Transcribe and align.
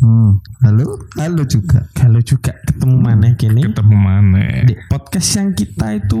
Rek. 0.00 0.40
Cok. 0.42 0.57
Halo, 0.68 1.00
halo 1.16 1.48
juga. 1.48 1.80
Kalau 1.96 2.20
juga 2.20 2.52
ketemu 2.60 3.00
mana 3.00 3.32
kini 3.40 3.64
Ketemu 3.64 3.96
mana? 3.96 4.68
di 4.68 4.76
podcast 4.84 5.40
yang 5.40 5.56
kita 5.56 5.96
itu 5.96 6.20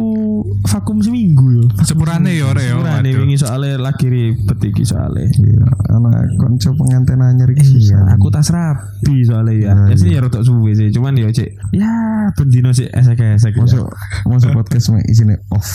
vakum 0.64 1.04
seminggu 1.04 1.44
yo. 1.52 1.64
Sepurane 1.84 2.32
yo 2.32 2.56
Rek 2.56 2.64
yo. 2.64 2.80
Nah, 2.80 3.04
Waduh. 3.04 3.28
ini 3.28 3.36
soalnya 3.36 3.76
lagi 3.76 4.08
ribet 4.08 4.56
iki 4.64 4.88
soalnya. 4.88 5.28
Iya, 5.28 5.68
anak 5.92 6.32
konco 6.40 6.72
pengantin 6.74 7.20
anyar 7.20 7.52
iki 7.52 7.92
Iya, 7.92 8.16
aku 8.16 8.32
tas 8.32 8.48
rapi 8.48 9.20
soalnya 9.20 9.52
ya. 9.52 9.70
Nah, 9.76 9.92
Ya 9.92 9.96
sih 10.00 10.16
ya 10.16 10.24
rotok 10.24 10.40
suwe 10.40 10.72
sih, 10.72 10.88
cuman 10.96 11.12
ya 11.12 11.28
cek. 11.28 11.52
Ya, 11.76 11.92
bendino 12.32 12.72
sih 12.72 12.88
esek-esek. 12.88 13.52
ya. 13.52 13.60
masuk 13.60 13.84
masuk 14.24 14.56
podcast 14.56 14.96
mah 14.96 15.04
isinya 15.04 15.36
off. 15.52 15.68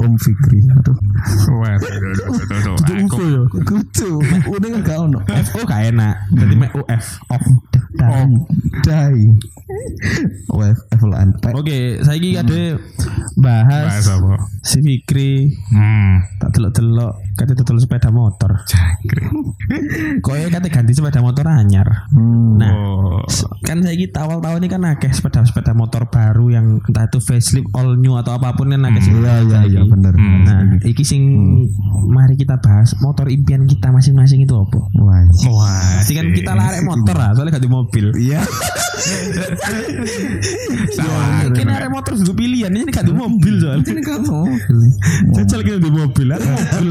Om 0.00 0.16
Fikri. 0.16 0.64
Aduh. 0.72 0.96
Waduh, 1.52 1.84
aduh, 1.84 2.08
aduh, 2.08 2.32
aduh, 2.32 2.48
aduh. 2.48 2.74
Kudu 2.80 2.92
Aku- 2.96 3.12
UFO 3.12 3.24
yo. 3.28 3.42
Kudu, 3.52 4.08
udah 4.48 4.68
kan 4.72 4.80
gak 4.80 4.98
ono. 5.04 5.20
FO 5.52 5.58
gak 5.68 5.92
enak. 5.92 6.14
Jadi 6.32 6.54
mek 6.56 6.72
UF 6.72 7.04
off. 7.28 7.44
Dai. 8.82 9.20
Wef, 10.46 10.78
Evelan. 10.90 11.28
Oke, 11.52 11.98
saya 11.98 12.16
ini 12.16 12.36
ada 12.36 12.76
bahas 13.34 13.90
bahas 13.90 14.06
apa? 14.08 14.34
si 14.60 14.78
Fikri 14.80 15.50
Hmm. 15.66 16.22
tak 16.38 16.54
delok-delok 16.54 17.12
kate 17.34 17.52
dodol 17.54 17.78
sepeda 17.78 18.08
motor. 18.08 18.60
Jangkrik. 18.64 19.26
Koyo 20.20 20.46
kate 20.48 20.68
ganti 20.68 20.92
sepeda 20.92 21.18
motor 21.18 21.48
anyar. 21.48 22.06
Hmm. 22.10 22.56
Nah, 22.56 22.72
Oh. 22.74 23.20
kan 23.60 23.80
saya 23.80 23.96
kita 23.96 24.22
awal 24.22 24.38
tahun 24.38 24.62
ini 24.62 24.68
kan 24.68 24.82
akeh 24.86 25.10
sepeda-sepeda 25.10 25.72
motor 25.72 26.06
baru 26.06 26.46
yang 26.50 26.66
entah 26.80 27.04
itu 27.04 27.18
facelift 27.18 27.68
all 27.72 27.96
new 27.96 28.14
atau 28.14 28.34
apa 28.34 28.52
pun 28.52 28.68
kan 28.68 28.84
akeh 28.84 29.02
sing 29.02 29.16
Iya, 29.16 29.40
iya, 29.40 29.60
iya, 29.64 29.80
saiki. 29.80 29.90
bener. 29.90 30.14
Hmm. 30.14 30.40
Nah, 30.44 30.58
iki 30.84 31.02
sing 31.02 31.22
mari 32.06 32.36
kita 32.36 32.60
bahas 32.60 32.92
motor 33.00 33.26
impian 33.26 33.64
kita 33.64 33.88
masing-masing 33.88 34.42
itu 34.42 34.54
apa? 34.54 34.78
Wah. 34.94 35.24
Wah. 35.48 36.00
Kan 36.04 36.30
kita 36.30 36.52
larek 36.52 36.82
motor 36.84 37.16
lah, 37.16 37.34
soalnya 37.34 37.56
ganti 37.64 37.72
mobil. 37.72 38.06
Iya. 38.20 38.40
Sama. 40.92 41.48
Kan 41.52 41.68
arek 41.68 41.90
motor 41.92 42.12
dulu 42.20 42.32
pilihan, 42.36 42.72
ini 42.72 42.92
ganti 42.92 43.12
mobil 43.12 43.54
soalnya. 43.60 43.88
Ini 43.88 44.02
kan 44.04 44.20
mobil. 44.24 44.76
Jajal 45.32 45.60
kita 45.64 45.78
di 45.80 45.90
mobil, 45.90 46.26
arek 46.36 46.48
mobil. 46.48 46.88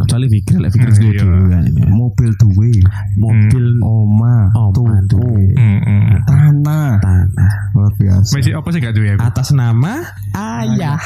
Kecuali 0.00 0.26
Fikri, 0.28 0.56
lah 0.56 0.68
Fikri 0.68 0.88
Iya. 0.88 0.96
setuju 0.96 1.24
kan 1.46 1.62
ini. 1.62 1.80
Mobil 1.86 2.30
duwe. 2.34 2.72
Mobil 3.14 3.66
Oma. 3.80 4.36
Oh, 4.52 4.68
Tuku. 4.72 4.88
duwe. 5.06 5.44
Hmm, 5.54 5.78
hmm. 5.80 6.18
Tanah. 6.24 6.96
tanah 6.98 7.52
Luar 7.72 7.92
biasa. 7.94 8.32
Masih 8.32 8.52
apa 8.54 8.68
sih 8.68 8.78
gak 8.78 8.94
duwe 8.94 9.08
aku? 9.12 9.20
atas 9.22 9.48
nama 9.50 9.94
ayah. 10.32 10.98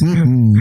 Hmm. 0.00 0.52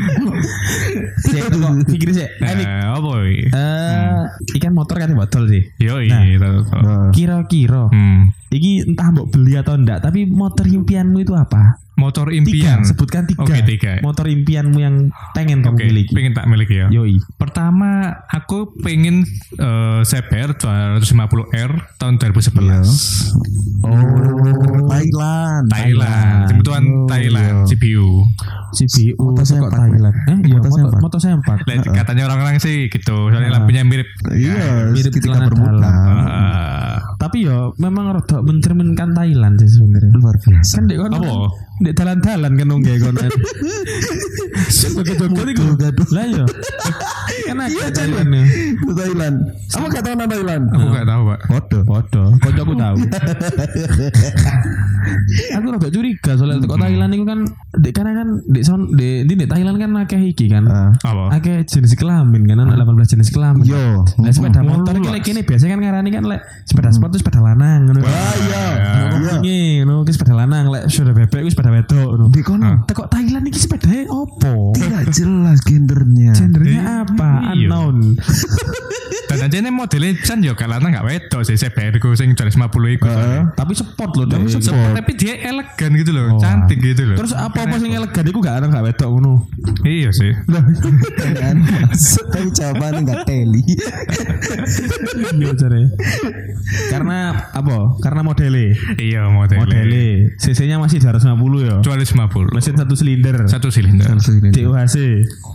Sik, 1.22 1.42
kok 1.48 1.72
Fikri 1.88 2.12
sih. 2.14 2.28
Eh. 2.28 2.54
Eh, 2.60 2.84
apa 2.86 3.10
iki? 3.26 3.46
Eh, 3.50 4.22
ikan 4.58 4.74
motor 4.74 4.96
kan 4.98 5.14
botol 5.14 5.46
sih. 5.46 5.64
Yo 5.78 6.02
Nah. 6.02 6.24
iya, 6.24 6.38
tahu. 6.38 6.58
Nah, 6.76 7.10
Kira-kira, 7.12 7.88
Hmm. 7.90 8.32
Iki 8.50 8.82
entah 8.84 9.10
mbok 9.10 9.30
beli 9.30 9.54
atau 9.56 9.74
enggak, 9.74 10.02
tapi 10.02 10.26
motor 10.26 10.64
impianmu 10.64 11.20
itu 11.20 11.34
apa? 11.34 11.78
Motor 11.94 12.32
Tiga, 12.32 12.40
impian. 12.40 12.80
sebutkan 12.82 13.28
tiga. 13.28 13.44
Oke, 13.44 13.60
tiga. 13.62 14.00
Motor 14.00 14.26
impianmu 14.26 14.80
yang 14.80 14.96
pengen 15.34 15.60
kamu 15.60 15.76
Oke, 15.76 15.84
miliki. 15.86 16.16
pengen 16.16 16.32
tak 16.32 16.48
miliki 16.48 16.80
ya. 16.80 16.88
Yoi. 16.88 17.20
Pertama, 17.36 17.90
aku 18.26 18.72
pengen 18.80 19.28
eh, 19.54 20.00
CBR 20.02 20.56
250R 20.56 21.72
tahun 22.00 22.16
2011. 22.16 23.36
Oh, 23.82 24.00
Thailand. 24.88 25.64
Thailand, 25.68 26.40
kebetulan 26.48 26.84
Oh, 26.86 27.04
Thailand, 27.06 27.56
iya. 27.58 27.68
CPU. 27.68 28.08
CPU 28.72 29.16
Motor 29.20 29.36
kok 29.36 29.46
sempak, 29.46 29.72
Thailand. 29.74 30.16
Eh, 30.26 30.38
iya, 30.46 30.56
Motor 30.56 30.70
motor, 31.00 31.20
sempak. 31.20 31.58
Lah, 31.62 31.76
Katanya 31.94 32.24
orang-orang 32.28 32.58
sih 32.60 32.88
gitu, 32.88 33.28
soalnya 33.28 33.50
Nah. 33.50 33.56
lampunya 33.60 33.84
mirip. 33.84 34.08
Iya, 34.30 34.88
Mirip 34.90 35.12
bermuda. 35.52 35.84
dalam. 35.84 36.16
Eh, 36.24 36.96
Tapi 37.20 37.44
yo 37.44 37.76
memang 37.76 38.16
rada 38.16 38.39
mencerminkan 38.46 39.10
Thailand 39.16 39.56
sih 39.60 39.70
sebenarnya. 39.70 40.12
Luar 40.18 40.36
biasa. 40.40 40.74
Kan 40.80 40.84
dek 40.88 40.98
kono. 41.00 41.16
Apa? 41.16 41.28
kan, 41.28 41.40
Dek 41.80 41.94
dalan-dalan 41.96 42.52
kan 42.60 42.68
nunggu 42.68 42.94
kono. 43.00 43.20
Joget-joget 44.70 45.48
iku. 45.56 45.64
Gaduh. 45.80 46.08
Lah 46.12 46.26
yo. 46.28 46.46
Kan 47.50 47.58
Iya. 47.66 47.90
Thailand 47.92 48.30
ya. 48.30 48.44
Thailand. 48.94 49.36
Apa 49.74 49.86
kata 49.90 50.08
orang 50.16 50.30
Thailand? 50.30 50.64
aku 50.70 50.86
gak 50.94 51.08
tahu, 51.10 51.22
Pak. 51.26 51.40
Foto. 51.50 51.78
Podo, 51.86 52.24
kocok 52.42 52.64
aku 52.66 52.74
tahu. 52.78 52.96
aku 55.56 55.66
rada 55.74 55.90
curiga 55.90 56.32
soalnya 56.36 56.66
kok 56.66 56.80
Thailand 56.80 57.12
itu 57.16 57.26
kan 57.26 57.40
dek 57.80 57.94
karena 57.96 58.12
kan 58.20 58.28
dek 58.46 58.64
son 58.68 58.94
dek 58.94 59.26
di 59.26 59.34
dek 59.34 59.50
Thailand 59.50 59.78
kan 59.82 59.92
akeh 60.06 60.22
iki 60.22 60.46
kan. 60.52 60.68
Ah. 60.70 60.92
Apa? 61.02 61.40
Akeh 61.40 61.66
jenis 61.66 61.96
kelamin 61.98 62.46
kan 62.46 62.62
ada 62.68 62.84
18 62.84 63.14
jenis 63.18 63.30
kelamin. 63.34 63.66
Yo. 63.66 64.06
Nah, 64.22 64.32
sepeda 64.32 64.62
motor 64.62 64.94
lek 65.00 65.24
kene 65.26 65.42
biasanya 65.42 65.78
kan 65.78 65.82
ngarani 65.82 66.10
kan 66.14 66.24
lek 66.28 66.42
sepeda 66.68 66.90
sport 66.94 67.16
itu 67.16 67.26
sepeda 67.26 67.40
lanang 67.42 67.90
ngono. 67.90 68.02
Ah, 68.30 68.38
iya. 68.38 68.64
Iya. 69.20 69.34
Ini 69.42 69.58
ngono 69.84 70.06
ki 70.06 70.12
sepeda 70.14 70.38
lanang 70.38 70.70
lek 70.70 70.86
sepeda 70.88 71.12
bebek 71.18 71.42
ku 71.46 71.50
sepeda 71.50 71.74
wedok 71.74 72.08
ngono. 72.14 72.26
Di 72.30 72.42
kono 72.46 72.86
Tekok 72.86 73.08
Thailand 73.50 73.58
iki 73.58 73.60
sepedanya 73.66 74.06
opo? 74.14 74.54
tidak 74.78 75.04
jelas 75.10 75.58
gendernya. 75.66 76.32
Gendernya 76.38 76.82
apa? 77.02 77.30
Iya. 77.58 77.66
Unknown. 77.66 77.98
Dan 79.30 79.46
aja 79.46 79.62
ini 79.62 79.70
modelnya 79.70 80.18
Chan 80.26 80.42
yo 80.42 80.58
gak 80.58 80.66
lanang 80.66 80.90
gak 80.90 81.06
wedok 81.06 81.46
sih 81.46 81.54
ku 82.02 82.18
sing 82.18 82.34
250 82.34 82.98
iku. 82.98 83.06
Heeh. 83.06 83.42
Tapi 83.54 83.74
sport 83.78 84.18
loh. 84.18 84.26
Tapi 84.26 84.50
Dek. 84.50 84.58
sport. 84.58 84.94
Tapi 84.98 85.12
dia 85.14 85.34
elegan 85.46 85.92
gitu 86.02 86.12
loh, 86.18 86.26
Oh, 86.34 86.42
cantik 86.42 86.82
gitu 86.82 87.06
loh. 87.06 87.18
Terus 87.22 87.38
apa-apa 87.38 87.78
sing 87.78 87.94
elegan 87.94 88.26
iku 88.26 88.42
gak 88.42 88.58
ada 88.58 88.66
gak 88.74 88.86
wedok 88.90 89.10
ngono. 89.14 89.46
iya 89.86 90.10
sih. 90.10 90.34
kan 91.40 91.62
tapi 92.34 92.50
jawabannya 92.52 93.02
nggak 93.06 93.22
teli 93.30 93.62
Iya 95.38 95.54
jare. 95.54 95.94
Karena 96.90 97.50
apa? 97.54 98.02
Karena 98.02 98.22
modele. 98.26 98.74
Iya 98.98 99.30
modelnya. 99.30 99.62
Modele. 99.62 100.34
CC-nya 100.42 100.82
masih 100.82 100.98
250 101.06 101.70
ya. 101.70 101.76
250. 101.86 102.50
Mesin 102.58 102.76
satu 102.82 102.98
silinder. 102.98 103.39
Satu 103.46 103.70
silinder. 103.70 104.10
DUHC. 104.50 104.98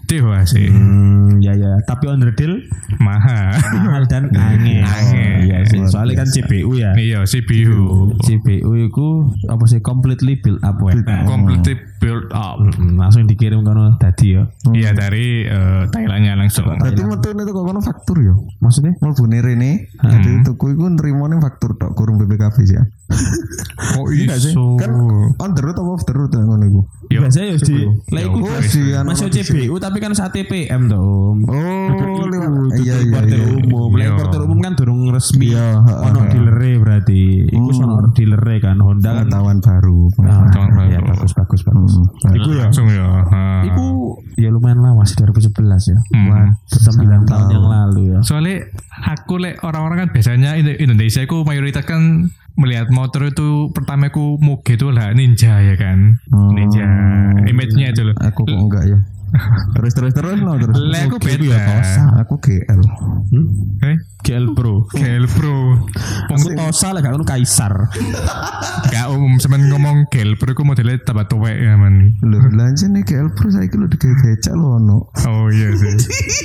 Dewa 0.05 0.45
sih. 0.45 0.69
Hmm, 0.69 1.41
ya 1.41 1.53
ya. 1.53 1.81
Tapi 1.83 2.07
underdeal 2.07 2.61
Mahal. 2.99 3.57
mahal 3.75 4.05
dan 4.07 4.29
angin. 4.37 4.85
Angin. 4.85 5.45
Iya 5.45 5.59
sih. 5.67 5.81
Soalnya 5.85 6.23
kan 6.23 6.29
CPU 6.29 6.77
ya. 6.77 6.93
Iya, 6.95 7.25
CPU. 7.25 8.13
CPU 8.21 8.71
itu 8.79 9.07
apa 9.47 9.65
sih 9.67 9.81
completely 9.81 10.37
build 10.37 10.61
up 10.61 10.77
ya. 10.79 10.93
Completely 11.25 11.75
build 11.99 12.29
up. 12.31 12.61
Mm, 12.61 12.97
langsung 12.97 13.25
dikirim 13.25 13.61
kono 13.61 13.97
tadi 13.97 14.37
ya. 14.37 14.45
Iya 14.71 14.93
dari 14.93 15.43
eh, 15.43 15.83
Thailandnya 15.89 16.37
langsung. 16.37 16.69
berarti 16.71 17.03
metu 17.03 17.33
itu 17.33 17.51
kok 17.51 17.65
kono 17.65 17.81
faktur 17.81 18.17
yo 18.21 18.35
Maksudnya? 18.61 18.93
mau 19.01 19.13
bunyi 19.13 19.41
Rene 19.41 19.71
jadi 19.97 20.45
tuku 20.45 20.73
iku 20.73 20.87
nerimone 20.87 21.37
faktur 21.39 21.75
tok 21.75 21.93
kurung 21.93 22.17
BPKB 22.17 22.57
sih 22.63 22.77
ya 23.07 23.17
Kok 23.95 24.07
Enggak 24.09 24.39
sih. 24.39 24.51
iso? 24.51 24.65
kan 24.75 24.91
on 25.37 25.51
the 25.53 25.61
road 25.61 25.75
apa 25.75 25.91
off 25.91 26.03
the 26.03 26.13
road 26.13 26.31
lah 26.31 26.43
ngono 26.43 26.65
iku 26.65 26.81
Yo. 27.07 27.21
Biasanya 27.21 27.47
ya 27.47 27.57
di 27.59 27.77
lah 28.09 28.23
iku 28.23 28.39
Oh, 28.41 28.49
anu 28.49 29.13
masih. 29.13 29.29
CBU 29.45 29.75
tapi 29.77 29.99
kan 29.99 30.11
saat 30.11 30.33
TPM 30.33 30.89
tuh. 30.89 30.99
Om. 30.99 31.39
oh 31.45 32.25
lewat 32.27 32.81
iya 32.81 32.97
iya 32.97 33.21
Importer 33.21 33.29
iya 33.31 33.47
umum. 33.61 33.91
Lah 33.93 34.01
Iya. 34.01 34.11
importer 34.11 34.41
umum 34.41 34.59
kan 34.59 34.73
durung 34.73 35.01
resmi. 35.09 35.47
Iya, 35.47 35.85
Ono 35.85 36.21
dealere 36.27 36.71
berarti. 36.77 37.23
Iku 37.47 37.71
sono 37.71 38.09
dealere 38.11 38.57
kan 38.59 38.77
Honda 38.79 39.11
kan. 39.13 39.17
pengetahuan 39.23 39.59
baru 39.61 40.01
Ah, 40.19 40.49
Tahun 40.49 40.69
baru. 40.73 40.89
ya 40.89 40.99
bagus 41.05 41.33
bagus 41.35 41.61
bagus. 41.63 41.93
Hmm. 41.95 42.35
Iku 42.35 42.49
ya. 42.51 42.63
Langsung 42.65 42.87
ya. 42.89 43.07
Iku 43.65 43.87
ya 44.35 44.49
lumayan 44.49 44.81
lama 44.81 45.05
sih 45.05 45.15
2011 45.15 45.53
ya. 45.87 45.99
Hmm. 46.11 46.57
9 46.67 46.89
tahun 47.25 47.47
yang 47.49 47.65
lalu 47.65 48.03
ya. 48.11 48.21
Soalnya 48.23 48.65
aku 49.07 49.39
lek 49.39 49.61
orang-orang 49.61 49.99
kan 49.99 50.11
biasanya 50.11 50.57
Indo- 50.57 50.79
Indonesia 50.79 51.21
aku 51.21 51.45
mayoritas 51.45 51.85
kan 51.85 52.33
melihat 52.55 52.87
motor 52.91 53.27
itu 53.27 53.71
pertama 53.75 54.09
aku 54.09 54.39
muge 54.39 54.79
itu 54.79 54.89
lah 54.95 55.11
ninja 55.11 55.59
ya 55.59 55.75
kan. 55.75 56.19
Oh. 56.31 56.55
Ninja. 56.55 56.87
Image-nya 57.45 57.91
itu 57.91 58.03
loh. 58.07 58.17
aku 58.19 58.47
kok 58.47 58.55
enggak 58.57 58.85
ya 58.89 58.99
terus 59.75 59.93
terus 59.99 60.15
terus 60.15 60.39
no 60.39 60.55
terus 60.55 60.79
aku 60.79 61.19
beda. 61.19 61.43
ya 61.43 61.59
Tosa. 61.67 62.03
aku 62.23 62.35
GL 62.39 62.81
Hmm? 63.35 63.47
Eh, 63.83 63.97
GL 64.25 64.57
Pro. 64.57 64.89
Gel 64.97 65.29
Pro. 65.29 65.77
Aku 66.33 66.49
Tosa 66.57 66.97
lah 66.97 67.05
gak 67.05 67.21
Kaisar. 67.29 67.93
Gak 68.89 69.07
umum 69.13 69.37
semen 69.37 69.69
ngomong 69.69 70.09
Gel 70.09 70.41
Pro 70.41 70.57
aku 70.57 70.65
modelnya 70.65 70.97
tambah 71.05 71.29
tuwek 71.29 71.61
ya 71.61 71.77
man. 71.77 72.17
lho 72.25 72.41
lanjut 72.57 72.89
nih 72.89 73.05
GL 73.05 73.29
Pro 73.37 73.53
saya 73.53 73.69
kira 73.69 73.85
udah 73.85 73.99
kayak 74.01 74.17
becak 74.25 74.55
lo 74.57 74.81
ono 74.81 74.99
Oh 75.29 75.53
iya 75.53 75.69
sih. 75.77 75.93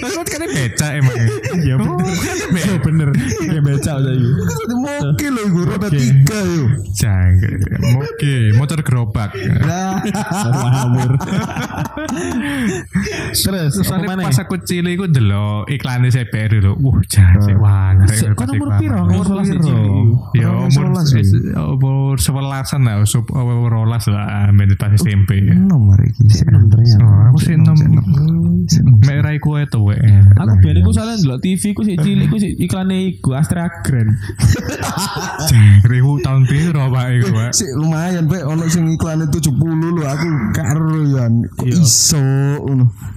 Terus 0.03 0.27
kan 0.27 0.43
beca 0.43 0.87
emang. 0.99 1.17
Iya 1.63 1.75
Oh, 1.79 1.95
bener. 1.95 2.47
Iya 2.51 2.75
bener. 2.83 3.09
Kayak 3.15 3.63
becak 3.63 3.95
tadi. 4.03 4.27
Moke 4.75 5.27
lo 5.31 5.41
gue 5.47 5.63
roda 5.63 5.87
tiga 5.87 6.39
yuk 6.43 6.69
Jangan. 6.99 7.59
Oke, 8.03 8.35
motor 8.59 8.79
gerobak. 8.83 9.31
nah 9.63 10.03
Ngawur. 10.03 11.11
Terus 13.31 13.75
mana? 13.87 14.27
pas 14.27 14.37
aku 14.41 14.59
cilik 14.59 14.99
aku 14.99 15.05
delok 15.07 15.63
iklan 15.71 16.09
CBR 16.09 16.59
dulu. 16.59 16.71
Wah, 16.83 16.99
jangan 17.07 17.39
sih 17.45 17.55
wah. 17.69 18.33
Kau 18.33 18.45
nomor 18.45 18.69
piro? 18.81 18.97
Nomor 18.97 19.09
Nomor 19.09 19.25
sebelas 19.25 19.47
piro? 19.53 19.77
Ya 20.33 20.49
umur 20.49 20.85
umur 21.77 22.15
sebelasan 22.17 22.81
lah, 22.83 23.05
sup 23.05 23.29
umur 23.29 23.69
rolas 23.69 24.09
lah, 24.09 24.49
main 24.49 24.69
pas 24.75 24.89
SMP 24.91 25.45
ya. 25.45 25.53
Nomor 25.53 26.01
iki. 26.01 26.25
sih. 26.27 26.45
Enam 26.49 26.65
ternyata. 26.67 27.05
Oh, 27.05 27.21
aku 27.29 27.37
sih 27.39 27.53
enam. 27.53 27.75
Sik 27.77 27.89
nom. 28.83 28.99
Merah 29.01 29.33
iku 29.33 29.57
itu 29.57 29.79
we. 29.81 29.97
Aku 30.35 30.53
biar 30.61 30.75
iku 30.77 30.89
soalnya 30.89 31.17
ndelok 31.17 31.39
TV 31.41 31.63
ku 31.73 31.81
sik 31.81 31.97
cilik 31.99 32.27
ku 32.29 32.37
sik 32.37 32.53
iklane 32.57 33.17
iku 33.17 33.33
Astra 33.33 33.65
Grand. 33.81 34.13
Ribu 35.85 36.21
tahun 36.21 36.45
biru 36.45 36.79
apa 36.79 37.09
iku 37.13 37.27
Pak? 37.33 37.51
Sik 37.53 37.69
lumayan 37.75 38.25
pe 38.25 38.41
ono 38.41 38.65
sing 38.67 38.89
iklane 38.89 39.25
70 39.25 39.57
lho 39.95 40.03
aku 40.05 40.27
karo 40.53 41.01
ya 41.05 41.25
Iya. 41.59 41.75
iso. 41.75 42.21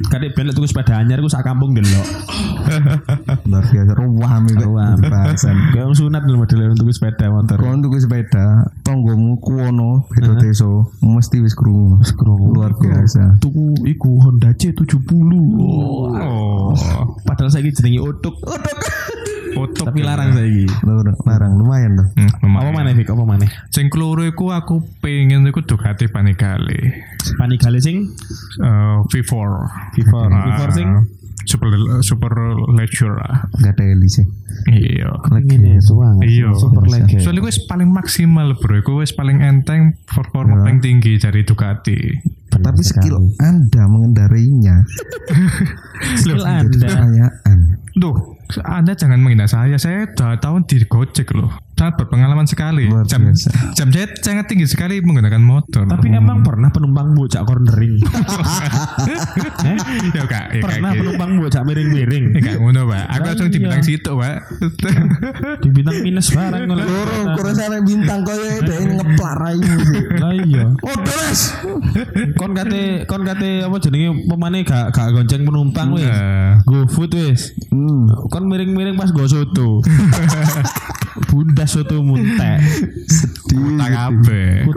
Kadek 0.09 0.35
belok 0.35 0.53
tuku 0.55 0.67
sepeda 0.67 0.99
anyar 0.99 1.21
ku 1.21 1.29
sak 1.29 1.45
kampung 1.45 1.73
delok. 1.73 2.07
Luar 3.47 3.65
biasa 3.65 3.93
ruwam 3.95 4.42
Ruam. 4.51 4.97
bahasan. 4.99 5.57
Kayak 5.71 5.85
wong 5.87 5.97
sunat 5.97 6.23
lho 6.25 6.37
model 6.37 6.75
tuku 6.75 6.91
sepeda 6.91 7.27
motor. 7.29 7.57
Kon 7.57 7.81
tuku 7.81 7.97
sepeda, 7.99 8.45
tonggomu 8.83 9.39
kuwono 9.39 10.07
beda 10.11 10.37
desa, 10.37 10.67
mesti 10.99 11.39
wis 11.39 11.55
krungu. 11.55 12.01
Luar 12.51 12.75
biasa. 12.75 13.39
Tuku 13.39 13.87
iku 13.87 14.19
Honda 14.21 14.51
C70. 14.53 15.13
Oh, 15.59 16.75
Padahal 17.23 17.51
saiki 17.51 17.73
jenenge 17.73 18.01
Otuk. 18.01 18.37
foto 19.53 19.85
Tapi 19.85 20.01
larang 20.01 20.33
saiki. 20.33 20.65
Larang, 20.81 21.17
larang 21.23 21.53
lumayan 21.61 21.93
loh. 21.93 22.09
Hmm, 22.17 22.57
Apa 22.57 22.73
maneh 22.73 22.97
Fik? 22.97 23.13
Apa 23.13 23.21
maneh? 23.23 23.49
Sing 23.69 23.93
keloro 23.93 24.25
iku 24.25 24.49
aku 24.49 24.81
pengen 24.99 25.45
iku 25.45 25.61
Ducati 25.61 26.09
Panigale. 26.09 27.05
Panigale 27.37 27.77
sing 27.77 28.09
Eh, 28.59 28.97
V4. 29.13 29.49
V4. 29.93 30.15
Ah, 30.25 30.41
V4 30.49 30.69
sing 30.73 30.89
super 31.45 31.69
super 32.03 32.33
leisure 32.73 33.17
lah. 33.19 33.49
Gak 33.61 33.79
ada 33.79 33.85
heli 33.93 34.09
sih. 34.09 34.27
Iya. 34.69 35.11
ngene 35.31 35.83
suang. 35.83 36.23
Iya. 36.23 36.55
Super 36.55 36.87
lega. 36.87 37.19
Soalnya 37.19 37.43
gue 37.49 37.55
paling 37.67 37.91
maksimal 37.91 38.49
bro, 38.59 38.79
gue 38.81 39.05
paling 39.13 39.39
enteng 39.43 39.99
performa 40.07 40.63
paling 40.63 40.81
tinggi 40.81 41.19
dari 41.19 41.43
Ducati. 41.43 41.99
Tapi 42.53 42.83
skill 42.93 43.33
Anda 43.41 43.89
mengendarainya 43.89 44.85
skill 46.21 46.45
Anda. 46.45 46.89
pertanyaan. 46.89 47.59
Duh, 47.97 48.17
Anda 48.65 48.93
jangan 48.97 49.21
menghina 49.21 49.49
saya. 49.49 49.77
Saya 49.77 50.09
dua 50.13 50.37
tahun 50.41 50.65
di 50.69 50.85
Gojek 50.85 51.33
loh. 51.37 51.53
Sangat 51.73 51.95
berpengalaman 51.97 52.45
sekali. 52.45 52.87
Luar 52.87 53.03
Jam, 53.05 53.27
biasa. 53.27 53.49
jam 53.75 53.89
saya 53.89 54.07
sangat 54.15 54.47
tinggi 54.47 54.65
sekali 54.65 55.01
menggunakan 55.01 55.41
motor. 55.41 55.83
Tapi 55.85 56.11
emang 56.11 56.41
pernah 56.41 56.69
penumpang 56.69 57.11
bocah 57.13 57.43
cornering? 57.43 57.99
Eh? 59.63 59.79
ya 60.13 60.25
kak, 60.25 60.47
ya 60.53 60.61
Pernah 60.61 60.91
kak. 60.91 61.01
penumpang 61.01 61.31
bocah 61.39 61.63
miring-miring? 61.63 62.25
Ya 62.33 62.41
kak, 62.45 62.57
ngono 62.59 62.87
pak. 62.87 63.05
Aku 63.09 63.25
langsung 63.25 63.49
di 63.49 63.53
Iya. 63.53 63.63
bintang 63.65 63.83
situ 63.83 64.11
pak. 64.13 64.37
Di 65.59 65.69
bintang 65.71 65.97
minus 66.01 66.27
barang 66.31 66.63
ngono. 66.65 66.83
Loro 66.83 67.17
kurang 67.35 67.55
sampe 67.55 67.79
bintang 67.83 68.21
koyo 68.23 68.47
dhek 68.61 68.79
ngeplar 68.93 69.37
raimu 69.39 69.77
sih. 69.81 70.03
Lah 70.17 70.33
iya. 70.37 70.65
Oh, 70.77 70.97
terus. 71.01 71.41
Kon 72.37 72.53
kate 72.53 72.83
kon 73.05 73.23
kate 73.23 73.51
apa 73.63 73.77
jenenge 73.79 74.09
pemane 74.25 74.63
gak 74.63 74.91
gak 74.91 75.11
gonceng 75.11 75.43
penumpang 75.43 75.89
wis. 75.93 76.07
Nah, 76.07 76.63
Go 76.63 76.87
food 76.87 77.11
wis. 77.13 77.55
Hmm. 77.69 78.07
Kon 78.29 78.47
miring-miring 78.47 78.95
pas 78.95 79.11
go 79.11 79.25
soto. 79.25 79.83
Bunda 81.29 81.62
soto 81.65 82.01
muntek. 82.01 82.59
Sedih. 83.13 83.77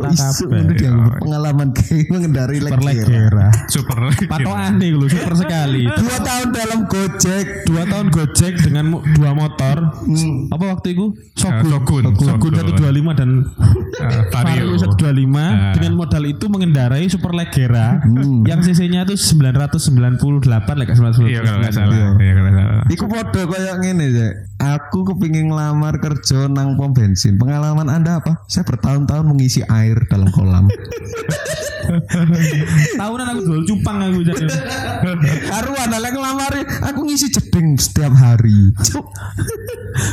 Isu 0.06 0.46
kabeh. 0.46 0.62
itu 0.62 0.74
dia 0.78 0.92
pengalaman 1.18 1.72
kayak 1.72 2.08
mengendarai 2.08 2.58
Super 2.58 2.80
legera. 2.82 3.08
legera. 3.08 3.48
Super. 3.68 3.98
Patokan 4.32 4.74
nih 4.76 4.92
lho 4.92 5.08
super 5.08 5.34
sekali. 5.34 5.84
Dua 6.00 6.18
tahun 6.20 6.48
dalam 6.52 6.80
Gojek. 6.86 7.46
Dua 7.66 7.84
tahun 7.86 8.08
Gojek 8.10 8.54
dengan 8.62 8.86
dua 9.16 9.32
motor. 9.32 9.78
Hmm. 10.04 10.52
Apa 10.52 10.76
waktu 10.76 10.88
itu? 10.92 11.06
Ah, 11.42 11.62
Sogun. 11.64 11.72
Sogun. 11.72 12.04
Sogun 12.16 12.52
Sogun. 12.52 12.76
125 12.76 13.14
dan 13.14 13.30
Ah, 13.96 14.28
Vario. 14.28 14.76
Vario 14.76 14.78
125 14.78 15.40
Ah. 15.40 15.72
dengan 15.72 15.94
modal 15.96 16.24
itu 16.26 16.46
mengendarai 16.46 17.08
Super 17.08 17.32
Leggera 17.32 18.04
Hmm. 18.04 18.44
yang 18.44 18.60
cc-nya 18.60 19.04
itu 19.04 19.16
998 19.16 20.44
lah 20.76 20.86
998. 20.86 21.26
Iya 21.26 21.40
kalau 21.42 21.60
nggak 21.60 21.74
salah. 21.74 21.96
Iya 22.20 22.34
kalau 22.34 22.50
nggak 22.50 22.58
salah. 22.60 22.84
Iku 22.88 23.06
podo 23.08 23.42
kayak 23.48 23.76
ngene 23.80 24.06
ya. 24.10 24.30
Aku 24.56 25.04
kepingin 25.04 25.48
ngelamar 25.48 26.00
kerja 26.00 26.48
nang 26.48 26.74
pom 26.74 26.90
bensin. 26.90 27.36
Pengalaman 27.36 27.88
Anda 27.88 28.18
apa? 28.18 28.44
Saya 28.46 28.64
bertahun-tahun 28.64 29.26
mengisi 29.26 29.60
air 29.62 30.00
dalam 30.06 30.32
kolam. 30.32 30.72
Tahunan 32.98 33.26
aku 33.30 33.42
jual 33.44 33.62
cupang 33.64 33.98
aku 34.02 34.20
jadi. 34.24 34.46
Karuan 35.46 35.90
lek 35.94 36.12
ngelamar 36.12 36.54
aku 36.82 37.00
ngisi 37.04 37.30
jeding 37.30 37.78
setiap 37.78 38.10
hari. 38.12 38.74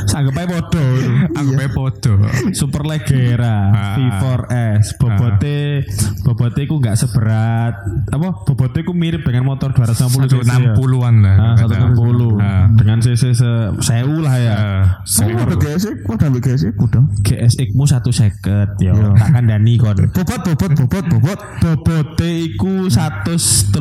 Sanggep 0.05 0.37
ae 0.37 0.45
podo. 0.45 0.85
Aku 1.33 1.49
pe 1.51 1.65
foto. 1.67 2.13
Super 2.53 2.85
Leggera 2.85 3.73
Ah. 3.73 3.95
V4S 3.95 4.95
bobote 4.95 5.83
bobote 6.21 6.61
ku 6.63 6.77
nggak 6.77 6.95
seberat 6.95 7.73
apa 8.07 8.27
bobote 8.43 8.79
ku 8.81 8.93
mirip 8.93 9.21
dengan 9.21 9.43
motor 9.45 9.69
250 9.71 10.13
Satu 10.23 10.39
cc 10.39 10.45
enam 10.45 10.61
ya. 10.63 10.73
puluhan 10.73 11.15
lah. 11.19 11.35
Ah, 11.35 11.55
160 11.57 12.37
Ah. 12.37 12.65
dengan 12.71 12.97
cc 12.99 13.23
se 13.33 13.49
sewu 13.81 14.21
lah 14.21 14.32
ya. 14.39 14.55
Saya 15.03 15.35
udah 15.35 15.57
GSE, 15.57 15.91
udah 16.07 16.25
ambil 16.29 16.41
GSE, 16.41 16.69
udah. 16.77 17.03
GSX 17.25 17.69
mu 17.75 17.85
satu 17.89 18.09
seket 18.13 18.79
yo 18.79 18.93
tak 19.17 19.29
kandani 19.35 19.75
kon. 19.75 19.97
Bobot, 20.13 20.41
bobot, 20.47 20.71
bobot, 20.77 21.05
bobot. 21.09 21.39
Bobote 21.59 22.29
iku 22.53 22.87
130 22.87 23.73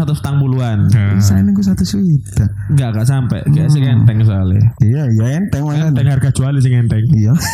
atau 0.00 0.14
setang 0.16 0.40
puluhan. 0.40 0.88
Ah. 0.96 1.20
Saya 1.20 1.44
nunggu 1.44 1.60
satu 1.60 1.84
swida. 1.84 2.48
Enggak 2.72 2.88
enggak 2.96 3.06
sampai. 3.06 3.40
GSX 3.50 3.84
enteng 3.84 4.18
soalnya. 4.24 4.64
Iya, 4.80 5.02
iya 5.12 5.26
enteng 5.36 5.68
mana? 5.68 5.92
Enteng 5.92 6.08
harga 6.08 6.30
jual 6.32 6.56
sing 6.62 6.74
enteng. 6.76 7.04
Iya. 7.12 7.36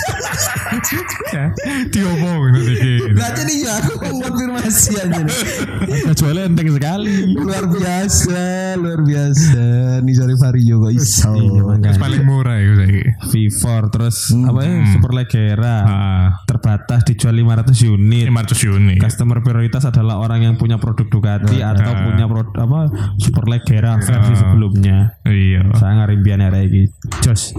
Diomong 1.93 2.55
nanti 2.55 2.75
gitu. 2.79 3.15
Lah 3.17 3.31
jadi 3.35 3.55
ya 3.63 3.73
aku 3.83 3.93
konfirmasi 3.99 4.93
aja. 4.99 5.23
Harga 5.27 6.13
jualnya 6.15 6.43
enteng 6.47 6.71
sekali. 6.71 7.35
Luar 7.35 7.65
biasa, 7.67 8.43
luar 8.79 9.01
biasa. 9.03 9.65
Nih 10.07 10.15
sorry 10.15 10.35
Vario 10.39 10.77
kok 10.83 10.93
iso. 10.95 11.35
Iya, 11.35 11.99
paling 11.99 12.23
murah 12.23 12.46
itu 12.55 12.75
lagi. 12.75 13.03
V4 13.27 13.65
terus 13.89 14.17
apa 14.33 14.61
ya 14.61 14.73
Super 14.89 15.13
Leggera 15.13 15.77
Ah, 15.83 16.27
terbatas 16.45 17.03
dijual 17.03 17.35
500 17.35 17.75
unit. 17.87 18.25
500 18.27 18.69
unit. 18.69 18.99
Customer 18.99 19.39
prioritas 19.41 19.83
adalah 19.85 20.19
orang 20.19 20.43
yang 20.43 20.55
punya 20.55 20.77
produk 20.77 21.07
Ducati 21.07 21.59
atau 21.59 21.93
punya 22.05 22.27
produk 22.27 22.55
apa 22.61 22.81
Super 23.17 23.45
Leggera 23.47 23.99
versi 23.99 24.35
sebelumnya. 24.35 25.19
Iya. 25.23 25.75
Saya 25.75 26.03
ngarimpian 26.03 26.39
ya 26.39 26.51
iki. 26.57 26.87
Jos. 27.21 27.53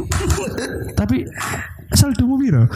Tapi 0.93 1.27
saldo 1.87 2.25
mu 2.25 2.35
piro? 2.35 2.67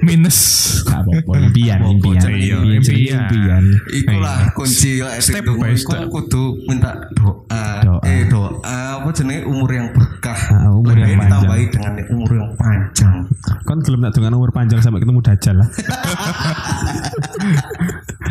Minus. 0.00 0.38
Gak 0.84 1.06
apa-apa, 1.06 1.32
impian, 1.38 1.78
impian, 1.86 2.28
Iya, 2.28 2.56
impian, 2.60 2.82
impian. 2.82 3.24
impian. 3.30 3.64
Iku 3.94 4.16
lah 4.18 4.38
kunci 4.52 4.98
lah 4.98 5.16
Step 5.16 5.44
by 5.46 5.76
step. 5.76 6.08
kudu 6.08 6.66
minta 6.66 6.96
doa. 7.14 7.64
Doa. 7.80 8.00
Eh 8.04 8.26
doa 8.26 8.50
apa 9.00 9.08
jenenge 9.12 9.46
umur 9.46 9.70
yang 9.70 9.86
berkah. 9.92 10.09
Umur 10.90 10.98
yang 10.98 11.06
Lebih 11.06 11.16
panjang. 11.16 11.30
ditambahi 11.30 11.64
dengan 11.70 11.94
umur 12.10 12.30
yang 12.32 12.50
panjang. 12.54 13.16
Kon 13.62 13.78
gelem 13.80 14.00
nak 14.02 14.12
dengan 14.12 14.32
umur 14.34 14.50
panjang 14.50 14.80
sampai 14.80 14.98
ketemu 14.98 15.20
dajal 15.22 15.56
lah. 15.56 15.68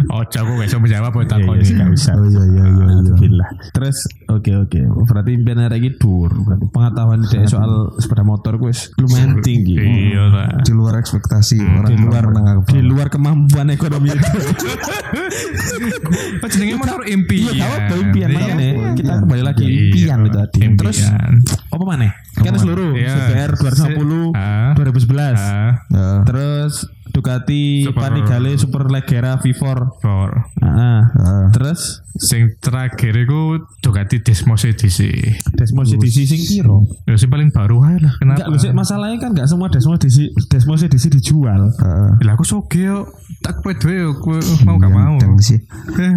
Oh, 0.09 0.25
jago 0.25 0.57
gak 0.57 0.67
bisa 0.67 0.77
menjawab 0.77 1.11
buat 1.11 1.25
Iya, 1.25 1.33
takon 1.37 1.55
iya, 1.61 1.85
usah. 1.87 2.13
Oh 2.13 2.25
iya 2.25 2.43
iya 2.43 2.63
iya 2.65 2.85
iya. 2.97 3.13
Gila. 3.13 3.45
Terus 3.71 3.97
oke 4.25 4.51
oke. 4.59 4.79
Berarti 5.05 5.29
impian 5.31 5.59
hari 5.59 5.77
ini 5.79 5.89
dur. 5.95 6.33
Berarti 6.33 6.65
pengetahuan 6.67 7.19
dia 7.23 7.45
soal 7.45 7.71
sepeda 7.95 8.23
motor 8.23 8.57
gue 8.57 8.73
lumayan 8.97 9.37
tinggi. 9.39 9.77
Iya 9.77 10.23
lah. 10.27 10.47
Di 10.59 10.73
luar 10.73 10.97
ekspektasi 10.97 11.61
orang 11.61 11.89
Di 11.89 11.95
luar 11.95 12.23
di 12.65 12.81
luar 12.81 13.07
kemampuan 13.07 13.69
ekonomi 13.69 14.09
itu. 14.09 14.29
Apa 16.39 16.47
jenenge 16.49 16.75
motor 16.75 17.01
impian. 17.05 17.53
Iya, 17.53 17.65
apa 17.67 17.93
impian 17.95 18.29
Iya. 18.29 18.93
kita 18.95 19.13
kembali 19.21 19.43
lagi 19.43 19.63
Iya. 19.63 19.77
impian 19.85 20.17
itu 20.23 20.31
tadi. 20.33 20.57
Impian. 20.59 20.77
Terus 20.79 20.97
apa 21.69 21.83
mana? 21.85 22.09
Kan 22.33 22.53
seluruh 22.55 22.95
Iya. 22.95 23.13
CBR 23.13 23.51
250 23.55 24.33
Ah. 24.33 24.73
2011. 24.73 25.37
Ah, 25.37 25.71
Nah, 25.89 26.21
Terus 26.25 26.73
Ducati 27.19 27.83
Super- 27.83 27.99
Panigale 28.01 28.55
Super 28.55 28.87
Leggera 28.87 29.35
V4. 29.35 29.77
for 29.99 30.29
Ah. 30.59 31.03
ah. 31.09 31.45
Terus 31.51 31.99
sing 32.15 32.55
terakhir 32.57 33.11
iku 33.17 33.59
Ducati 33.79 34.19
Desmos 34.19 34.63
edisi. 34.63 35.11
Desmos 35.51 35.91
edisi 35.91 36.23
sing 36.23 36.39
piro? 36.41 36.87
Ya 37.03 37.15
sing 37.15 37.27
paling 37.27 37.49
baru 37.49 37.79
aja 37.81 37.99
lah. 38.01 38.13
Enggak, 38.17 38.37
Kenapa? 38.39 38.49
lu 38.49 38.57
sih 38.57 38.71
masalahnya 38.71 39.17
kan 39.17 39.29
enggak 39.33 39.47
semua 39.47 39.67
Desmos 39.67 39.97
edisi 39.97 40.23
Desmos 40.47 40.79
edisi 40.79 41.07
dijual. 41.09 41.75
ah. 41.77 42.15
Lah 42.17 42.33
aku 42.33 42.43
soge 42.43 42.79
yo 42.81 43.11
tak 43.39 43.59
kowe 43.59 43.71
dhewe 43.73 44.15
kowe 44.15 44.39
mau 44.63 44.75
gak 44.75 44.89
mau. 44.89 45.15
Ganteng 45.15 45.39
sih. 45.39 45.59
Eh, 45.91 46.13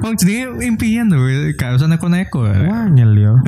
Wong 0.00 0.14
jenenge 0.14 0.62
impian 0.62 1.06
lho, 1.06 1.22
gak 1.54 1.74
usah 1.74 1.86
neko-neko. 1.86 2.42
Wangel 2.42 3.12
yo. 3.16 3.32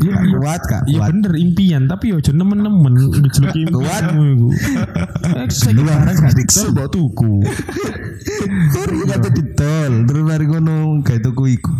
Iya 0.00 0.16
kuat 0.32 0.64
kak. 0.64 0.88
Iya 0.88 1.12
bener 1.12 1.36
impian 1.36 1.84
tapi 1.84 2.08
yo 2.08 2.16
aja 2.16 2.32
nemen-nemen. 2.32 3.20
Kuat. 3.68 4.02
saya 5.70 5.96
barang 6.02 6.16
gak 6.18 6.34
didol 6.36 6.66
mbok 6.74 6.88
tuku. 6.90 7.32
Baru 8.70 8.98
kata 9.08 9.28
didol, 9.32 9.92
terus 10.04 10.22
mari 10.24 10.44
ngono 10.46 11.00
kayak 11.06 11.22
tuku 11.24 11.56
iku. 11.56 11.72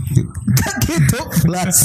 Gak 0.56 0.74
gitu 0.86 1.20
plus. 1.44 1.78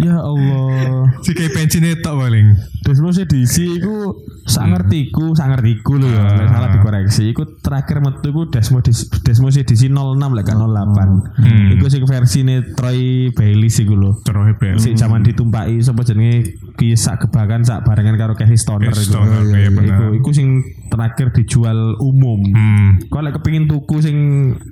Ya 0.00 0.16
Allah. 0.18 1.08
Si 1.22 1.30
kayak 1.36 1.52
pensiunnya 1.54 2.00
tok 2.00 2.14
paling. 2.18 2.46
Desmos 2.80 3.20
edisi 3.20 3.76
iku 3.76 4.24
sak 4.48 4.66
ngertiku, 4.66 5.36
sak 5.36 5.52
ngertiku 5.52 6.00
lho 6.00 6.08
ya, 6.10 6.26
nek 6.32 6.48
salah 6.48 6.70
dikoreksi. 6.74 7.30
Iku 7.30 7.60
terakhir 7.60 8.02
metu 8.02 8.32
iku 8.32 8.48
Desmos 8.48 8.82
edisi, 8.82 9.04
Desmos 9.22 9.54
edisi 9.54 9.86
06 9.92 10.16
lek 10.16 10.44
kan 10.48 10.58
08. 10.58 11.38
Hmm. 11.38 11.76
Iku 11.76 11.86
sing 11.92 12.02
versine 12.08 12.74
Troy 12.74 13.30
Bayliss 13.36 13.78
iku 13.84 13.94
lho. 13.94 14.10
Terus 14.24 14.42
hebel. 14.48 14.76
Sik 14.80 14.96
zaman 14.96 15.22
ditumpaki 15.22 15.78
sapa 15.84 16.02
jenenge 16.02 16.56
ki 16.80 16.96
sak 16.96 17.28
kebakan 17.28 17.62
sak 17.62 17.84
barengan 17.84 18.16
karo 18.16 18.32
Casey 18.34 18.56
Stoner 18.58 18.90
iku. 18.90 19.20
Stoner, 19.20 19.44
Iya, 19.50 19.68
iya, 19.68 19.70
iya. 19.70 19.94
Iku 19.94 20.04
iku 20.18 20.30
sing 20.32 20.64
terakhir 20.90 21.30
dijual 21.32 21.78
umum. 21.98 22.40
Hmm. 22.50 22.88
Kalau 23.06 23.22
lek 23.22 23.38
kepengin 23.38 23.64
tuku 23.64 23.96
sing 23.98 24.16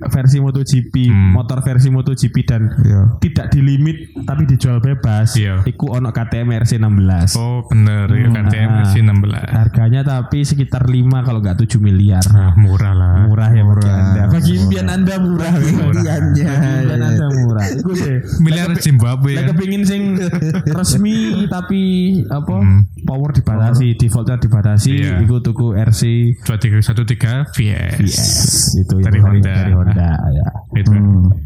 versi 0.05 0.37
MotoGP, 0.37 0.93
Hmm. 1.07 1.31
motor 1.33 1.59
versi 1.59 1.87
MotoGP 1.87 2.35
dan 2.43 2.61
Iya. 2.77 3.01
tidak 3.19 3.49
dilimit 3.49 3.97
tapi 4.21 4.43
dijual 4.43 4.77
bebas, 4.77 5.33
Iya. 5.33 5.63
iku 5.63 5.89
ono 5.89 6.11
KTM 6.11 6.51
RC16. 6.53 7.33
Oh 7.33 7.63
bener 7.65 8.05
ya 8.09 8.27
KTM 8.29 8.69
Ah. 8.69 8.75
versi 8.77 8.99
16. 8.99 9.47
Harganya 9.47 10.01
tapi 10.03 10.43
sekitar 10.43 10.85
5 10.85 11.23
kalau 11.23 11.39
nggak 11.39 11.55
7 11.57 11.79
miliar. 11.79 12.21
Ah, 12.27 12.51
murah 12.53 12.91
lah. 12.91 13.15
Murah 13.23 13.49
ya 13.49 13.63
bagi 13.63 13.67
Murah. 13.79 13.95
Anda. 13.95 14.23
Bagi 14.27 14.51
impian 14.53 14.87
Anda 14.87 15.15
murah. 15.17 15.53
Impiannya. 15.55 16.03
Bagi 16.03 16.41
impian 16.43 17.01
Anda 17.01 17.25
murah. 17.31 17.65
Iku 17.79 17.91
sih. 17.93 18.15
Miliar 18.39 18.75
Zimbabwe 18.75 19.31
Lek 19.31 19.39
kan. 19.41 19.47
kepingin 19.53 19.83
sing 19.83 20.01
resmi 20.77 21.15
tapi 21.47 21.81
apa 22.27 22.55
Hmm. 22.59 22.83
power 23.05 23.31
dibatasi, 23.31 23.95
defaultnya 23.95 24.35
dibatasi, 24.35 24.91
Iya. 24.91 25.23
iku 25.23 25.39
tuku 25.39 25.71
RC 25.71 26.01
2313 26.43 27.49
VS. 27.49 27.97
VS 27.99 28.31
itu 28.77 28.93
yang 28.95 29.05
Dari 29.05 29.19
Honda. 29.19 29.53
dari 29.55 29.73
Honda 29.73 30.09
ya. 30.29 30.47
Itu. 30.75 30.93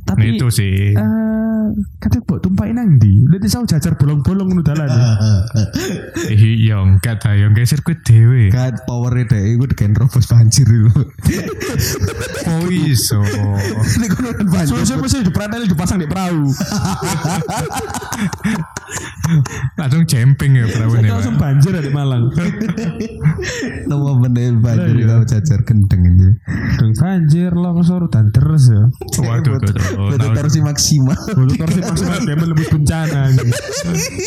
Tapi 0.03 0.19
Nah, 0.19 0.29
itu 0.29 0.47
sih. 0.49 0.93
eh 0.93 1.65
kadang 1.97 2.21
buat 2.23 2.39
tumpahin 2.39 2.75
nang 2.75 2.99
di. 2.99 3.25
Lihat 3.25 3.47
saya 3.47 3.65
jajar 3.67 3.95
bolong-bolong 3.95 4.51
nu 4.51 4.61
dalan. 4.61 4.89
Iya, 6.23 6.79
enggak 6.79 7.19
ta, 7.19 7.33
yo 7.33 7.49
enggak 7.49 7.65
sirkuit 7.65 7.99
dhewe. 8.01 8.47
Kan 8.47 8.77
power 8.83 9.11
deh, 9.17 9.43
iku 9.49 9.65
dengan 9.65 10.05
robos 10.05 10.25
banjir 10.25 10.65
itu. 10.65 10.91
Oh 12.43 12.67
iso. 12.67 13.23
Ini 13.23 14.05
kono 14.11 14.29
banjir. 14.45 14.75
So, 14.75 14.83
saya 14.83 14.99
mesti 14.99 15.23
diperantel 15.23 15.63
dipasang 15.65 15.97
di 15.97 16.05
perahu. 16.05 16.51
Langsung 19.73 20.03
jemping 20.03 20.51
ya 20.53 20.65
perahu 20.67 20.99
ini. 20.99 21.07
langsung 21.09 21.35
banjir 21.35 21.71
di 21.73 21.89
Malang. 21.89 22.29
Nama 23.87 24.11
bener 24.19 24.52
banjir 24.57 24.93
Iya. 24.93 25.05
kalau 25.09 25.25
jajar 25.25 25.59
gendeng 25.65 26.01
aja. 26.05 26.29
Dan 26.79 26.89
banjir 26.97 27.51
longsor 27.53 28.09
dan 28.09 28.29
terus 28.29 28.69
ya. 28.69 28.83
Waduh, 29.23 29.57
Betul 29.57 30.61
maksimal. 30.63 31.17
Bulu 31.33 31.53
torsi 31.55 31.79
maksimal 31.81 32.19
game 32.25 32.43
lebih 32.49 32.65
bencana. 32.71 33.31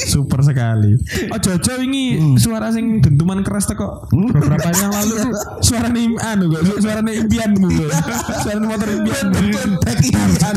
Super 0.07 0.41
sekali. 0.43 0.95
Oh 1.33 1.39
Jojo 1.39 1.73
ini 1.83 2.37
suara 2.39 2.71
sing 2.71 3.01
dentuman 3.03 3.43
keras 3.43 3.67
teko 3.67 4.07
beberapa 4.11 4.63
hari 4.71 4.81
yang 4.81 4.93
lalu 4.95 5.15
tuh 5.21 5.33
suara 5.65 5.89
nih 5.91 6.07
anu 6.23 6.45
kok 6.53 6.63
suara 6.81 7.01
nih 7.03 7.15
impianmu 7.25 7.69
kok. 7.69 7.91
Suara 8.45 8.59
motor 8.63 8.89
impianmu. 8.89 9.39
Jedar, 10.07 10.57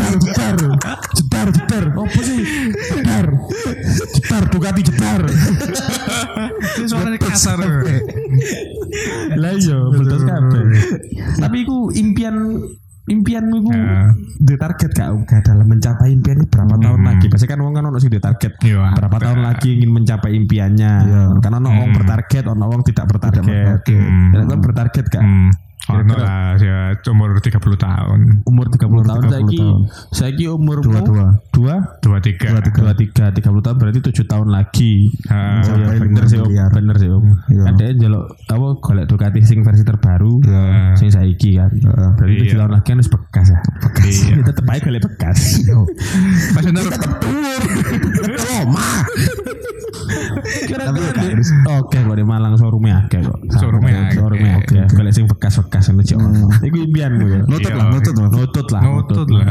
jedar, 1.41 1.48
jedar. 1.55 1.84
Apa 1.96 2.19
sih? 2.19 2.39
Jedar, 2.91 3.25
jedar, 4.12 4.43
Ducati 4.50 4.81
jedar. 4.84 5.22
Ini 6.75 6.86
suaranya 6.86 7.19
kasar. 7.19 7.60
Lah 9.36 9.51
iya, 9.53 9.77
betul 9.89 10.19
kabeh. 10.22 10.63
Tapi 11.38 11.58
iku 11.62 11.77
impian 11.91 12.36
impianmu 13.10 13.55
iku 13.58 13.72
Ya. 13.74 14.13
di 14.38 14.53
target 14.53 14.93
gak 14.93 15.10
gak 15.25 15.41
dalam 15.41 15.65
mencapai 15.65 16.13
impiannya 16.13 16.46
berapa 16.46 16.77
tahun 16.77 17.01
lagi 17.01 17.25
biasanya 17.25 17.50
kan 17.50 17.60
orang 17.60 17.74
kan 17.74 17.86
ono 17.89 17.98
sing 17.98 18.13
di 18.13 18.22
target 18.22 18.53
Iya, 18.62 18.86
berapa 18.93 19.17
tahun 19.17 19.39
lagi 19.41 19.69
ingin 19.74 19.89
mencapai 19.89 20.38
impiannya 20.38 20.91
karena 21.41 21.58
ono 21.58 21.69
orang 21.74 21.91
bertarget 21.91 22.46
ono 22.46 22.69
orang 22.69 22.86
tidak 22.86 23.10
bertarget 23.10 23.41
bertarget. 23.41 23.98
Hmm. 23.98 24.62
Bertarget 24.62 25.05
gak 25.10 25.24
Hmm. 25.25 25.50
Ono 25.91 26.13
lah 26.13 26.53
ya 26.55 26.79
umur 27.08 27.34
30 27.36 27.50
tahun. 27.75 28.19
umur 28.43 28.65
30 28.67 28.77
tahun 29.01 29.22
30 29.22 29.31
saiki 29.31 29.58
tahun. 29.58 29.79
saiki 30.12 30.46
umurmu 30.48 30.86
Dua-dua. 30.86 31.25
dua 31.50 31.75
23. 32.00 32.53
dua 32.72 32.93
tiga 32.93 33.25
tiga 33.29 33.50
puluh 33.50 33.60
tahun 33.60 33.77
berarti 33.77 34.00
tujuh 34.01 34.25
tahun 34.25 34.48
lagi 34.48 35.10
Ah, 35.27 35.60
Oh, 35.62 35.75
iya, 35.75 35.98
bener 35.98 36.24
sih 36.25 36.38
om 36.38 36.48
bener 36.48 36.96
sih 36.96 37.10
om 37.10 37.25
Iya. 37.48 37.63
ada 37.67 37.81
yang 37.84 37.98
jaluk 38.00 38.24
apa 38.43 38.67
golek 38.79 39.05
Ducati 39.05 39.39
sing 39.41 39.60
versi 39.62 39.81
terbaru 39.81 40.39
Ah. 40.46 40.93
sing 40.93 41.10
saiki 41.10 41.55
kan 41.55 41.72
berarti 42.15 42.34
tujuh 42.39 42.48
Iya. 42.50 42.60
tahun 42.60 42.72
lagi 42.72 42.86
kan 42.86 42.98
harus 42.98 43.10
bekas 43.10 43.48
ya 43.48 43.60
bekas 43.79 44.05
Iya. 44.08 44.34
tetep 44.48 44.65
aja 44.65 44.79
golek 44.81 45.01
bekas 45.03 45.39
Pas 46.51 46.63
bener 46.63 46.84
Roma. 48.39 48.86
kira-kira 50.39 50.84
Tapi 50.88 51.00
ya, 51.00 51.12
di- 51.13 51.34
harus. 51.34 51.50
oke 51.67 51.98
kok 51.98 52.15
di 52.15 52.24
Malang 52.24 52.53
showroomnya 52.55 53.05
akeh 53.05 53.22
kok 53.22 53.38
Showroomnya 53.51 53.93
akeh. 54.03 54.15
showroomnya 54.15 54.53
oke 54.58 54.77
golek 54.91 55.12
sing 55.12 55.25
bekas-bekas 55.25 55.78
ngono 55.81 56.01
sih 56.03 56.15
om 56.15 56.31
iku 56.59 56.77
impianmu 56.83 57.25
ya 57.25 57.39
Nutut 57.48 57.71
Iya. 57.71 57.77
lah, 57.77 57.86
nutut 57.89 58.15
lah. 58.15 58.29
nutut 58.29 58.67
lah 58.69 58.81
nutut 58.83 59.27
lah. 59.31 59.45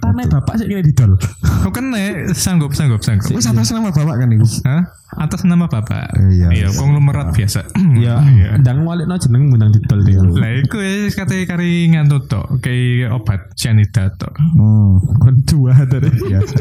tanah 0.00 0.24
bapak 0.26 0.54
sih 0.56 0.66
kira 0.66 0.80
didol 0.80 1.12
Kau 1.60 1.68
kena 1.68 2.24
sanggup 2.32 2.72
sanggup 2.72 3.04
sanggup. 3.04 3.36
Wis 3.36 3.44
atas 3.44 3.68
nama 3.68 3.92
bapak 3.92 4.16
kan 4.16 4.28
iku. 4.32 4.48
Hah? 4.64 4.80
Atas 5.20 5.44
nama 5.44 5.68
bapak. 5.68 6.16
Iya. 6.32 6.48
Iya, 6.48 6.68
konglomerat 6.80 7.36
biasa. 7.36 7.68
ya 8.00 8.16
Iya. 8.24 8.56
ndang 8.64 8.88
walekno 8.88 9.20
jeneng 9.20 9.52
mundang 9.52 9.68
didol 9.68 10.00
dia 10.00 10.24
Lah 10.24 10.50
iku 10.64 10.80
ya 10.80 11.12
kate 11.12 11.44
kari 11.44 11.92
ngantut 11.92 12.24
tok, 12.32 12.64
kayak 12.64 13.12
obat 13.12 13.52
cyanida 13.52 14.08
tok. 14.16 14.32
Hmm, 14.56 14.96
kon 15.20 15.36
dua 15.44 15.76
dari 15.92 16.08
biasa. 16.08 16.56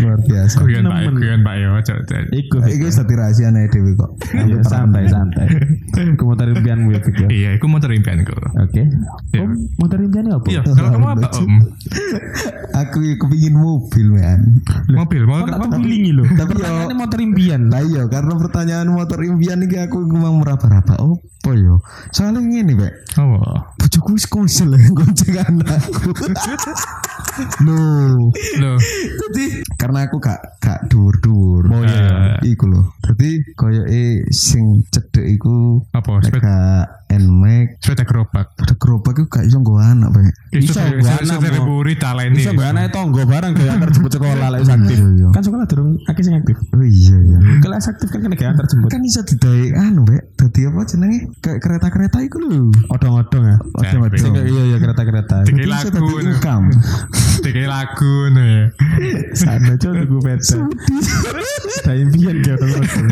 Luar 0.00 0.18
biasa. 0.24 0.56
Kuyon 0.64 0.84
Pak, 0.88 1.00
kuyon 1.12 1.40
Pak 1.44 1.54
yo, 1.60 1.68
iku 2.32 2.56
Iku 2.64 2.86
dadi 2.88 3.14
rahasia 3.14 3.48
nih 3.52 3.68
Dewi 3.68 3.92
kok. 4.00 4.10
Iya, 4.32 4.64
santai 4.64 5.04
santai. 5.12 5.46
Iku 6.16 6.24
motor 6.24 6.48
impianmu 6.48 6.88
ya, 6.96 7.00
Fik, 7.04 7.16
ya. 7.20 7.28
Iya, 7.28 7.50
iku 7.60 7.66
motor 7.68 7.92
impianku. 7.92 8.32
Oke. 8.64 8.88
Iya. 9.36 9.44
Om, 9.44 9.50
motor 9.76 9.98
impiannya 10.00 10.32
apa? 10.32 10.46
Iya, 10.48 10.60
kalau 10.64 10.90
kamu 10.96 11.06
apa 11.20 11.28
Om? 11.36 11.54
Aku 12.86 12.98
kepingin 13.18 13.54
mobil 13.58 14.06
man. 14.14 14.40
Mobil, 14.88 15.22
mau 15.26 15.42
apa? 15.44 15.76
pilingi 15.76 16.12
lho. 16.14 16.24
Tapi 16.24 16.52
Pertanyaannya 16.56 16.96
motor 16.96 17.18
impian. 17.18 17.57
Lah 17.66 17.82
iya 17.82 18.06
karena 18.06 18.38
pertanyaan 18.38 18.88
motor 18.94 19.18
impian 19.26 19.66
iki 19.66 19.82
aku 19.82 20.06
memang 20.06 20.38
meraba-raba 20.38 20.94
opo 21.02 21.50
yo. 21.58 21.82
Soalnya 22.14 22.38
ngene, 22.38 22.78
Pak. 22.78 23.18
Oh, 23.18 23.42
Bojoku 23.74 24.14
wis 24.14 24.30
konsel 24.30 24.78
ya 24.78 24.88
gonceng 24.98 25.34
anakku. 25.34 26.14
Loh. 27.66 28.34
loh, 28.58 28.78
Jadi 29.30 29.62
karena 29.78 30.10
aku 30.10 30.18
gak 30.18 30.58
gak 30.58 30.90
dhuwur-dhuwur. 30.90 31.70
Oh 31.70 31.82
iya. 31.86 32.34
Iku 32.42 32.66
loh. 32.66 32.98
Jadi 33.06 33.54
koyoke 33.54 34.26
sing 34.34 34.82
cedek 34.90 35.38
iku 35.38 35.78
apa? 35.94 36.18
nek 36.18 36.34
Sepeda, 37.08 37.16
gak 37.16 37.20
Nmax 37.24 37.66
sepeda 37.80 38.04
gerobak. 38.04 38.46
pada 38.52 38.74
gerobak 38.76 39.14
iku 39.16 39.28
gak 39.30 39.44
iso 39.44 39.56
nggo 39.58 39.74
anak, 39.76 40.08
Pak. 40.12 40.22
Iso, 40.50 40.76
gua 40.76 40.92
iso, 40.92 41.08
anak 41.08 41.22
iso 41.24 41.34
mau. 41.34 41.44
terburi 41.48 41.94
taleni. 41.96 42.36
Bisa 42.36 42.50
mbak 42.52 42.66
anaknya 42.68 42.90
tonggo 42.92 43.22
barang 43.24 43.52
kayak 43.54 43.70
antar 43.70 43.88
jemput 43.90 44.12
sekolah 44.12 44.48
lek 44.50 44.58
wis 44.60 44.68
aktif. 44.70 44.96
Iya, 44.98 45.08
iya. 45.10 45.28
Kan 45.32 45.42
sekolah 45.42 45.64
durung 45.64 45.90
akeh 46.04 46.22
sing 46.22 46.34
aktif. 46.36 46.56
Oh 46.68 46.84
iya 46.84 47.16
iya. 47.18 47.38
Kalau 47.58 47.74
wis 47.74 47.88
aktif 47.88 48.08
kan 48.08 48.20
kena 48.20 48.36
kayak 48.36 48.50
antar 48.52 48.66
jemput. 48.68 48.88
Kan 48.88 49.00
bisa 49.00 49.20
didai 49.24 49.62
anu, 49.74 50.00
Pak. 50.04 50.22
Dadi 50.36 50.60
apa 50.64 50.80
jenenge? 50.84 51.18
Kayak 51.40 51.58
kereta-kereta 51.58 52.18
iku 52.22 52.36
lho. 52.38 52.60
Odong-odong 52.88 53.44
ya. 53.46 53.56
Kayak- 53.56 54.46
Iya 54.48 54.62
iya 54.66 54.76
kereta-kereta. 54.78 55.36
Tiga 55.42 55.64
Bisa 55.64 55.88
lagu. 55.88 56.06
Tiga 57.38 57.64
lagu 57.66 58.14
ya. 58.36 58.64
Sana 59.32 59.72
coba 59.74 59.94
tuku 59.98 60.18
peta. 60.20 60.56
Ada 61.78 61.92
impian 61.96 62.36
kayak 62.42 62.56
odong-odong. 62.58 63.06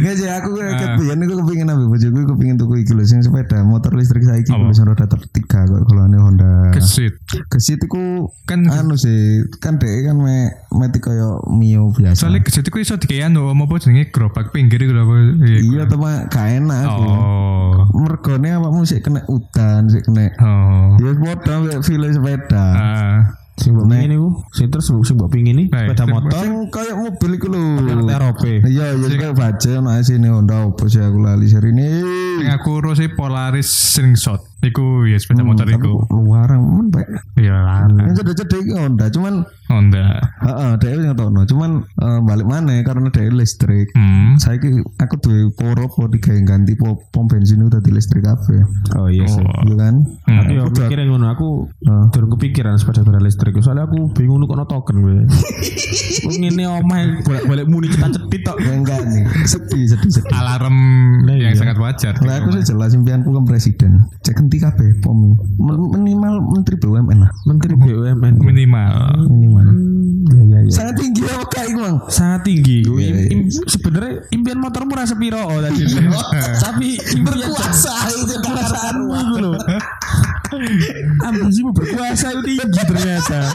Enggak 0.00 0.14
sih 0.16 0.28
aku 0.28 0.48
Ah. 0.60 0.96
kepikiran 0.96 1.18
aku 1.22 1.34
kepingin 1.40 1.66
ambil 1.66 1.86
bojoku 1.88 2.16
aku 2.18 2.28
kepingin 2.34 2.56
tuku 2.56 2.74
iki 2.90 2.98
lho 2.98 3.06
sing 3.06 3.22
sepeda 3.22 3.62
motor 3.62 3.94
listrik 3.94 4.26
saiki 4.26 4.50
Apa? 4.50 4.66
lho 4.66 4.74
sing 4.74 4.82
roda 4.82 5.06
tertiga 5.06 5.62
kok 5.62 5.86
kalau 5.86 6.02
ini 6.04 6.18
Honda. 6.18 6.74
Kesit. 6.74 7.14
Kesit 7.46 7.78
iku 7.80 8.26
Kan 8.42 8.66
anu 8.66 8.98
sih 8.98 9.46
kan 9.62 9.78
dek 9.78 10.10
kan 10.10 10.18
me 10.18 10.50
meti 10.74 10.98
kaya 10.98 11.38
Mio 11.46 11.94
biasa. 11.94 12.26
soalnya 12.26 12.42
kesit 12.42 12.66
itu 12.66 12.74
iso 12.76 12.98
dikayak 12.98 13.30
anu 13.30 13.46
apa 13.46 13.78
jenenge 13.78 14.10
gerobak 14.10 14.50
pinggir 14.50 14.82
iku 14.82 14.90
lho 14.90 15.02
apa. 15.06 15.14
iya 15.46 15.86
teman 15.86 16.26
gak 16.26 16.46
enak 16.58 16.78
aku. 16.84 17.02
Oh. 17.06 17.72
Mergone 17.94 18.50
awakmu 18.50 18.82
sik 18.82 19.06
kena 19.06 19.22
udan, 19.26 19.86
sik 19.86 20.02
kena 20.02 20.34
Oh. 20.42 20.98
Ya 20.98 21.14
padha 21.14 21.78
file 21.78 22.10
sepeda. 22.10 22.64
Ah, 22.74 23.18
Sing 23.60 23.76
mbok 23.76 23.92
pingin 23.92 24.16
iku, 24.16 24.28
sing 24.50 24.66
terus 24.72 24.88
sing 24.88 25.14
mbok 25.20 25.28
pingin 25.28 25.68
Nah, 25.68 25.84
sepeda 25.84 26.04
sing- 26.08 26.12
motor 26.16 26.40
Sing 26.40 26.52
kaya 26.72 26.92
mobil 26.96 27.30
iku 27.36 27.46
lho. 27.52 27.60
ROP. 28.08 28.42
Iya, 28.64 28.96
iya 28.96 29.16
kayak 29.20 29.36
baca 29.36 29.68
ono 29.76 29.90
sini 30.00 30.28
Honda 30.32 30.64
opo 30.64 30.88
sih 30.88 30.98
aku 30.98 31.20
lali 31.20 31.44
ini. 31.68 31.86
sing 32.40 32.48
aku 32.48 32.80
urus 32.80 32.98
Polaris 33.12 33.68
slingshot. 33.68 34.49
Iku 34.60 35.08
ya 35.08 35.16
sepeda 35.16 35.40
motor 35.40 35.64
Tapi 35.64 35.80
iku. 35.80 36.04
luarang 36.12 36.60
men 36.60 36.88
baik. 36.92 37.08
Iya 37.40 37.56
lah. 37.56 37.88
Yang 37.88 38.20
cedek-cedek 38.20 38.76
Honda, 38.76 39.06
cuman 39.08 39.34
Honda. 39.72 40.20
heeh, 40.20 40.70
dhek 40.76 40.92
ngetokno, 41.00 41.42
cuman 41.48 41.70
eh, 41.86 42.20
balik 42.20 42.44
mana 42.44 42.84
karena 42.84 43.08
dhek 43.08 43.32
listrik. 43.32 43.88
Hmm. 43.96 44.36
Saya 44.36 44.60
aku 45.00 45.14
duwe 45.16 45.48
poro 45.56 45.88
po 45.88 46.04
digawe 46.06 46.36
ganti 46.44 46.76
po, 46.76 47.00
pom 47.08 47.24
bensin 47.24 47.64
itu 47.64 47.72
tadi 47.72 47.88
listrik 47.88 48.20
kabeh. 48.20 48.60
Oh 48.96 49.08
iya 49.08 49.24
sih. 49.24 49.40
Oh. 49.40 49.64
Iya 49.64 49.74
kan? 49.78 49.94
Hmm. 50.28 50.36
Tapi 50.44 50.52
yo 50.52 50.64
mikirnya 50.68 51.04
ngono 51.08 51.26
aku 51.30 51.48
durung 52.12 52.30
kepikiran 52.36 52.76
sepeda 52.76 53.00
sepeda 53.00 53.20
listrik 53.20 53.56
soalnya 53.60 53.88
aku 53.88 54.12
bingung 54.12 54.44
kok 54.44 54.60
token 54.66 54.96
gue. 55.00 55.24
Kok 56.20 56.34
ngene 56.40 56.64
omah 56.68 56.98
bolak-balik 57.24 57.64
muni 57.64 57.88
cetak-cetit 57.88 58.40
tok. 58.44 58.56
Ya 58.60 58.72
enggak 58.76 59.00
nih. 59.06 59.24
Sedih, 59.46 59.84
sedih, 59.88 60.10
sedih. 60.12 60.32
Alarm 60.34 60.76
Nah, 61.20 61.36
yang 61.36 61.52
iya. 61.52 61.58
sangat 61.58 61.76
wajar. 61.76 62.14
Lah 62.24 62.40
aku 62.40 62.56
sih 62.56 62.64
jelas 62.66 62.92
impianku 62.92 63.30
kan 63.30 63.44
presiden. 63.44 63.92
Cek 64.20 64.36
henti 64.50 64.66
kabeh 64.66 64.98
pom. 64.98 65.38
Minimal 65.94 66.42
menteri 66.50 66.74
BUMN 66.74 67.22
lah. 67.22 67.30
Menteri 67.46 67.78
BUMN. 67.78 68.42
Minimal. 68.42 69.30
Minimal. 69.30 69.66
Iya 70.26 70.42
iya 70.42 70.58
iya. 70.66 70.72
Sangat 70.74 70.94
tinggi 70.98 71.22
kayak 71.22 71.66
iku, 71.70 71.78
Bang? 71.86 71.96
Sangat 72.10 72.40
tinggi. 72.42 72.82
Iya, 72.82 73.14
iya. 73.14 73.24
im- 73.30 73.46
sebenarnya 73.46 74.26
impian 74.34 74.58
motormu 74.58 74.98
rasa 74.98 75.14
piro 75.14 75.38
oh, 75.38 75.62
tadi. 75.62 75.86
Tapi 76.66 76.98
impian 77.14 77.46
Berkuasa 77.46 77.94
itu 78.18 78.34
kekuasaanmu 78.42 79.14
itu 79.14 79.36
loh. 79.38 79.54
Ambisimu 81.30 81.70
berkuasa 81.70 82.34
itu 82.34 82.58
tinggi 82.58 82.82
ternyata. 82.82 83.54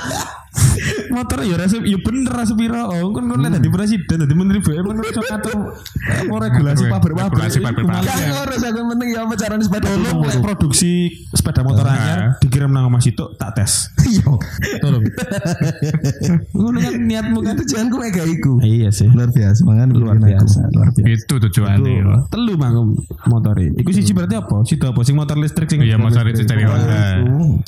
Motor 1.16 1.40
ya 1.48 1.56
rasa 1.56 1.80
ya 1.80 1.98
bener 2.02 2.32
rasa 2.32 2.54
piro 2.54 2.76
oh 2.92 3.10
kan 3.16 3.24
kan 3.32 3.52
dadi 3.56 3.70
presiden 3.72 4.18
dadi 4.28 4.36
menteri 4.36 4.60
BUMN 4.60 4.96
kan 5.00 5.14
ngatur 5.16 5.58
apa 6.06 6.36
regulasi 6.50 6.84
pabrik-pabrik. 6.92 7.32
Regulasi 7.40 7.58
pabrik-pabrik. 7.64 8.10
Kan 8.12 8.32
harus 8.36 8.62
aku 8.62 8.80
penting 8.96 9.10
ya 9.16 9.20
apa 9.24 9.34
caranya 9.40 9.64
sepeda 9.64 9.86
Tolong 9.88 10.20
lek 10.28 10.40
produksi 10.44 10.94
sepeda 11.32 11.62
motor 11.64 11.86
Nah. 11.86 11.94
anyar 11.96 12.20
dikirim 12.42 12.70
nang 12.74 12.90
Mas 12.90 13.06
itu 13.06 13.26
tak 13.38 13.56
tes. 13.56 13.94
Iya. 14.06 14.26
Tolong. 14.82 15.04
Ngono 16.58 16.78
kan 16.78 16.94
niatmu 16.98 17.40
kan. 17.42 17.54
Tujuanku 17.62 17.96
mega 17.98 18.24
iku. 18.26 18.54
Iya 18.62 18.90
sih. 18.94 19.10
Luar 19.10 19.30
biasa, 19.34 19.62
mangan 19.66 19.88
Luar 19.96 20.18
biasa, 20.22 20.60
luar 20.74 20.90
biasa. 20.94 21.10
Itu 21.10 21.36
tujuannya. 21.50 21.82
Iku 21.82 22.10
ya. 22.10 22.18
telu 22.30 22.54
mang 22.58 22.94
motor 23.30 23.56
Iku 23.58 23.90
siji 23.90 24.12
berarti 24.14 24.36
apa? 24.38 24.62
Sido 24.68 24.92
apa 24.92 25.02
sing 25.02 25.16
motor 25.18 25.38
listrik 25.40 25.70
sing 25.70 25.82
Iya, 25.82 25.98
motor 25.98 26.26
dari 26.26 26.64
Honda. 26.66 27.02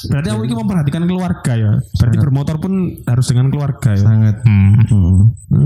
Berarti 0.10 0.27
aku 0.34 0.41
iki 0.46 0.56
memperhatikan 0.56 1.03
keluarga 1.10 1.53
ya. 1.58 1.72
Berarti 1.98 2.17
bermotor 2.22 2.56
pun 2.62 2.74
harus 3.05 3.25
dengan 3.29 3.48
keluarga 3.53 3.93
ya. 3.93 4.03
Sangat. 4.03 4.36
Hmm. 4.43 4.74
Hmm. 4.88 5.19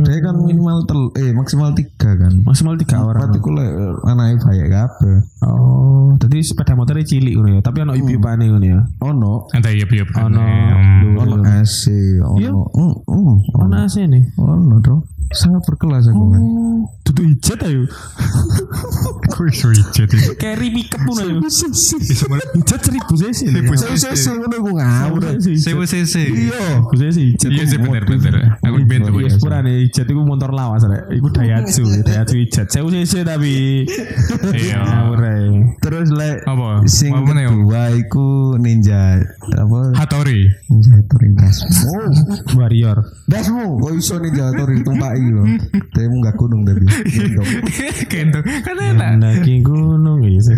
Dia 0.06 0.20
kan 0.22 0.36
minimal 0.42 0.86
tel 0.86 1.02
eh 1.18 1.32
maksimal 1.34 1.74
tiga 1.74 2.16
kan. 2.18 2.34
Maksimal 2.46 2.76
tiga 2.78 3.02
orang. 3.02 3.30
Berarti 3.30 3.38
ku 3.42 3.50
lek 3.54 3.70
anake 4.06 4.36
bayak 4.46 4.68
kabeh. 4.70 5.18
Oh, 5.46 6.14
jadi 6.22 6.38
sepeda 6.44 6.74
motornya 6.78 7.06
cilik 7.06 7.34
ngono 7.34 7.50
ya. 7.58 7.62
Tapi 7.62 7.78
ono 7.84 7.94
ibu-ipane 7.98 8.44
ngono 8.50 8.66
ya. 8.66 8.80
Ono 9.02 9.32
Ada 9.52 9.70
iya 9.74 9.86
iya. 9.86 10.06
Ono. 10.06 10.46
ono 11.22 11.36
AC, 11.44 11.82
ono. 12.22 12.62
Mm, 13.08 13.36
Ono 13.58 13.76
AC 13.78 13.96
nih. 14.06 14.24
Ono 14.38 14.76
dong. 14.80 15.02
Sangat 15.32 15.64
berkelas 15.64 16.12
aku 16.12 16.24
kan. 16.36 16.42
Oh, 16.44 16.84
Tutu 17.08 17.24
hijat 17.24 17.64
ayo. 17.64 17.88
Kok 19.32 19.48
iso 19.48 19.72
ijet 19.72 20.12
itu? 20.12 20.36
Carry 20.36 20.68
pickup 20.76 21.08
ngono 21.08 21.24
ya. 21.24 21.36
Iso 21.48 22.26
mana? 22.28 22.44
Hijat 22.52 22.80
1000 22.84 23.00
cc. 23.16 23.40
Seribu 23.48 23.74
Saya 23.80 23.96
saya 23.96 24.36
ngono 24.36 24.56
ku 24.60 24.72
ngawur. 24.76 25.22
Sewu 25.40 25.84
cc. 25.88 26.16
Iya. 26.20 26.84
Gue 27.02 27.10
sih. 27.10 27.34
Iya 27.34 27.66
sih 27.66 27.82
bener 27.82 28.06
bener. 28.06 28.62
Aku 28.62 28.78
ben 28.86 29.02
tuh. 29.02 29.18
Iya, 29.18 29.34
sepurane 29.34 29.82
hijat 29.82 30.06
itu 30.06 30.22
motor 30.22 30.54
lawas 30.54 30.86
rek. 30.86 31.10
Iku 31.10 31.34
Daihatsu, 31.34 31.82
Daihatsu 32.06 32.36
hijat. 32.38 32.70
Saya 32.70 32.86
cc 32.86 33.26
tapi 33.26 33.90
Iya. 34.54 34.86
Terus 35.82 36.14
lek 36.14 36.46
Apa? 36.46 36.86
sing 36.86 37.10
kedua 37.10 37.90
iku 37.98 38.54
ninja 38.62 39.18
apa 39.58 39.98
Hatori. 39.98 40.46
ninja 40.70 41.02
touring 41.10 41.34
dasmu. 41.34 41.98
Warrior. 42.54 42.98
Dasmu 43.26 43.82
kok 43.82 43.94
iso 43.98 44.22
ninja 44.22 44.54
touring 44.54 44.86
tumpaki 44.86 45.26
lho. 45.26 45.44
Tapi 45.90 46.06
enggak 46.06 46.36
gunung 46.38 46.62
tapi. 46.62 46.86
Gendong. 48.12 48.44
Kan 48.62 48.76
enak. 48.78 49.10
Mendaki 49.18 49.56
gunung 49.66 50.22
iya 50.22 50.42
sih. 50.44 50.58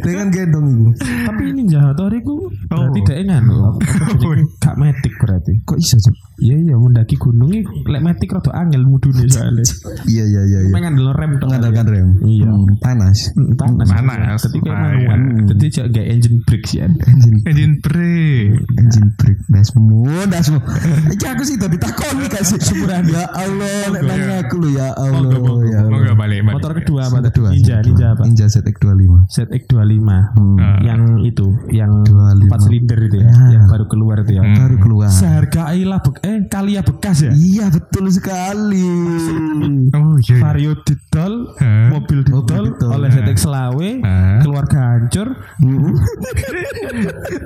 Dia 0.00 0.12
kan 0.16 0.28
gendong 0.32 0.66
iku. 0.72 0.88
Tapi 1.28 1.42
ini 1.52 1.62
Jahatori 1.68 2.18
ku 2.24 2.48
berarti 2.70 3.00
dhek 3.04 3.18
nganu. 3.28 3.76
Gak 4.78 5.07
berarti. 5.48 5.64
Kok 5.64 5.78
iso 5.80 5.96
sih? 5.98 6.14
Iya 6.38 6.56
iya 6.62 6.74
mendaki 6.78 7.18
gunung 7.18 7.50
iki 7.50 7.66
lek 7.88 7.98
metik 7.98 8.30
rada 8.30 8.54
angel 8.54 8.86
mudune 8.86 9.26
soalnya. 9.26 9.64
Iya 10.08 10.24
iya 10.24 10.42
iya 10.46 10.58
iya. 10.64 10.72
Pengen 10.72 10.94
dulu 10.94 11.10
rem. 11.10 11.32
Mengandalkan 11.36 11.86
rem. 11.88 12.08
Iya. 12.22 12.46
Hmm, 12.46 12.78
panas. 12.78 13.18
Hmm, 13.34 13.56
Panas. 13.58 13.88
Panas. 13.90 14.40
Jadi 14.46 14.58
kayak 14.60 14.76
Ah, 14.78 14.82
manual. 14.86 15.18
Jadi 15.50 15.64
jangan 15.68 15.90
gak 15.90 16.06
engine 16.06 16.38
brake 16.44 16.66
sih. 16.66 16.80
Engine 17.10 17.38
Engine 17.44 17.74
brake. 17.82 18.52
engine 18.78 19.08
brake 19.16 19.40
dasmu 19.48 20.00
dasmu. 20.28 20.58
Iki 21.10 21.26
aku 21.26 21.42
sih 21.42 21.56
tadi 21.58 21.76
takoni 21.76 22.24
gak 22.28 22.44
sih 22.44 22.58
syukuran 22.60 23.04
ya 23.08 23.24
Allah 23.28 23.90
lek 23.90 24.02
nanya 24.04 24.36
aku 24.46 24.54
lho 24.62 24.68
ya 24.70 24.88
Allah 24.94 25.58
ya 25.66 25.80
gak 25.82 26.16
balik. 26.16 26.38
Motor 26.46 26.72
kedua 26.78 27.00
apa? 27.08 27.18
Kedua. 27.28 27.48
Ninja, 27.50 27.82
Ninja 27.82 28.06
apa? 28.14 28.22
Ninja 28.24 28.46
ZX25. 28.46 29.26
ZX25. 29.26 29.98
Hmm. 30.38 30.56
Ah. 30.58 30.78
Yang 30.84 31.00
itu, 31.26 31.46
yang 31.70 31.92
25. 32.06 32.46
4 32.48 32.64
silinder 32.64 32.98
itu 33.02 33.16
ya, 33.18 33.28
Ya. 33.28 33.58
yang 33.58 33.64
baru 33.66 33.84
keluar 33.86 34.16
itu 34.22 34.32
ya. 34.34 34.42
Hmm. 34.42 34.56
Baru 34.56 34.76
keluar. 34.78 35.10
Seharga 35.38 35.70
Ayla 35.70 36.02
bek 36.02 36.16
eh 36.26 36.36
Kalia 36.50 36.82
bekas 36.82 37.22
ya. 37.22 37.30
Iya 37.30 37.70
betul 37.70 38.10
sekali. 38.10 38.82
Oh 39.94 40.18
iya. 40.18 40.34
iya. 40.34 40.42
Vario 40.42 40.72
didol, 40.82 41.54
Hah? 41.54 41.94
mobil 41.94 42.26
Mobil 42.26 42.42
didol 42.42 42.64
didol. 42.74 42.90
oleh 42.90 43.08
ZX 43.08 43.38
Selawe, 43.38 43.90
Hah? 44.02 44.42
keluarga 44.42 44.78
hancur. 44.98 45.28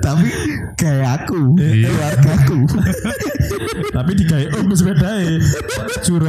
Tapi 0.01 0.27
kayak 0.73 1.21
aku, 1.21 1.53
Iya. 1.61 1.85
keluarga 1.85 2.29
aku. 2.33 2.57
tapi 3.95 4.11
digawe 4.15 4.45
om 4.57 4.73
sepeda 4.73 5.09
e. 5.21 5.37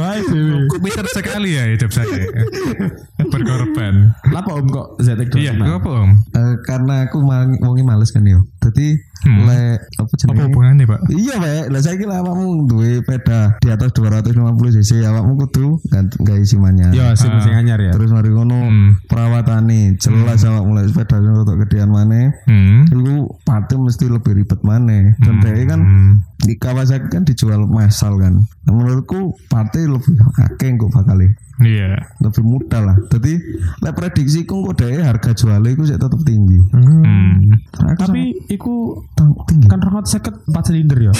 Ae 0.05 0.21
dhewe. 0.21 0.69
Komputer 0.69 1.05
sekali 1.09 1.57
ya 1.57 1.65
hidup 1.65 1.89
saya. 1.89 2.29
Berkorban. 3.31 4.13
Lapa 4.29 4.51
om 4.53 4.69
kok 4.69 4.87
ZX25? 5.01 5.41
Iya, 5.41 5.51
apa 5.57 5.89
om? 5.89 6.11
Eh, 6.13 6.53
karena 6.61 7.09
aku 7.09 7.25
wonge 7.57 7.81
males 7.81 8.13
kan 8.13 8.21
yo. 8.21 8.45
Jadi 8.61 9.01
Hmm. 9.25 9.41
le 9.41 9.81
apa 9.97 10.05
Apa 10.05 10.13
jenenge? 10.21 10.43
hubungannya 10.45 10.85
pak? 10.85 10.99
Iya, 11.09 11.33
Pak. 11.41 11.54
Lah 11.65 11.79
saiki 11.79 12.03
lah 12.03 12.19
awakmu 12.19 12.65
duwe 12.65 12.99
sepeda 12.99 13.55
di 13.57 13.69
atas 13.69 13.89
250 13.91 14.35
cc, 14.75 15.03
awakmu 15.03 15.33
kudu 15.41 15.79
ganti 15.87 16.15
gawe 16.19 16.43
simannya. 16.43 16.91
Yo 16.91 17.05
sing 17.15 17.31
Ah. 17.31 17.39
sing 17.39 17.53
anyar 17.53 17.79
ya. 17.79 17.91
Terus 17.95 18.11
mari 18.11 18.29
ngono 18.29 18.57
Hmm. 18.65 18.89
perawatane 19.05 19.95
jelas 19.95 20.43
awak 20.43 20.63
mulai 20.63 20.85
sepeda 20.85 21.17
sing 21.17 21.33
rotok 21.33 21.65
gedean 21.65 21.89
maneh. 21.89 22.31
Hmm. 22.45 22.83
Iku 22.87 23.13
pate 23.43 23.75
mesti 23.75 24.05
lebih 24.07 24.35
ribet 24.35 24.59
maneh. 24.61 25.15
Dan 25.19 25.39
dhek 25.39 25.65
kan 25.65 25.79
Hmm. 25.79 26.13
Di 26.41 26.53
Kawasaki 26.59 27.07
kan 27.07 27.23
dijual 27.23 27.63
massal 27.65 28.19
kan. 28.19 28.43
Nah, 28.67 28.73
menurutku 28.73 29.35
pate 29.47 29.87
lebih 29.87 30.15
akeh 30.35 30.75
kok 30.75 30.91
bakal 30.91 31.19
Iya. 31.55 31.95
lebih 32.19 32.43
mudah 32.43 32.83
lah. 32.83 32.97
Jadi 33.07 33.39
lek 33.79 33.95
prediksi 33.95 34.43
ku 34.43 34.67
kok 34.67 34.75
dhek 34.83 34.99
harga 34.99 35.31
jualnya 35.31 35.71
iku 35.71 35.87
sik 35.87 36.03
tetep 36.03 36.21
tinggi. 36.27 36.59
Hmm. 36.75 37.55
Tapi 37.95 38.51
iku 38.51 38.99
tinggi. 39.47 39.67
kan 39.71 39.79
rokok 39.79 40.03
seket 40.03 40.35
4 40.51 40.67
silinder 40.67 40.99
ya. 40.99 41.13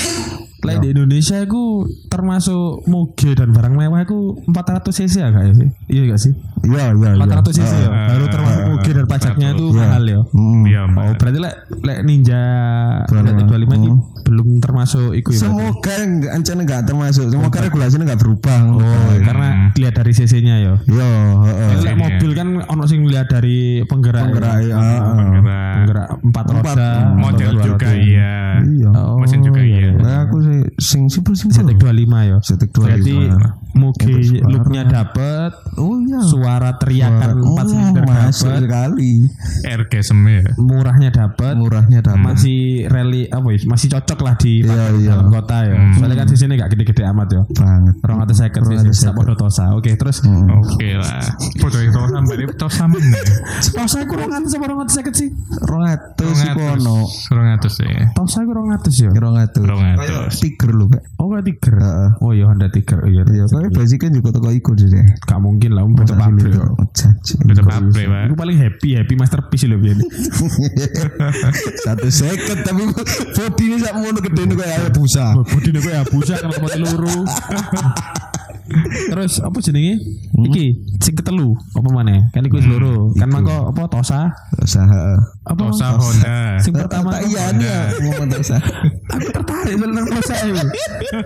Lek 0.65 0.78
di 0.80 0.89
Indonesia 0.91 1.38
iku 1.39 1.63
termasuk 2.08 2.65
moge 2.86 3.32
dan 3.32 3.49
barang 3.49 3.71
mewah 3.71 4.01
iku 4.01 4.19
400 4.43 4.89
cc 4.91 5.13
ya 5.15 5.28
gak 5.30 5.43
ya 5.43 5.54
sih? 5.54 5.69
Iya 5.86 6.01
gak 6.10 6.19
sih? 6.19 6.34
Iya, 6.63 6.84
iya, 6.91 7.10
iya. 7.13 7.25
400 7.39 7.54
cc 7.54 7.73
ya. 7.75 7.88
Ah. 7.88 8.08
Baru 8.10 8.25
termasuk 8.28 8.63
moge 8.67 8.91
dan 8.91 9.06
pajaknya 9.06 9.47
itu 9.51 9.65
Iya. 9.67 9.78
mahal 9.80 10.04
ya. 10.04 10.19
Hmm. 10.28 10.63
Iya, 10.65 10.82
Oh, 10.88 11.13
berarti 11.13 11.38
lek 11.38 11.56
lek 11.80 11.99
Ninja 12.01 12.41
25. 13.06 13.45
25 13.45 13.75
ini 13.75 13.89
Hmm. 13.89 14.01
belum 14.25 14.47
termasuk 14.58 15.13
iku 15.13 15.30
ya. 15.30 15.39
Semoga 15.39 15.93
enggak 15.99 16.32
ancane 16.34 16.62
enggak 16.63 16.82
termasuk. 16.84 17.25
Semoga 17.30 17.58
regulasinya 17.60 18.04
enggak 18.04 18.19
berubah. 18.19 18.58
Oh, 18.73 18.82
karena 19.19 19.47
dilihat 19.71 19.95
dari 19.95 20.12
cc-nya 20.12 20.56
ya. 20.60 20.73
Yo, 20.84 21.10
heeh. 21.45 21.69
Lek 21.84 21.95
mobil 21.95 22.32
kan 22.34 22.47
ono 22.63 22.84
sing 22.86 23.06
lihat 23.06 23.30
dari 23.30 23.86
penggerak. 23.86 24.25
Penggerak, 24.25 24.56
ya. 24.62 24.75
heeh. 24.75 24.99
Penggerak. 25.75 26.08
Empat 26.23 26.45
roda. 26.49 26.89
Model 27.13 27.51
juga 27.56 27.89
iya. 27.93 28.34
Iya. 28.58 28.89
Oh, 28.95 29.19
Mesin 29.19 29.43
juga 29.43 29.62
iya. 29.62 29.93
Nah, 29.95 30.25
aku 30.25 30.41
sih 30.41 30.55
sing 30.76 31.08
simpel-simpel. 31.08 31.56
ZX25 31.72 32.04
ya. 32.22 32.38
ZX25. 32.39 32.78
Berarti 32.78 33.13
moge 33.76 34.00
Yang 34.02 34.15
bersuara. 34.15 34.48
looknya 34.50 34.84
dapet, 34.86 35.52
Oh 35.76 36.00
iya. 36.00 36.20
suara 36.22 36.70
teriakan 36.76 37.32
Suara- 37.36 37.44
4 37.44 37.52
Oh, 37.58 37.65
silinder 37.68 38.04
masuk 38.04 38.48
dapet, 38.48 38.62
sekali. 38.62 39.13
Ergesem 39.65 40.20
ya. 40.24 40.41
murahnya 40.56 41.10
dapet, 41.10 41.54
Murahnya 41.56 42.00
dapat. 42.00 42.22
masih 42.22 42.60
rally 42.88 43.28
apa 43.28 43.48
ya? 43.50 43.58
Masih 43.65 43.88
cocok 43.89 44.20
lah 44.22 44.36
di 44.36 44.54
Iya, 44.62 44.96
iya. 44.96 45.10
dalam 45.12 45.28
kota 45.30 45.58
ya. 45.62 45.76
Soalnya 45.94 46.15
kan 46.15 46.28
sini 46.30 46.54
gak 46.56 46.70
gede-gede 46.72 47.04
amat 47.06 47.28
ya. 47.30 47.41
banget. 47.52 47.96
Orang 48.02 48.18
atau 48.22 48.36
second 48.36 48.63
sih, 48.63 48.76
250. 48.78 49.04
tak 49.04 49.13
podo 49.13 49.34
tosa. 49.36 49.65
Oke, 49.74 49.91
terus 49.94 50.18
Hmm. 50.22 50.48
Oke 50.56 50.89
lah. 50.96 51.20
Foto 51.60 51.78
itu 51.78 51.91
sampai 51.91 52.36
sama 52.68 52.98
nih. 52.98 53.24
tosa 53.72 53.98
aku 54.02 54.13
orang 54.15 54.32
atas 54.38 54.52
apa 54.52 54.63
orang 54.65 54.80
atas 54.82 54.94
second 54.96 55.15
sih? 55.15 55.30
Rongatus 55.62 56.38
iku 56.46 56.62
ono. 56.72 56.98
Rong 57.30 57.50
atus 57.52 57.74
ya. 57.80 58.04
Tosa 58.12 58.38
aku 58.41 58.52
orang 58.52 58.70
atas 58.74 58.96
ya. 58.96 59.10
Rongatus. 59.12 59.63
Rong 59.63 59.84
atus. 59.84 60.34
Tiger 60.45 60.71
lho, 60.77 60.86
Kak. 60.93 61.03
Oh, 61.17 61.34
kayak 61.34 61.45
Tiger. 61.49 61.75
Heeh. 61.81 62.10
Oh 62.21 62.31
iya 62.38 62.45
Honda 62.45 62.69
Tiger. 62.69 63.01
Iya. 63.10 63.21
Iya, 63.25 63.43
kayak 63.49 63.73
basic 63.73 63.97
kan 64.05 64.13
juga 64.13 64.29
toko 64.29 64.53
iku 64.53 64.77
sih. 64.77 64.93
Gak 65.25 65.39
mungkin 65.41 65.73
lah, 65.73 65.81
um 65.81 65.97
baca 65.97 66.13
pabrik. 66.13 66.53
ya. 66.53 66.69
Udah 67.49 67.65
pabrik 67.65 68.05
pak. 68.05 68.21
Itu 68.29 68.36
paling 68.38 68.58
happy 68.62 68.89
happy 68.93 69.13
masterpiece 69.17 69.65
lho 69.65 69.81
biyen. 69.81 69.97
Satu 71.86 72.08
seket 72.13 72.62
tapi 72.62 72.86
body 73.34 73.63
ini 73.65 73.77
sak 73.81 73.93
mono 73.97 74.19
gede 74.21 74.41
nih 74.45 74.55
kayak 74.55 74.93
busa. 74.93 75.34
Bodine 75.34 75.79
kowe 75.81 75.93
abusa 75.97 76.34
kalau 76.38 76.55
mau 76.62 76.69
loro. 76.77 77.15
Terus 79.13 79.38
apa 79.45 79.58
jenenge? 79.62 80.01
Iki 80.34 80.65
sing 80.97 81.13
ketelu 81.13 81.53
apa 81.77 81.89
maneh? 81.89 82.29
Kan 82.34 82.45
iku 82.49 82.58
loro. 82.65 83.13
Kan 83.13 83.29
mangko 83.29 83.69
apa 83.73 83.89
Tosa? 83.89 84.34
Usaha. 84.58 85.35
Apa? 85.45 85.62
Tosa 85.69 85.93
Honda. 85.93 86.58
Sing 86.58 86.73
pertama 86.73 87.10
Tak 87.12 87.21
iya 87.25 87.53
nih 87.53 87.69
ngomong 88.01 88.27
Tosa. 88.31 88.58
aku 89.05 89.27
tertarik 89.29 89.75
nang 89.77 90.08
Tosa 90.10 90.34
itu. 90.41 90.58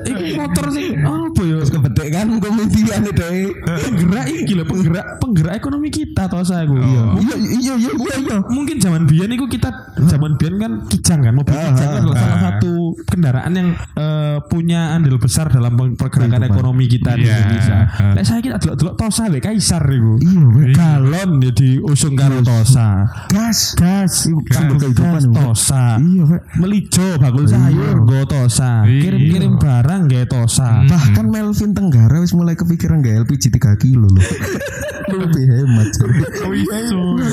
Iki 0.06 0.32
motor 0.36 0.66
sing 0.70 0.88
apa 1.00 1.42
ya? 1.42 1.58
Kebedek 1.64 2.08
kan 2.10 2.28
komedian 2.38 3.02
itu. 3.06 3.28
Penggerak 3.64 4.26
iki 4.28 4.54
lho, 4.54 4.64
penggerak 4.64 5.06
penggerak 5.18 5.54
ekonomi 5.56 5.88
kita 5.88 6.28
Tosa 6.28 6.62
iku. 6.62 6.76
Iya 6.76 7.04
iya 7.16 7.36
iya 7.56 7.92
iya 7.96 8.14
iya. 8.20 8.38
Mungkin 8.46 8.76
zaman 8.78 9.04
biyen 9.06 9.32
iku 9.32 9.48
kita 9.48 9.72
zaman 10.02 10.36
biyen 10.36 10.56
kan 10.58 10.72
kijang 10.86 11.20
kan, 11.22 11.34
mobil 11.34 11.52
Ah, 11.52 11.72
kijang 11.72 11.90
kan 11.90 12.04
ah. 12.06 12.16
salah 12.16 12.40
satu 12.42 12.72
kendaraan 13.06 13.52
yang 13.52 13.70
eh, 13.96 14.38
punya 14.46 14.92
andil 14.94 15.16
besar 15.16 15.48
dalam 15.48 15.70
pergerakan 15.96 16.44
ekonomi 16.44 16.86
kita 16.86 17.16
di 17.16 17.24
Iya, 17.24 17.40
Indonesia. 17.40 17.78
ah. 17.90 18.14
Lek 18.14 18.26
saya 18.26 18.40
kita 18.40 18.58
delok-delok 18.58 18.96
Tosa 18.96 19.24
wek 19.28 19.42
kaisar 19.42 19.84
iku. 19.86 20.14
Iya. 20.20 20.76
Galon 20.76 21.40
ya 21.40 21.52
diusung 21.52 22.14
karo 22.14 22.40
Tosa. 22.42 23.08
Gas. 23.30 23.74
Gas, 23.74 24.09
Wek. 24.10 25.30
Tosa. 25.32 25.98
Iya, 25.98 26.24
Wek. 26.26 26.42
Melijo 26.58 27.06
bakul 27.18 27.46
sayur 27.46 28.04
go 28.04 28.26
Tosa. 28.26 28.84
Iya. 28.84 29.02
Kirim-kirim 29.02 29.54
barang 29.56 30.02
ge 30.06 30.26
Tosa. 30.26 30.84
Bahkan 30.84 31.26
Melvin 31.26 31.72
Tenggara 31.72 32.18
wis 32.18 32.34
mulai 32.34 32.54
kepikiran 32.54 33.00
gak 33.00 33.24
LPG 33.24 33.54
3 33.54 33.78
kilo 33.78 34.06
loh. 34.06 34.26
Lebih 35.10 35.46
hemat. 35.48 35.90
Oh 36.40 36.54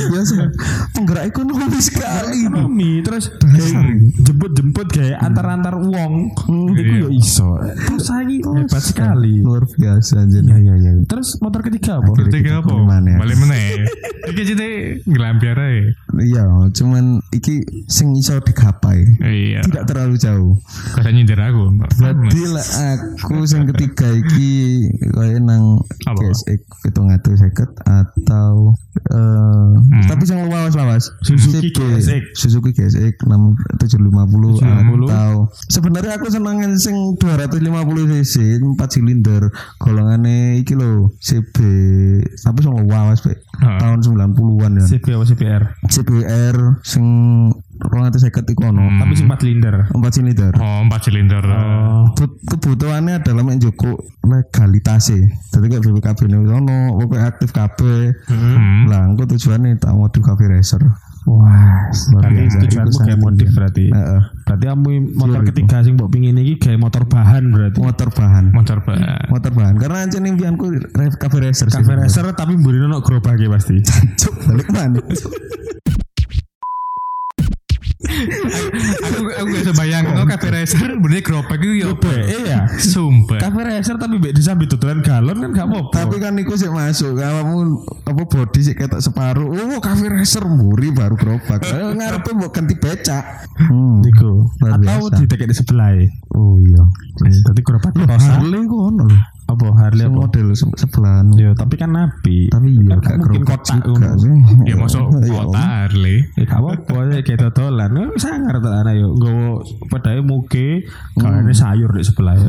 biasa. 0.09 0.49
Penggerak 0.93 1.25
ekonomi 1.27 1.77
sekali. 1.79 2.43
ekonomi 2.43 2.91
terus 3.01 3.29
Dasar. 3.35 3.85
jemput-jemput 4.19 4.87
kayak 4.89 5.19
antar-antar 5.19 5.77
uang 5.77 6.33
itu 6.73 6.83
Iya. 6.83 6.99
yo 6.99 7.09
iso 7.11 7.57
terus 7.59 8.07
lagi 8.09 8.41
hebat 8.41 8.83
sekali 8.83 9.41
Luar 9.41 9.65
biasa 9.67 10.21
anjir. 10.21 10.43
ya 10.43 10.57
ya 10.57 10.75
ya 10.75 10.93
terus 11.05 11.37
motor 11.39 11.61
ketiga 11.63 11.99
apa 11.99 12.09
Akhirnya 12.09 12.33
Tiga 12.33 12.53
kita 12.59 12.65
apa? 12.67 12.97
ya? 13.03 13.17
Balik 13.19 13.37
meneh. 13.39 13.67
Iki 14.27 14.43
jadi 14.45 14.69
ngelampiar 15.05 15.57
ae. 15.57 15.79
Iya, 16.19 16.45
cuman 16.73 17.21
iki 17.35 17.63
sing 17.87 18.15
iso 18.17 18.39
digapai. 18.43 19.05
Iya. 19.21 19.61
Tidak 19.67 19.85
terlalu 19.87 20.17
jauh. 20.19 20.59
Kasa 20.97 21.11
nyindir 21.13 21.39
aku. 21.39 21.77
Berarti 21.99 22.43
lah 22.49 22.67
aku 23.21 23.45
sing 23.47 23.69
ketiga 23.71 24.09
iki 24.11 24.87
kaya 25.13 25.39
nang? 25.43 25.83
GSX 26.07 26.61
hitung 26.87 27.11
atus 27.13 27.43
seket 27.43 27.69
atau 27.85 28.73
eh 28.97 29.71
tapi 30.09 30.25
yang 30.25 30.49
lawas-lawas 30.49 31.13
Suzuki 31.21 31.69
CB, 31.69 32.01
GSX. 32.01 32.25
Suzuki 32.33 32.71
GSX 32.73 33.15
6750 33.29 34.57
750. 34.57 35.13
atau 35.13 35.33
sebenarnya 35.69 36.13
aku 36.17 36.27
seneng 36.33 36.65
sing 36.81 36.97
250 37.21 38.25
cc 38.25 38.35
4 38.65 38.95
silinder 38.95 39.53
golongannya 39.83 40.63
iki 40.65 40.73
lho 40.73 41.13
CB 41.21 41.57
tapi 42.41 42.59
sing 42.65 42.73
lawas. 42.89 43.21
Ah. 43.57 43.81
tahun 43.81 44.05
90-an 44.05 44.73
ya 44.77 44.85
CB 44.85 45.07
apa 45.17 45.25
CBR 45.33 45.63
CBR 45.89 46.56
sing 46.81 47.05
250 47.77 48.33
iku 48.51 48.63
ono. 48.67 48.85
Tapi 48.97 49.13
sing 49.15 49.27
4 49.27 49.37
silinder 49.39 49.75
4 49.87 50.11
silinder. 50.11 50.53
Oh, 50.57 50.81
empat 50.83 51.01
silinder. 51.03 51.45
Kebut- 52.09 52.41
kebutuhannya 52.47 53.21
adalah 53.21 53.43
mencukup 53.43 53.97
legalitasnya 54.23 55.23
jadi 55.49 55.67
kayak 55.69 55.83
BPKB 55.83 56.19
ini 56.27 56.37
ono 56.43 56.79
pokoknya 56.97 57.25
aktif 57.27 57.51
KB 57.51 57.79
Hmm. 58.27 58.87
lah 58.87 59.07
aku 59.09 59.29
tujuannya 59.29 59.77
tak 59.77 59.93
modif 59.93 60.21
KB 60.21 60.41
racer. 60.49 60.83
Wah 61.27 61.91
berarti 62.13 62.55
tujuanmu 62.57 62.97
kayak 62.97 63.19
tinggi. 63.19 63.47
berarti? 63.51 63.85
Heeh. 63.89 64.21
berarti 64.41 64.65
kamu 64.65 64.89
motor 65.13 65.41
Iya, 65.41 65.49
ketiga 65.49 65.77
sing 65.83 65.95
mbok 65.95 66.09
pingin 66.09 66.39
iki 66.39 66.55
kayak 66.57 66.79
motor 66.79 67.03
bahan 67.05 67.51
berarti? 67.51 67.79
Motor 67.79 68.09
bahan. 68.09 68.45
Motor 68.51 68.79
ba. 68.81 68.95
motor 69.27 69.51
bahan. 69.51 69.75
Karena 69.77 69.99
ancen 70.01 70.23
impianku 70.23 70.71
re- 70.71 70.87
KB 71.13 71.33
racer 71.41 71.67
sih. 71.67 71.77
Cafe 71.77 71.99
racer 71.99 72.25
tapi 72.33 72.55
mburi 72.55 72.79
ono 72.81 72.99
gerobak 73.01 73.37
ya 73.37 73.51
pasti. 73.51 73.83
Cuk, 74.17 74.35
balik 74.47 74.71
mana 74.71 75.03
aku 78.07 79.21
aku 79.33 79.49
gak 79.51 79.65
sebayang 79.67 80.05
no 80.09 80.23
kafe 80.25 80.49
racer 80.51 80.91
bener 80.97 81.21
gerobak 81.21 81.59
itu 81.59 81.75
ya 81.77 81.91
iya 82.27 82.59
Sumpah. 82.77 83.39
Cafe 83.39 83.61
racer 83.63 83.97
tapi 83.97 84.17
mbek 84.17 84.33
disambit 84.33 84.69
tutulan 84.69 85.01
galon 85.01 85.37
kan 85.37 85.51
gak 85.53 85.67
apa-apa 85.67 85.93
tapi 85.97 86.17
kan 86.19 86.33
niku 86.33 86.55
sih 86.55 86.69
masuk 86.69 87.15
kamu 87.15 87.81
apa 88.03 88.23
body 88.23 88.61
sih 88.63 88.75
ketok 88.75 89.01
separuh 89.01 89.47
oh 89.47 89.79
KB 89.79 90.01
racer 90.11 90.45
muri 90.45 90.91
baru 90.91 91.15
gerobak 91.15 91.59
Eh, 91.67 91.93
ngarepe 91.93 92.31
mau 92.33 92.49
ganti 92.49 92.75
becak 92.75 93.25
hmm. 93.59 93.99
Niku. 93.99 94.47
Atau 94.63 95.11
di 95.11 95.25
dekat 95.25 95.47
di 95.47 95.57
sebelah 95.57 95.91
ya. 95.93 96.07
oh 96.33 96.57
iya 96.57 96.83
Tadi 97.43 97.61
gerobak 97.61 97.93
tosa. 97.93 98.39
Harley 98.39 98.61
kok 98.63 98.81
ono 98.85 99.05
loh 99.05 99.23
Apa 99.47 99.67
Harley 99.75 100.05
apa? 100.05 100.15
model 100.17 100.47
se- 100.53 100.77
sebelah 100.77 101.23
Ya, 101.33 101.55
tapi 101.55 101.75
kan 101.75 101.91
nabi. 101.91 102.47
tapi 102.47 102.77
iya 102.77 102.95
Kan 102.95 103.01
gak 103.01 103.17
mungkin 103.21 103.43
gerobak 103.43 103.61
kotak 103.63 103.79
juga 103.83 104.09
sih 104.17 104.31
Ya 104.65 104.75
masuk 104.77 105.03
Iya, 105.17 105.33
kota 105.35 105.61
Harley. 105.61 106.17
Ya 106.31 106.45
gak 106.45 106.59
apa-apa 106.59 106.97
ya 107.09 107.21
kayak 107.21 107.39
dodolan. 107.43 107.91
Ya 107.97 108.13
sangar 108.21 108.61
ta 108.61 108.85
ana 108.85 108.93
yo. 108.93 109.17
Nggowo 109.17 109.65
pedae 109.89 110.21
muke 110.21 110.85
kawane 111.17 111.57
sayur 111.57 111.89
di 111.97 112.05
sebelah 112.05 112.37
ya. 112.37 112.49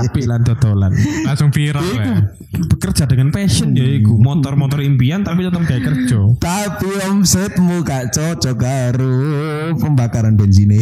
Apik 0.00 0.24
lan 0.24 0.40
dodolan. 0.42 0.96
Langsung 1.28 1.52
viral 1.52 1.84
ya. 1.92 2.32
Bekerja 2.48 3.04
dengan 3.04 3.28
passion 3.28 3.76
ya 3.76 3.84
iku. 3.84 4.16
Motor-motor 4.16 4.80
impian 4.80 5.20
tapi 5.20 5.44
tetap 5.44 5.60
kayak 5.62 5.84
kerja. 5.84 6.18
tapi 6.40 6.88
omsetmu 7.04 7.84
gak 7.84 8.14
cocok 8.14 8.56
karo 8.56 9.14
pembakaran 9.76 10.34
bensin 10.34 10.72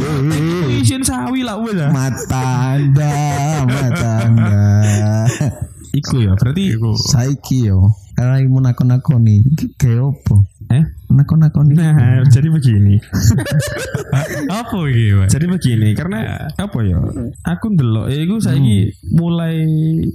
Isin 0.71 1.03
sawi 1.03 1.42
lah 1.42 1.59
wes 1.59 1.75
lah. 1.75 1.90
mata 1.90 2.77
anda 2.79 3.14
mata 3.66 4.11
anda 4.31 4.62
Iku 5.90 6.21
ya 6.21 6.37
berarti 6.37 6.77
Iku. 6.77 6.92
saiki 6.95 7.66
yo 7.66 7.90
raimu 8.14 8.61
nakon-nakoni 8.61 9.45
iki 9.49 9.73
gawe 9.75 10.12
opo 10.12 10.45
eh 11.16 11.18
nakon-nakoni 11.18 11.72
Nah, 11.72 11.96
jadi 12.26 12.48
begini. 12.48 13.00
Apa 14.52 14.76
iki, 14.87 15.07
Pak? 15.14 15.26
Jadi 15.29 15.46
begini, 15.46 15.88
karena 15.92 16.18
apa 16.50 16.79
ya? 16.81 16.98
Aku 17.46 17.66
ndelok 17.68 18.07
ya 18.07 18.18
iku 18.18 18.37
saiki 18.38 18.79
mulai 19.11 19.57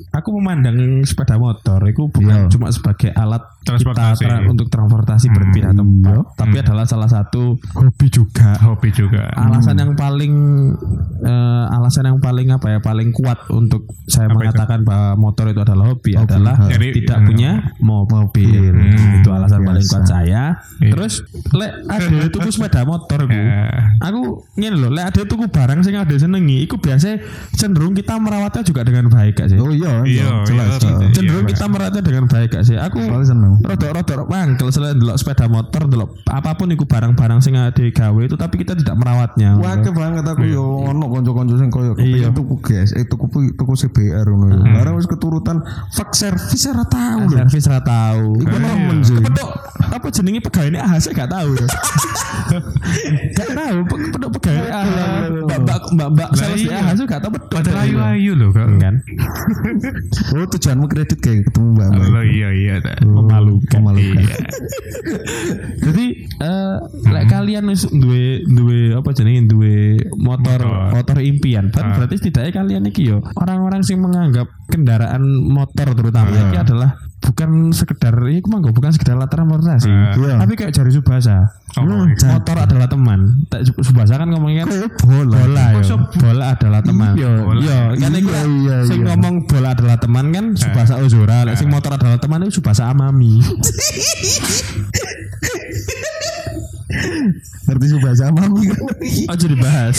aku 0.10 0.30
memandang 0.34 0.78
sepeda 1.04 1.36
motor 1.36 1.82
itu 1.84 2.08
bukan 2.08 2.30
Iya. 2.42 2.50
cuma 2.50 2.70
sebagai 2.70 3.12
alat 3.12 3.44
Transportasi. 3.62 4.18
kita 4.18 4.36
tra- 4.36 4.48
untuk 4.48 4.68
transportasi 4.68 5.28
berpindah 5.30 5.74
tempat, 5.76 6.34
tapi 6.34 6.56
adalah 6.58 6.82
salah 6.84 7.06
satu 7.06 7.54
hobi 7.76 8.08
juga. 8.10 8.58
Hobi 8.60 8.90
juga. 8.90 9.30
Alasan 9.32 9.78
yang 9.78 9.94
paling 9.94 10.34
eh, 11.22 11.66
alasan 11.72 12.08
yang 12.08 12.18
paling 12.18 12.50
apa 12.50 12.68
ya? 12.68 12.80
Paling 12.80 13.10
kuat 13.12 13.38
untuk 13.50 13.86
saya 14.04 14.26
Apa 14.26 14.32
itu? 14.32 14.38
mengatakan 14.40 14.80
bahwa 14.82 15.10
motor 15.20 15.46
itu 15.48 15.62
adalah 15.62 15.86
hobi, 15.88 16.12
adalah 16.16 16.56
Jadi, 16.66 16.88
tidak 16.96 17.18
eh, 17.18 17.26
punya 17.28 17.52
mobil. 17.80 18.74
Hmm, 18.74 19.20
itu 19.20 19.30
alasan 19.30 19.62
paling 19.62 19.84
biasa. 19.84 19.94
kuat 19.94 20.06
saya. 20.08 20.44
Iya. 20.80 20.91
Terus 20.92 21.14
lek 21.52 21.72
ada 21.88 22.28
tuku 22.34 22.50
sepeda 22.50 22.84
motor 22.84 23.26
ku. 23.26 23.32
Ya. 23.32 23.96
Aku 24.02 24.22
ngene 24.54 24.76
lho, 24.76 24.90
lek 24.90 25.06
ada 25.08 25.22
tuku 25.24 25.48
barang 25.48 25.80
sing 25.82 25.96
ada 25.96 26.12
senengi, 26.14 26.64
iku 26.64 26.76
biasa 26.76 27.18
cenderung 27.54 27.94
kita 27.94 28.16
merawatnya 28.16 28.62
juga 28.62 28.84
dengan 28.84 29.08
baik 29.08 29.38
gak 29.38 29.48
sih? 29.48 29.58
oh 29.58 29.72
iya 29.72 30.04
Iya, 30.04 30.06
iya 30.06 30.28
jelas 30.44 30.80
iya, 30.80 30.92
iya. 30.98 31.10
cenderung 31.12 31.46
kita 31.46 31.66
merawatnya 31.66 32.02
dengan 32.02 32.26
baik 32.26 32.50
gak 32.52 32.64
sih? 32.64 32.76
Aku 32.76 33.00
rodok-rodok 33.62 34.28
mangkel 34.28 34.70
selain 34.70 34.98
delok 34.98 35.18
sepeda 35.18 35.46
motor, 35.46 35.86
delok 35.86 36.10
apa 36.26 36.54
pun 36.54 36.68
iku 36.70 36.84
barang-barang 36.84 37.40
sing 37.40 37.54
ada 37.56 37.72
di 37.72 37.92
gawe 37.92 38.22
itu 38.22 38.36
tapi 38.36 38.58
kita 38.58 38.74
tidak 38.74 38.96
merawatnya. 38.96 39.58
Wake 39.58 39.92
banget 39.92 40.24
aku 40.24 40.44
yo 40.46 40.64
ono 40.84 41.06
kanca-kanca 41.08 41.56
sing 41.56 41.70
koyo 41.70 41.94
Iya. 41.94 42.32
kepengin 42.32 42.34
tuku 42.34 42.56
gas, 42.62 42.90
eh 42.92 43.04
tuku 43.04 43.26
tuku 43.54 43.74
CBR 43.78 44.26
ngono 44.26 44.46
yo. 44.50 44.64
Barang 44.72 44.96
wis 44.96 45.06
keturutan 45.06 45.62
fuck 45.92 46.12
service 46.12 46.66
ora 46.66 46.86
tau 46.86 47.20
lho. 47.22 47.38
Servis 47.38 47.66
ra 47.68 47.80
tahu. 47.80 48.40
Iku 48.40 48.56
Iya. 48.56 48.66
nemen 48.66 48.98
sih. 49.04 49.18
Apa 49.92 50.08
jenenge 50.08 50.40
pegawai 50.42 50.71
ini 50.72 50.80
AHS 50.80 51.06
gak 51.12 51.28
tahu. 51.28 51.52
gak 53.32 53.50
tahu 53.52 53.78
pe- 53.86 54.02
pedok 54.10 54.30
pegawai 54.40 54.70
AHS. 54.72 55.30
Mbak-mbak 55.44 55.82
mbak-mbak 55.92 56.30
Lah 56.30 56.38
sales 56.38 56.58
di 56.58 56.68
iya. 56.68 56.80
AHS 56.82 57.00
gak 57.04 57.22
tahu 57.22 57.32
pedok. 57.34 57.50
Padahal 57.52 57.78
ayu-ayu 57.84 58.32
loh, 58.34 58.50
kan. 58.54 58.96
Oh 60.32 60.48
tujuanmu 60.48 60.88
kredit 60.88 61.20
kayak 61.20 61.44
ketemu 61.46 61.68
Mbak. 61.74 61.88
Mbak. 61.92 62.08
Oh 62.10 62.24
iya 62.24 62.50
iya. 62.52 62.74
tak. 62.80 63.04
Memalukan. 63.04 63.80
Memalukan. 63.80 64.16
Iya. 64.18 64.36
Jadi 65.86 66.06
eh 66.38 66.76
lek 67.06 67.26
kalian 67.28 67.64
wis 67.68 67.84
duwe 67.86 68.24
duwe 68.46 68.96
apa 68.96 69.10
jenenge 69.12 69.48
duwe 69.48 69.76
motor 70.16 70.62
Motor. 70.92 71.18
impian, 71.22 71.70
berarti, 71.70 71.84
Ah. 71.84 71.96
berarti 71.98 72.16
setidaknya 72.18 72.52
kalian 72.54 72.84
iki 72.86 73.02
yo 73.06 73.20
orang-orang 73.36 73.82
sing 73.82 74.00
menganggap 74.00 74.48
kendaraan 74.68 75.22
motor 75.44 75.92
terutama 75.92 76.32
Ah. 76.32 76.48
iki 76.48 76.58
adalah 76.58 76.90
bukan 77.22 77.70
sekedar 77.70 78.14
iku 78.28 78.50
manggo 78.50 78.70
bukan 78.70 78.90
sekedar 78.90 79.14
alat 79.14 79.28
transportasi. 79.28 79.90
Iya. 80.18 80.42
tapi 80.42 80.54
kayak 80.56 80.72
jari 80.72 80.90
subasa. 80.90 81.60
Oh, 81.72 81.82
Hmm, 81.82 82.04
iya. 82.10 82.28
motor 82.28 82.56
adalah 82.60 82.86
teman. 82.86 83.20
Tak 83.48 83.60
Sub- 83.64 83.80
subasa 83.82 84.16
kan 84.16 84.28
ngomongnya 84.28 84.66
kan 84.66 84.70
bola. 85.00 85.36
Bola 85.38 85.64
yo. 85.80 85.96
Bola 86.18 86.44
adalah 86.52 86.82
teman. 86.82 87.14
Iya. 87.14 87.30
Iya, 87.56 87.78
kan 87.96 88.12
iku 88.12 88.28
Iya, 88.28 88.42
iya, 88.44 88.76
sing 88.84 89.00
iya. 89.00 89.06
ngomong 89.08 89.34
bola 89.46 89.68
adalah 89.72 89.96
teman 89.96 90.26
kan 90.30 90.46
subasa 90.54 90.94
Ozora, 90.98 91.44
lek 91.44 91.56
sing 91.56 91.70
motor 91.70 91.94
adalah 91.94 92.18
teman 92.18 92.42
itu 92.44 92.58
subasa 92.58 92.90
Amami. 92.90 93.40
Ngerti 97.66 97.86
sih 97.88 98.00
bahasa 98.00 98.24
mami 98.30 98.68
kan. 98.68 98.82
Aja 99.28 99.46
dibahas. 99.46 99.98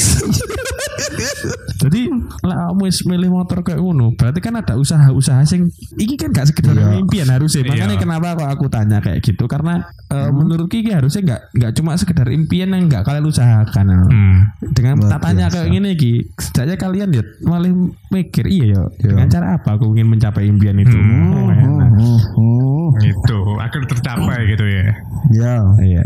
Jadi 1.78 2.06
lah 2.42 2.70
kamu 2.70 2.84
milih 3.08 3.30
motor 3.32 3.58
kayak 3.60 3.80
ngono, 3.80 4.14
berarti 4.14 4.38
kan 4.38 4.54
ada 4.54 4.78
usaha-usaha 4.78 5.42
sing 5.42 5.66
iki 5.96 6.14
kan 6.14 6.30
gak 6.30 6.46
sekedar 6.48 6.72
Iya. 6.72 6.94
impian 6.96 7.26
harusnya. 7.26 7.66
Makanya 7.66 7.96
Iya. 7.96 8.00
kenapa 8.00 8.28
kok 8.34 8.48
aku 8.48 8.66
tanya 8.68 8.98
kayak 9.02 9.18
gitu 9.20 9.44
karena 9.46 9.82
eh, 10.06 10.30
menurut 10.30 10.68
Kiki 10.68 10.92
harusnya 10.92 11.22
nggak 11.22 11.40
nggak 11.52 11.72
cuma 11.74 11.96
sekedar 11.96 12.28
impian 12.28 12.70
yang 12.70 12.86
nggak 12.86 13.02
kalian 13.02 13.26
usahakan. 13.26 13.86
Hmm. 14.06 14.36
Dengan 14.70 15.00
Luar 15.00 15.10
tatanya 15.16 15.46
biasa. 15.48 15.56
kayak 15.58 15.68
gini 15.70 15.90
Ki, 15.92 16.12
setidaknya 16.32 16.76
kalian 16.78 17.08
ya 17.10 17.22
malah 17.42 17.72
mikir 18.08 18.44
iya 18.46 18.64
yo. 18.70 18.82
Iya. 18.94 19.08
Dengan 19.08 19.26
cara 19.28 19.46
apa 19.56 19.68
aku 19.74 19.90
ingin 19.90 20.06
mencapai 20.08 20.46
impian 20.46 20.76
itu? 20.78 20.94
Hmm, 20.94 21.50
Enak. 21.50 21.90
hmm, 21.92 22.18
hmm. 22.38 22.88
Gitu, 22.94 23.38
akhirnya 23.58 23.88
tercapai 23.88 24.38
gitu 24.46 24.64
ya. 24.68 24.84
Ya. 25.32 25.54
Iya, 25.80 26.04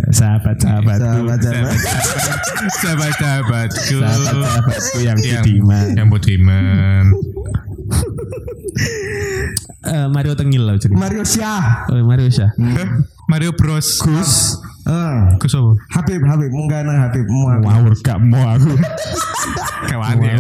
sahabat-sahabatku. 0.77 1.47
Sahabat-sahabat. 1.47 1.79
Sahabat-sahabatku. 2.83 3.97
Sahabat-sahabatku 4.01 4.99
yang 5.01 5.19
yang 5.25 5.43
budiman. 5.43 5.87
Yang 5.97 6.09
budiman. 6.13 7.05
Eh, 9.87 10.07
Mario 10.11 10.35
Tengil 10.35 10.67
loh 10.67 10.75
jadi. 10.75 10.93
Mario 10.99 11.23
Syah. 11.23 11.87
Oh, 11.87 12.03
Mario 12.03 12.27
Syah. 12.27 12.51
Mario 13.31 13.55
Bros. 13.55 14.03
Gus. 14.03 14.59
Eh, 14.83 15.19
Gus 15.39 15.55
apa? 15.55 15.73
Habib, 15.95 16.23
Habib, 16.27 16.51
munggah 16.51 16.83
nang 16.83 16.99
Habib 17.07 17.27
muak. 17.31 17.63
Ngawur 17.63 17.95
gak 18.03 18.19
mau 18.19 18.43
aku. 18.51 18.75
Kawan 19.87 20.17
ya. 20.23 20.35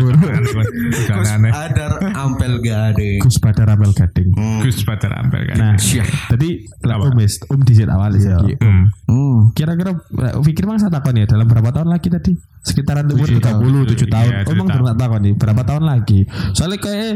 Ada 1.55 1.85
ampel 2.15 2.53
ada. 2.63 3.09
Gus 3.23 3.37
pada 3.39 3.63
Rabel 3.65 3.93
Gading. 3.95 4.31
Gus 4.67 4.83
Badar 4.83 5.13
Ampel 5.23 5.43
kan. 5.49 5.57
Nah, 5.57 5.75
jadi 5.79 6.49
lah 6.83 6.99
Om 6.99 7.15
wis, 7.19 7.39
Om 7.47 7.61
disit 7.63 7.89
awal. 7.89 8.15
Hmm. 8.17 8.91
Hmm. 9.07 9.39
Kira-kira 9.55 9.95
pikir 10.43 10.67
mang 10.67 10.83
saya 10.83 10.91
takon 10.91 11.19
ya 11.19 11.27
dalam 11.29 11.47
berapa 11.47 11.71
tahun 11.71 11.89
lagi 11.91 12.09
tadi? 12.11 12.33
Sekitaran 12.66 13.07
umur 13.07 13.26
Tujuh 13.26 13.38
30, 13.38 13.87
7 13.87 14.11
tahun. 14.11 14.26
Iya, 14.26 14.37
Oh, 14.37 14.42
tujuh 14.42 14.52
emang 14.52 14.66
tahun. 14.66 14.83
belum 14.83 14.96
takon 14.98 15.20
nih, 15.22 15.35
berapa 15.37 15.62
tahun 15.62 15.85
lagi? 15.87 16.20
Soalnya 16.50 16.79
kayak 16.79 17.11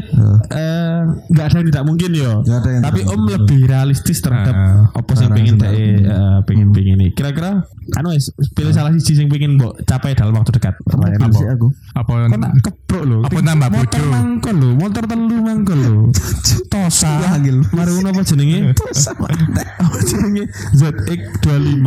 eh 0.48 0.98
nggak 1.26 1.44
ada 1.44 1.56
yang 1.56 1.66
tidak 1.66 1.84
mungkin 1.84 2.10
yo. 2.14 2.32
Yang 2.46 2.80
Tapi 2.80 3.00
Om 3.02 3.20
lebih 3.28 3.60
realistis 3.66 4.18
terhadap 4.20 4.54
Ah, 4.54 4.86
apa 4.92 5.12
sing 5.12 5.26
orang 5.26 5.36
pengen 5.36 5.54
deh 5.56 5.70
tidak 5.70 6.46
pengen 6.46 6.68
pengen 6.70 6.96
ini. 6.96 7.08
Kira-kira 7.10 7.66
anu 7.90 8.14
pilih 8.54 8.70
salah 8.70 8.94
siji 8.94 9.12
sing 9.16 9.26
pengen 9.26 9.58
mbok 9.58 9.82
capai 9.82 10.14
dalam 10.14 10.30
waktu 10.32 10.52
dekat. 10.52 10.78
Apa 10.78 11.26
sih 11.32 11.48
aku? 11.48 11.68
Apa 11.92 12.12
keprok 12.60 13.02
lho. 13.02 13.18
Apa 13.20 13.38
nambah 13.40 13.68
motor 13.68 13.98
bojo? 13.98 14.06
mangkol 14.08 14.54
lho, 14.54 14.70
motor 14.76 15.02
telu 15.04 15.36
mangkol 15.40 15.78
lho. 15.78 15.96
Tosa. 16.72 17.18
Mari 17.66 17.90
ngono 17.90 18.08
apa 18.08 18.22
jenenge? 18.22 18.70
Tosa. 18.72 19.10
Apa 19.10 19.26
jenenge? 20.00 20.46
ZX25 20.72 21.86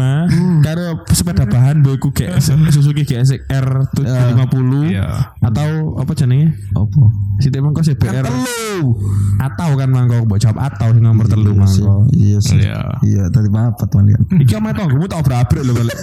karo 0.59 0.85
sepeda 1.09 1.45
bahan 1.45 1.79
mbok 1.79 1.93
iku 1.95 2.09
kayak 2.11 2.41
Suzuki 2.43 3.07
GSX-R 3.53 3.67
750 3.93 4.89
Iya. 4.89 5.07
atau 5.39 5.69
apa 5.95 6.11
jenenge? 6.13 6.47
Apa? 6.73 7.01
Sithik 7.37 7.61
mangko 7.61 7.81
CBR 7.81 8.23
Telu. 8.23 8.97
atau 9.37 9.69
kan 9.75 9.89
mangko 9.89 10.23
mbok 10.23 10.39
jawab 10.39 10.57
atau 10.63 10.89
sing 10.89 11.03
nomor 11.03 11.25
telu 11.25 11.53
Iya 11.53 11.65
sih. 11.65 11.83
mangko. 11.83 11.95
Iya 12.09 12.37
sih. 12.39 12.57
Iya. 12.59 12.79
Iya, 13.01 13.23
tadi 13.29 13.47
papat 13.47 13.89
man 13.91 14.05
kan. 14.09 14.21
Iki 14.39 14.53
omahe 14.55 14.73
tanggomu 14.73 15.05
tak 15.05 15.19
obrak-abrik 15.21 15.61
lho 15.61 15.73
balik. 15.73 15.93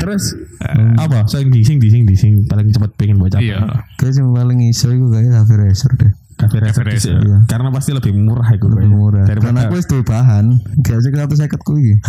Terus 0.00 0.24
apa? 0.96 1.18
Sing 1.26 1.50
di 1.50 1.60
sing 1.62 1.78
di 1.78 1.88
sing 1.88 2.02
di 2.04 2.14
sing 2.14 2.32
paling 2.46 2.70
cepet 2.70 2.90
pengen 2.94 3.18
mbok 3.18 3.30
capai. 3.32 3.50
Iya. 3.50 3.60
Kayak 3.96 4.12
yang 4.18 4.30
paling 4.32 4.58
iso 4.64 4.86
itu 4.90 5.06
kayak 5.10 5.46
Racer 5.48 5.90
deh. 5.96 6.12
Cafe 6.34 6.56
racer 6.58 6.82
Cafe 6.82 6.90
racer. 6.90 7.14
ya. 7.20 7.38
Karena 7.46 7.68
pasti 7.70 7.90
lebih 7.92 8.12
murah 8.12 8.48
itu 8.50 8.66
Lebih 8.66 8.90
murah. 8.90 9.24
Dan 9.24 9.38
Daripada 9.38 9.66
aku 9.66 9.76
itu 9.78 9.96
bahan. 10.02 10.44
Gak 10.82 10.98
sih 11.00 11.10
satu 11.10 11.34
seket 11.34 11.60
ku 11.62 11.78
iki. 11.78 11.94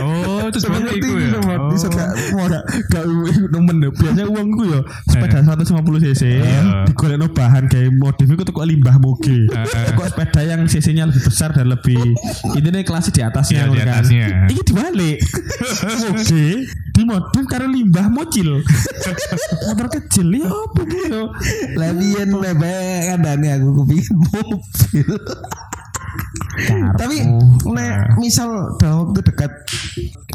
Oh, 0.00 0.48
itu 0.48 0.64
seperti 0.64 0.96
itu 0.96 1.12
ya. 1.12 1.36
Oh. 1.44 1.68
Bisa 1.68 1.92
gak 1.92 2.08
Gak 2.32 2.64
gak 2.96 3.04
nemen 3.52 3.84
deh. 3.84 3.90
Biasanya 3.92 4.24
uangku 4.24 4.64
ya 4.64 4.80
sepeda 5.04 5.44
150 5.44 6.04
cc 6.08 6.22
digolekno 6.88 7.28
bahan 7.28 7.68
kayak 7.68 7.92
modif 7.92 8.32
itu 8.32 8.48
kok 8.48 8.64
limbah 8.64 8.96
moge. 8.96 9.44
Kok 9.92 10.06
sepeda 10.08 10.40
yang 10.40 10.64
cc-nya 10.64 11.04
lebih 11.04 11.20
besar 11.20 11.52
dan 11.52 11.68
lebih 11.68 12.00
ini 12.56 12.80
kelasnya 12.80 13.12
di 13.12 13.22
atasnya 13.22 13.58
Iya, 13.60 13.68
di 13.68 13.76
kan. 13.76 13.88
atasnya. 13.92 14.26
Ini 14.48 14.62
dibalik. 14.64 15.18
moge 16.08 16.46
dimodif 16.96 17.44
karena 17.46 17.68
limbah 17.68 18.06
mocil. 18.08 18.64
Motor 19.68 19.86
kecil 19.92 20.26
ya 20.32 20.48
apa 20.48 20.80
gitu. 20.82 21.22
Labian 21.76 22.28
lebek 22.52 23.00
kadane 23.14 23.48
aku 23.56 23.68
kepingin 23.84 24.16
mobil. 24.32 25.08
Tapi 26.98 27.16
nek 27.70 28.18
misal 28.18 28.74
dalam 28.80 29.06
waktu 29.06 29.20
dekat 29.22 29.52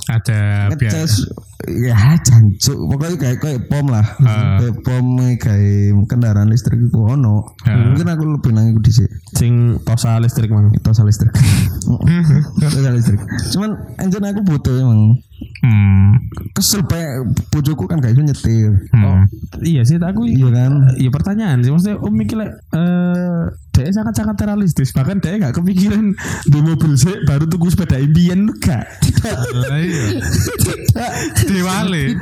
Ada 0.08 0.72
biar 0.76 0.92
ngecas 0.94 1.28
ya 1.68 2.20
jancuk. 2.20 2.78
Pokoknya 2.92 3.16
kayak 3.20 3.38
kayak 3.40 3.62
pom 3.72 3.88
lah. 3.88 4.06
Kayak 4.20 4.76
pom 4.84 5.06
kayak 5.40 5.96
kendaraan 6.08 6.52
listrik 6.52 6.80
itu 6.80 7.00
ono. 7.00 7.56
Mungkin 7.64 8.08
aku 8.08 8.24
lebih 8.40 8.52
nang 8.52 8.72
iku 8.76 8.80
dhisik. 8.84 9.10
Sing 9.36 9.80
tosa 9.88 10.20
listrik 10.20 10.52
mang. 10.52 10.72
tosa 10.84 11.04
listrik. 11.08 11.32
Tosa 12.64 12.90
listrik. 12.96 13.20
Cuman 13.52 13.76
anjir 14.00 14.24
aku 14.24 14.42
butuh 14.44 14.76
emang 14.80 15.20
Hmm. 15.64 16.20
kesel 16.56 16.84
bae 16.84 17.04
bojoku 17.48 17.88
kan 17.88 18.00
gak 18.04 18.16
iso 18.16 18.24
nyetir. 18.24 18.72
Hmm. 18.92 19.28
Iya 19.64 19.88
sih 19.88 19.96
aku 19.96 20.28
iya 20.28 20.52
kan? 20.52 20.96
Iya 21.00 21.10
pertanyaan 21.12 21.64
sih. 21.64 21.72
Maksudnya 21.72 22.00
Om 22.00 22.14
mikir 22.16 22.36
eh 22.44 23.44
dia 23.74 23.90
sangat 23.96 24.14
sangat 24.16 24.40
realistis. 24.44 24.92
Bahkan 24.92 25.24
dia 25.24 25.40
nggak 25.40 25.56
kepikiran 25.56 26.16
di 26.48 26.60
mobil 26.60 27.00
sih 27.00 27.16
baru 27.28 27.48
tuku 27.48 27.72
sepeda 27.72 27.96
impian 27.98 28.52
enggak 28.52 28.86
Lah 29.24 29.80
iya. 31.54 31.62
Diwali. 31.62 32.06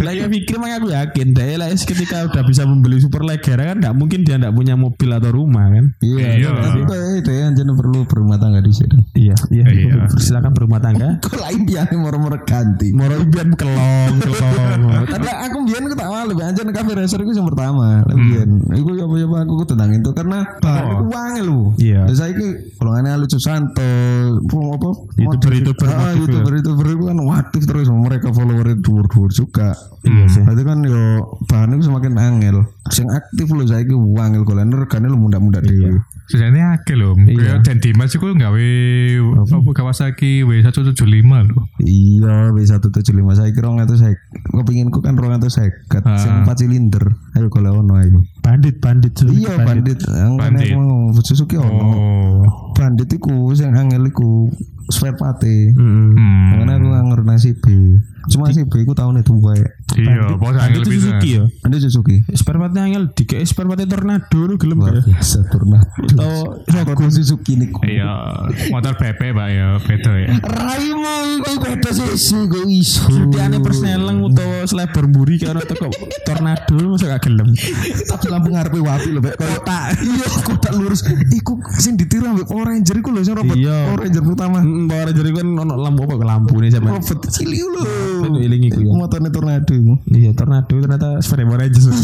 lah 0.00 0.16
ya 0.16 0.32
pikir 0.32 0.56
makanya 0.56 0.76
aku 0.80 0.88
yakin 0.96 1.26
dia 1.36 1.60
lah 1.60 1.68
ketika 1.76 2.24
udah 2.24 2.40
bisa 2.48 2.62
membeli 2.64 2.96
super 3.02 3.20
leggera 3.20 3.74
kan 3.74 3.84
nggak 3.84 3.92
mungkin 3.92 4.24
dia 4.24 4.40
nggak 4.40 4.54
punya 4.56 4.72
mobil 4.72 5.12
atau 5.12 5.28
rumah 5.28 5.68
kan 5.68 5.92
iya 6.00 6.40
Iya. 6.40 6.50
tapi 6.56 6.80
kayak 6.88 7.20
itu 7.20 7.30
ya 7.36 7.42
anjir 7.52 7.68
perlu 7.68 8.08
berumah 8.08 8.40
tangga 8.40 8.64
di 8.64 8.72
situ 8.72 8.96
iya 9.12 9.36
iya, 9.52 9.66
Iya. 9.68 10.08
silakan 10.16 10.56
berumah 10.56 10.80
tangga 10.80 11.08
kok 11.26 11.36
lain 11.36 11.68
biar 11.68 11.92
moro-moro 11.92 12.40
ganti 12.48 12.96
moro 12.96 13.12
impian 13.20 13.52
kelong 13.52 14.24
kelong 14.24 14.80
Tapi 15.12 15.26
aku 15.26 15.56
biyen 15.68 15.84
aku 15.84 15.96
tak 15.98 16.08
malu 16.08 16.32
anjir 16.40 16.62
nek 16.64 16.74
cafe 16.76 16.92
racer 16.96 17.20
iku 17.20 17.32
yang 17.34 17.48
pertama. 17.50 18.00
Biyen 18.08 18.50
iku 18.72 18.88
ya 18.96 19.04
apa 19.04 19.36
aku 19.44 19.52
ku 19.60 19.64
tentang 19.66 19.90
itu 19.92 20.10
karena 20.14 20.38
iku 20.60 21.04
wangel 21.10 21.44
lho. 21.44 21.62
Iya. 21.76 22.06
Lah 22.08 22.16
saiki 22.16 22.46
golongane 22.78 23.08
lucu 23.18 23.38
santo, 23.40 23.90
apa 24.40 24.88
YouTuber-YouTuber 25.18 25.88
Ah, 25.90 25.94
motif 25.94 26.06
ya. 26.06 26.16
YouTuber-YouTuber 26.20 26.86
iku 26.94 27.02
kan 27.10 27.18
aktif 27.42 27.62
terus 27.66 27.86
mereka 27.90 28.28
follower 28.50 28.74
dhuwur-dhuwur 28.82 29.30
juga. 29.30 29.78
Iya 30.00 30.24
sih. 30.26 30.42
Berarti 30.42 30.62
kan 30.64 30.78
yo 30.82 31.04
bahan 31.46 31.76
itu 31.76 31.86
semakin 31.86 32.16
angel. 32.16 32.56
Sing 32.88 33.06
aktif 33.06 33.46
lho 33.46 33.62
saiki 33.62 33.94
wangel 33.94 34.42
golane 34.42 34.74
regane 34.74 35.06
lu 35.06 35.14
muda-muda 35.14 35.60
dhewe. 35.60 36.02
Sebenarnya 36.26 36.78
akeh 36.78 36.94
loh. 36.94 37.14
Iya. 37.20 37.60
Dan 37.60 37.78
Dimas 37.78 38.10
itu 38.10 38.22
gawe 38.24 38.66
apa 39.44 39.70
Kawasaki 39.70 40.42
W175 40.42 41.04
loh. 41.50 41.62
Iya, 41.78 42.50
B175 42.50 43.18
saya 43.34 43.50
kira 43.50 43.66
nggak 43.68 43.86
tuh 43.86 43.98
saya 43.98 44.14
kepinginku 44.48 44.98
kan 44.98 45.14
ruang 45.14 45.38
itu 45.38 45.50
saya 45.50 45.70
kat 45.86 46.02
Ah. 46.02 46.16
sing 46.16 46.32
empat 46.42 46.56
silinder. 46.58 47.04
Ayo 47.36 47.46
kalau 47.46 47.82
ono 47.82 47.94
ayo. 47.98 48.24
bandit 48.40 48.80
bandit 48.80 49.12
Suzuki 49.14 49.44
Iya 49.44 49.62
bandit, 49.62 50.00
yang 50.08 50.34
Bandit. 50.34 50.72
bandit. 50.72 50.80
mau 50.80 51.12
Suzuki 51.20 51.54
ono. 51.54 51.84
Oh. 51.84 52.40
Bandit 52.72 53.12
iku 53.12 53.52
sing 53.52 53.76
angel 53.76 54.08
iku 54.08 54.48
spare 54.90 55.16
part 55.16 55.42
e. 55.46 55.72
Mm-mm. 55.72 56.14
Hmm. 56.14 56.48
Makanya 56.60 56.74
aku 57.00 57.06
ngerti 57.14 57.34
si 57.40 57.50
B. 57.56 57.64
Cuma 58.30 58.52
si 58.52 58.62
B 58.66 58.72
iku 58.84 58.92
tahun 58.92 59.22
itu 59.24 59.32
bae. 59.40 59.64
Iya, 59.96 60.36
bos 60.36 60.54
angel 60.54 60.82
bisa. 60.86 61.18
Suzuki 61.18 61.28
ya 61.34 61.42
Bandit 61.62 61.80
Suzuki. 61.82 62.16
spare 62.32 62.58
partnya 62.58 62.82
angel 62.86 63.04
dikei 63.10 63.42
spare 63.42 63.66
partnya 63.66 63.86
tornado 63.88 64.38
lu 64.38 64.54
gelem 64.54 64.78
ya 64.80 64.92
biasa 65.02 65.38
turna. 65.48 65.78
atau 65.82 66.62
Aku 66.90 67.06
Suzuki 67.06 67.54
niku. 67.54 67.78
Iya, 67.86 68.10
motor 68.74 68.94
PP 68.96 69.30
pak 69.30 69.48
ya, 69.48 69.66
beda 69.78 70.12
ya. 70.18 70.28
Raimu 70.42 71.14
iku 71.38 71.52
beda 71.62 71.90
sih 71.94 72.34
gue 72.46 72.62
iso. 72.66 73.06
Setiane 73.06 73.62
persneleng 73.62 74.26
utawa 74.26 74.66
selebar 74.66 75.06
mburi 75.06 75.38
kayak 75.38 75.54
ono 75.54 75.62
teko 75.62 75.86
tornado 76.24 76.74
masa 76.90 77.06
gak 77.14 77.30
gelem. 77.30 77.48
Tapi 78.10 78.26
lampu 78.26 78.48
ngarepe 78.50 78.78
wapi 78.82 79.08
lho, 79.14 79.20
Bek. 79.22 79.38
Kotak. 79.38 80.02
Iya, 80.02 80.26
kotak 80.42 80.72
lurus. 80.74 81.06
Iku 81.30 81.62
sing 81.78 81.94
ditiru 81.94 82.26
ambek 82.26 82.50
Power 82.50 82.74
Ranger 82.74 82.96
iku 82.98 83.10
lho 83.14 83.22
sing 83.22 83.36
robot 83.38 83.54
Iya. 83.54 83.94
Ranger 83.94 84.22
pertama. 84.26 84.58
Mm, 84.64 84.86
Power 84.90 85.04
Ranger 85.12 85.24
iku 85.30 85.36
kan 85.38 85.48
ono 85.54 85.74
lampu 85.78 86.00
apa 86.06 86.14
lampu 86.26 86.54
nih 86.58 86.70
sampe. 86.74 86.90
Robot 86.90 87.18
cilik 87.30 87.60
lho. 87.60 87.82
Itu 88.26 88.28
iling 88.40 88.62
iku 88.66 88.78
ya. 88.82 88.90
Motornya 88.90 89.30
tornado 89.30 89.72
iku. 89.80 89.94
Iya 90.08 90.30
tornado 90.32 90.74
ternyata 90.74 91.08
sepeda 91.18 91.44
Power 91.44 91.60
Ranger. 91.60 91.82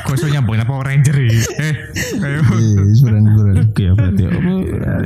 Kok 0.00 0.16
iso 0.16 0.24
nyambungin 0.26 0.64
apa 0.64 0.72
Ranger 0.80 1.16
ya? 1.18 1.28
Eh, 1.28 1.74
kayak 2.16 2.40
Iya, 2.48 2.80
sebenarnya 2.96 3.28
sebenarnya. 3.28 3.62
Oke 3.62 3.82
ya 3.82 3.92
berarti 3.92 4.22
apa 4.24 4.52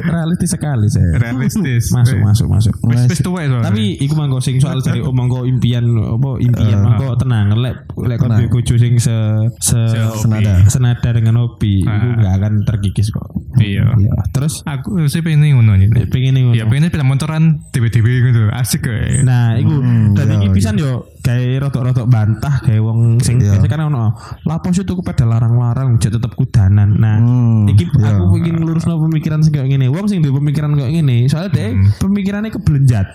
realistis 0.04 0.50
sekali 0.52 0.86
saya. 0.86 1.10
realistis. 1.18 1.84
Masuk 1.90 2.18
masuk 2.20 2.46
masuk. 2.46 2.74
Wis 2.86 3.18
tuwek 3.18 3.50
soalnya. 3.50 3.66
Tapi 3.66 3.98
iku 3.98 4.14
mangko 4.14 4.38
sing 4.38 4.62
soal 4.62 4.78
cari 4.78 5.02
oh 5.02 5.10
mangko 5.18 5.42
impian 5.42 5.82
apa 5.90 6.30
impian 6.38 6.78
mangko 6.80 7.18
tenang 7.18 7.50
lek 7.52 7.82
lek 7.96 8.16
kon 8.16 8.30
duwe 8.30 8.46
bojo 8.48 8.74
sing 8.76 8.94
se 8.96 9.10
se 9.58 9.78
senada 10.16 10.62
senada 10.68 11.08
dengan 11.10 11.34
hobi 11.40 11.82
iku 11.82 11.90
Ah. 11.90 12.14
gak 12.20 12.34
akan 12.38 12.52
terkikis 12.62 13.10
kok. 13.10 13.26
Iya. 13.58 13.82
Iya. 13.92 14.14
Terus 14.30 14.62
Aku 14.64 15.02
sih 15.04 15.18
pengen 15.20 15.50
ngono 15.52 15.74
nih. 15.74 15.90
pengen 16.06 16.38
nih. 16.38 16.42
Ya 16.54 16.64
pengen 16.64 16.86
sepeda 16.86 17.02
motoran 17.02 17.42
tiba-tiba 17.68 18.06
gitu. 18.22 18.46
Asik 18.48 18.86
kayak. 18.86 19.26
Nah, 19.26 19.58
iku 19.58 19.74
Hmm, 19.74 20.14
dan 20.14 20.30
iya, 20.30 20.34
iki 20.36 20.46
iya. 20.46 20.54
pisan 20.54 20.74
yo 20.78 21.10
kayak 21.22 21.62
rotok-rotok 21.62 22.06
bantah 22.06 22.58
kayak 22.60 22.82
wong 22.82 23.16
sing 23.18 23.38
Iya. 23.38 23.62
kan 23.62 23.86
ono 23.86 24.12
lapos 24.42 24.76
itu 24.76 24.92
pada 25.00 25.22
larang-larang 25.22 25.96
jet 25.96 26.12
tetep 26.12 26.34
kudanan. 26.34 26.94
Nah, 26.94 27.16
Hmm, 27.16 27.64
iki 27.66 27.86
iya. 27.88 28.12
aku 28.12 28.36
pengen 28.36 28.58
ngelurusno 28.58 28.98
pemikiran 29.00 29.38
sing 29.40 29.50
kayak 29.50 29.70
ngene. 29.70 29.86
Wong 29.86 30.04
sing 30.04 30.18
duwe 30.18 30.34
pemikiran 30.36 30.74
kayak 30.74 30.92
ngene, 30.92 31.26
soalnya 31.26 31.50
deh 31.52 31.70
Hmm. 31.70 31.88
pemikirannya 31.96 32.50
kebelenjat. 32.50 33.06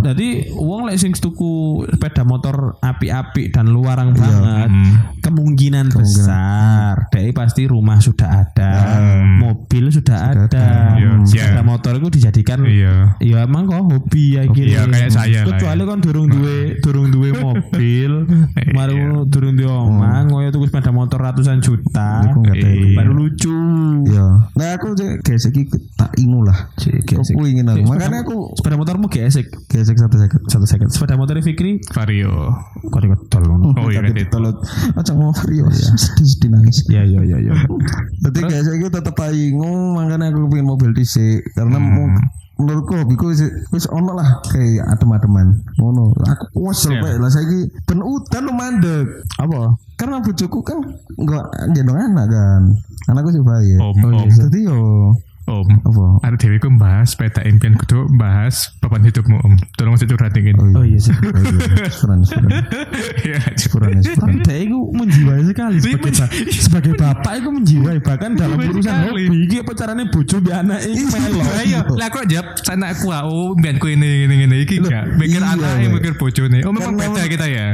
Jadi 0.00 0.28
wong 0.54 0.86
lek 0.86 0.96
sing 0.96 1.12
tuku 1.12 1.52
sepeda 1.88 2.22
motor 2.22 2.78
api-api 2.78 3.50
dan 3.50 3.68
luarang 3.68 4.12
Iya. 4.12 4.18
banget, 4.18 4.70
Hmm. 4.70 4.92
kemungkinan, 5.20 5.86
besar 5.92 7.10
deh 7.10 7.30
pasti 7.32 7.66
rumah 7.66 7.98
sudah 7.98 8.46
ada, 8.46 8.70
mobil 9.36 9.90
sudah, 9.90 10.18
ada, 10.30 10.46
ada. 10.46 10.66
Iya, 10.94 11.10
sepeda 11.24 11.58
iya. 11.58 11.62
motor 11.62 11.92
itu 11.96 12.08
dijadikan 12.12 12.62
Iya. 12.62 13.18
ya 13.18 13.36
emang 13.42 13.66
kok 13.66 13.82
hobi 13.82 14.36
ya 14.36 14.42
Iya, 14.46 14.86
kayak 14.86 15.10
saya 15.10 15.40
kecuali 15.44 15.82
ya. 15.82 15.88
kan 15.88 15.98
durung 15.98 16.28
duwe 16.28 16.78
durung 16.78 17.08
duwe 17.08 17.31
mobil 17.34 18.12
baru 18.76 18.94
Iya. 18.94 19.26
durung 19.26 19.54
duwe 19.54 19.68
omah 19.68 20.24
ngoyo 20.24 20.48
tuku 20.48 20.66
sepeda 20.66 20.90
motor 20.90 21.18
ratusan 21.18 21.58
juta 21.58 22.22
ada. 22.22 22.52
Iya. 22.52 22.94
baru 22.94 23.12
lucu 23.14 23.58
Iya. 24.04 24.26
Nah 24.52 24.68
aku 24.74 24.92
gesek 25.20 25.54
iki 25.54 25.64
tak 25.94 26.12
ingu 26.16 26.42
lah. 26.42 26.68
Aku 26.74 27.42
ingin 27.42 27.64
aku. 27.64 27.78
Sepeda- 27.78 27.90
Makanya 27.92 28.18
aku 28.20 28.36
sepeda 28.52 28.76
motormu 28.76 29.06
gesek 29.06 29.46
gesek 29.66 29.96
satu 29.96 30.16
second. 30.16 30.42
satu 30.46 30.66
second 30.66 30.88
sepeda 30.88 31.14
motor 31.14 31.38
Fikri 31.38 31.80
Vario. 31.88 32.52
kok 32.82 33.00
diketol 33.00 33.42
ngono 33.44 33.66
Oh 33.74 33.88
iya 33.88 34.02
itu. 34.02 34.26
Tolot. 34.28 34.56
Aja 34.92 35.12
mau 35.12 35.32
Vario. 35.32 35.66
Sedih-sedih 36.02 36.48
nangis. 36.50 36.84
ya 36.86 37.02
ya 37.02 37.20
ya 37.20 37.38
ya 37.40 37.54
Tapi 38.20 38.38
gesek 38.42 38.74
iki 38.76 38.88
tetep 38.88 39.16
ae 39.16 39.48
ingu. 39.48 39.72
Makanya 39.94 40.30
aku 40.30 40.48
pengen 40.48 40.66
mobil 40.66 40.90
dhisik 40.92 41.44
karena 41.52 41.78
Hmm. 41.78 41.88
mau 41.88 42.06
menurutku 42.62 42.94
hobiku 42.94 43.34
wis 43.74 43.84
ono 43.90 44.14
lah 44.14 44.40
kayak 44.46 44.86
adem-ademan. 44.88 45.58
Ngono. 45.76 46.14
Aku 46.22 46.70
kesel 46.70 46.96
Iya. 46.96 47.02
bae 47.02 47.16
lah 47.18 47.28
saiki. 47.28 47.60
Ben 47.84 48.00
udan 48.00 48.46
mandek. 48.50 49.06
Apa? 49.36 49.74
Karena 49.94 50.22
bojoku 50.22 50.62
kan 50.62 50.78
enggak 51.14 51.44
gendong 51.74 51.98
anak 51.98 52.26
kan. 52.26 52.62
Anakku 53.10 53.34
sih 53.34 53.42
bayi 53.42 53.74
Oh, 53.76 53.90
om, 53.90 54.30
jadi 54.30 54.58
yo 54.62 54.78
om. 55.54 55.68
apa 55.78 56.04
Ada 56.22 56.36
dewi 56.38 56.56
ku 56.56 56.72
bahas 56.72 57.12
sepeda 57.12 57.42
impian 57.42 57.74
kudu 57.74 58.08
bahas 58.14 58.72
papan 58.78 59.02
hidupmu 59.02 59.36
om. 59.38 59.54
Tolong 59.74 59.94
saya 59.94 60.08
curhat 60.08 60.32
dingin. 60.32 60.56
oh 60.56 60.80
iya 60.80 60.96
sih 60.96 61.12
Oh 61.22 61.38
iya, 61.38 61.88
sepuran, 61.88 62.20
sepuran, 62.22 62.50
Iya. 63.22 63.38
sepuran, 63.54 63.90
sepuran. 63.98 64.18
tapi 64.18 64.36
dia 64.42 64.56
itu 64.62 64.78
menjiwai 64.92 65.42
sekali 65.44 65.76
sebagai, 65.78 66.12
ba- 66.14 66.30
sebagai 66.48 66.92
bapak 66.94 67.32
itu 67.36 67.48
menjiwai 67.50 67.98
bahkan 68.00 68.30
dalam 68.32 68.56
Menjiwai 68.56 68.74
urusan 68.74 68.96
hobi 69.06 69.36
iki 69.42 69.56
apa 69.60 69.72
caranya 69.74 70.04
bojo 70.06 70.36
bi 70.38 70.50
anak 70.50 70.80
iki 70.82 71.04
melo 71.06 71.40
Ayo, 71.54 71.80
lah 71.92 72.08
kok 72.08 72.24
jawab 72.24 72.46
sana 72.60 72.86
aku 72.90 73.06
ah, 73.08 73.22
oh 73.22 73.52
impianku 73.52 73.86
ini 73.88 74.24
ini 74.24 74.34
ini 74.46 74.56
iki 74.62 74.80
enggak. 74.80 75.04
Mikir 75.14 75.38
iya, 75.38 75.52
Mbak. 75.52 75.90
mikir 75.92 76.12
bojone. 76.16 76.58
Oh 76.62 76.72
memang 76.72 76.94
beda 76.94 77.22
kita 77.26 77.46
ya. 77.46 77.66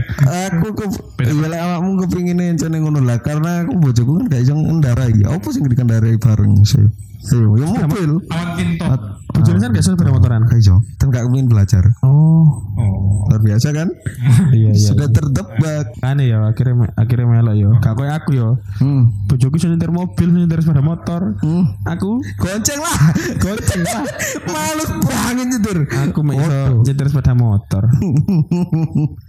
aku 0.50 0.68
ke 0.72 0.84
iya 1.22 1.46
lek 1.46 1.60
awakmu 1.60 1.90
kepingin 2.02 2.40
encen 2.40 2.72
ngono 2.72 3.00
lah 3.00 3.18
karena 3.18 3.62
aku 3.62 3.74
bojoku 3.78 4.12
kan 4.16 4.24
gak 4.28 4.40
iso 4.42 4.54
ngendarai 4.54 5.12
apa 5.24 5.48
sing 5.48 5.64
dikendarai 5.64 6.16
bareng 6.16 6.62
sih 6.62 6.84
Ayo, 7.28 7.48
ya 7.54 7.66
mobil. 7.84 8.12
Awan 8.26 8.48
kintot. 8.54 9.00
bojone 9.28 9.60
kan 9.60 9.70
gak 9.70 9.84
suka 9.84 9.94
sepeda 9.94 10.10
motoran 10.10 10.40
Gak 10.42 10.58
iso, 10.58 10.82
kan 10.96 11.08
gak 11.08 11.22
kepingin 11.22 11.46
belajar. 11.46 11.84
oh 12.00 12.48
Oh. 12.74 13.28
Luar 13.28 13.42
biasa 13.44 13.70
kan? 13.70 13.86
iya 14.56 14.72
iya 14.72 14.88
Sudah 14.88 15.06
tertebak. 15.06 15.92
aneh 16.00 16.26
ya 16.28 16.42
akhirnya 16.44 16.88
akhirnya 16.94 17.26
melok 17.28 17.54
yo 17.54 17.70
gak 17.76 17.94
koyo 17.94 18.10
aku 18.10 18.30
yo 18.32 18.48
Hmm. 18.78 19.12
bojoku 19.26 19.60
nyetir 19.60 19.90
mobil 19.90 20.28
nyetir 20.32 20.58
sepeda 20.58 20.80
motor 20.80 21.36
Hmm. 21.38 21.64
aku 21.84 22.18
Gonceng 22.36 22.78
lah. 22.78 22.96
Gonceng 23.42 23.82
lah. 23.84 24.02
Malu 24.48 24.84
banget 25.02 25.46
nyetir. 25.48 25.78
aku 25.86 26.18
mek 26.20 26.34
iso 26.34 26.82
nyetir 26.82 27.06
sepeda 27.06 27.34
motor 27.34 27.84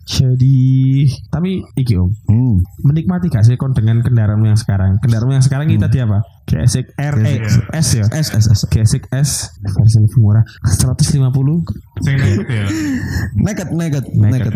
jadi 0.07 0.57
tapi 1.27 1.49
iki 1.75 1.93
om 1.95 2.09
Hmm. 2.25 2.63
menikmati 2.81 3.27
gak 3.27 3.43
sih 3.43 3.55
kon 3.55 3.73
dengan 3.73 3.99
kendaraanmu 3.99 4.47
yang 4.47 4.57
sekarang 4.57 4.97
kendaraanmu 4.99 5.33
yang 5.33 5.43
sekarang 5.43 5.67
kita 5.67 5.85
tadi 5.85 6.01
apa 6.01 6.23
Gesek 6.49 6.85
R 6.95 7.15
E 7.21 7.33
S 7.71 7.87
ya 7.93 8.05
S 8.09 8.27
S 8.33 8.45
S. 8.49 8.59
Gesek 8.67 9.05
S 9.09 9.29
versi 9.61 9.97
lebih 9.99 10.17
murah 10.17 10.41
150 10.65 11.21
Sing 11.99 12.15
nekut 12.15 12.47
ya. 12.47 12.65
Nekat, 13.35 13.69
nekat, 13.69 14.03
Naked. 14.09 14.51
nekat. 14.51 14.53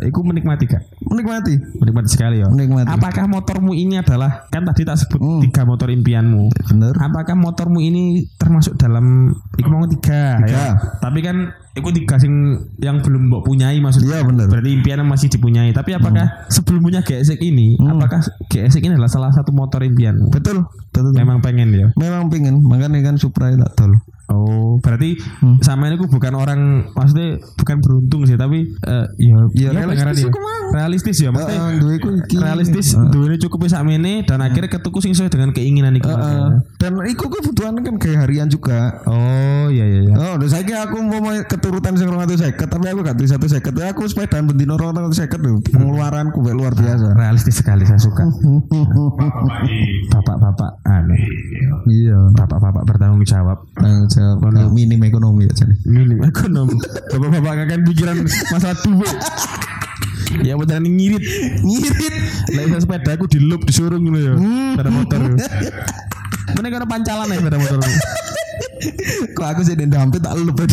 Eh, 0.00 0.08
Iku 0.08 0.22
menikmati 0.22 0.64
gak? 0.64 0.82
Menikmati. 1.04 1.54
Menikmati 1.76 2.08
sekali 2.08 2.40
ya. 2.40 2.46
Menikmati. 2.48 2.88
Apakah 2.88 3.26
motormu 3.26 3.72
ini 3.72 3.98
adalah 3.98 4.46
kan 4.48 4.64
tadi 4.64 4.82
tak 4.82 4.96
sebut 4.96 5.18
Hmm. 5.18 5.40
tiga 5.42 5.62
motor 5.64 5.88
impianmu. 5.88 6.48
Bener. 6.70 6.94
Apakah 6.94 7.34
motormu 7.34 7.78
ini 7.78 8.24
termasuk 8.34 8.74
dalam 8.74 9.28
iku 9.54 9.68
mau 9.68 9.84
tiga, 9.84 10.38
Tiga. 10.40 10.48
ya? 10.48 10.66
Tapi 10.98 11.20
kan 11.20 11.36
iku 11.74 11.90
tiga 11.90 12.16
sing 12.22 12.32
yang 12.78 13.02
belum 13.02 13.28
mbok 13.28 13.50
punyai 13.50 13.82
maksudnya. 13.82 14.22
Iya, 14.22 14.24
bener. 14.26 14.46
Berarti 14.46 14.70
impiannya 14.70 15.04
masih 15.06 15.28
dipunyai. 15.30 15.74
Tapi 15.74 15.90
apakah 15.98 16.46
sebelum 16.46 16.80
punya 16.86 17.02
GSX 17.02 17.38
ini, 17.42 17.74
Hmm. 17.74 17.98
apakah 17.98 18.22
GSX 18.46 18.82
ini 18.82 18.94
adalah 18.94 19.10
salah 19.10 19.30
satu 19.34 19.50
motor 19.50 19.82
impianmu? 19.82 20.30
Betul. 20.30 20.62
Betul. 20.94 21.10
Memang 21.18 21.42
pengen 21.42 21.74
ya. 21.74 21.90
Memang 21.98 22.30
pingin, 22.30 22.62
makanya 22.62 23.02
kan 23.02 23.18
Supra 23.18 23.50
tak 23.50 23.74
tol. 23.74 23.92
Oh, 24.24 24.80
berarti 24.80 25.20
Hmm. 25.40 25.60
sama 25.60 25.86
ini 25.86 26.00
aku 26.00 26.08
bukan 26.08 26.32
orang 26.32 26.60
maksudnya 26.92 27.36
bukan 27.54 27.76
beruntung 27.78 28.24
sih, 28.24 28.34
tapi 28.34 28.72
eh, 28.74 29.06
ya, 29.20 29.36
Ya, 29.52 29.68
ya, 29.70 29.84
realistis 29.84 30.24
ya. 30.24 30.32
realistis 30.72 31.16
ya, 31.20 31.28
maksudnya 31.28 31.60
Heeh, 31.60 31.78
duweku 31.78 32.08
iki. 32.18 32.36
realistis 32.40 32.96
duwe 33.10 33.36
cukup 33.36 33.68
sak 33.68 33.84
mene 33.84 34.24
dan 34.24 34.40
akhirnya 34.40 34.70
ketuku 34.70 34.98
sing 34.98 35.12
sesuai 35.12 35.28
dengan 35.28 35.50
keinginan 35.52 35.92
iku. 35.94 36.08
Heeh. 36.08 36.64
Dan 36.80 36.96
iku 37.04 37.28
kebutuhan 37.28 37.76
kan 37.78 37.94
kayak 37.96 38.24
harian 38.24 38.48
juga. 38.48 39.04
Oh, 39.04 39.68
iya 39.68 39.84
iya 39.84 40.00
iya. 40.08 40.14
Oh, 40.16 40.34
saya 40.44 40.64
aku 40.82 40.96
mau 41.00 41.20
keturutan 41.44 41.92
sing 41.94 42.08
250 42.08 42.64
tapi 42.64 42.84
aku 42.88 43.00
gak 43.02 43.18
bisa 43.18 43.36
150. 43.36 43.76
Ya 43.76 43.92
aku 43.92 44.04
sepedaan 44.04 44.48
bendino 44.48 44.74
250 44.74 45.36
lho. 45.38 45.60
Pengeluaranku 45.60 46.40
kayak 46.40 46.56
luar 46.56 46.72
biasa. 46.72 47.12
Realistis 47.12 47.60
sekali 47.60 47.84
saya 47.84 48.00
suka. 48.00 48.24
Bapak-bapak 50.12 50.70
aneh. 50.84 51.22
Iya. 51.86 52.18
Bapak-bapak 52.32 52.82
bertanggung 52.84 53.24
jawab. 53.24 53.58
Tanggung 53.74 54.08
jawab 54.14 54.46
Kalau 54.46 54.70
minim 54.70 55.00
ekonomi 55.02 55.50
ya 55.50 55.52
jadi. 55.52 55.74
Minim 55.84 56.22
ekonomi. 56.22 56.78
Bapak-bapak 57.10 57.52
akan 57.66 57.80
pikiran 57.90 58.16
masalah 58.54 58.78
duit. 58.86 59.18
Ya 60.42 60.54
beneran 60.54 60.86
ngirit. 60.86 61.24
Ngirit. 61.62 62.14
Lah 62.54 62.80
sepeda 62.80 63.10
aku 63.18 63.26
di 63.26 63.38
loop 63.42 63.66
disuruh 63.66 63.98
ngono 63.98 64.18
ya. 64.18 64.34
Sepeda 64.38 64.90
motor. 64.90 65.18
Mana 66.54 66.68
karo 66.70 66.86
pancalan 66.86 67.26
ya 67.30 67.38
sepeda 67.42 67.58
motor. 67.58 67.78
Kok 69.34 69.46
aku 69.46 69.60
sih 69.66 69.74
ndampet 69.74 70.22
tak 70.22 70.38
lupa. 70.38 70.64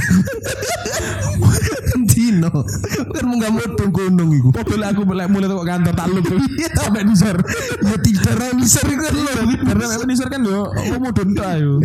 Dino. 2.22 2.54
Kan 3.18 3.24
mau 3.26 3.36
gak 3.36 3.50
mau 3.50 3.66
gunung 3.90 4.30
iku. 4.30 4.50
Mobil 4.54 4.82
aku 4.86 5.02
mulai 5.02 5.26
mulai 5.26 5.50
tuh 5.50 5.66
kantor 5.66 5.94
tak 5.98 6.08
loop. 6.14 6.26
Sampai 6.78 7.02
nisor. 7.02 7.38
Ya 7.82 7.98
tidak 7.98 8.34
ra 8.38 8.48
bisa 8.54 8.80
iku 8.86 9.06
lho. 9.10 9.34
Karena 9.66 9.84
memang 9.90 10.06
nisor 10.06 10.30
kan 10.30 10.42
yo 10.46 10.70
mau 10.70 11.10
mudun 11.10 11.34
tuh 11.34 11.46
ayo. 11.50 11.82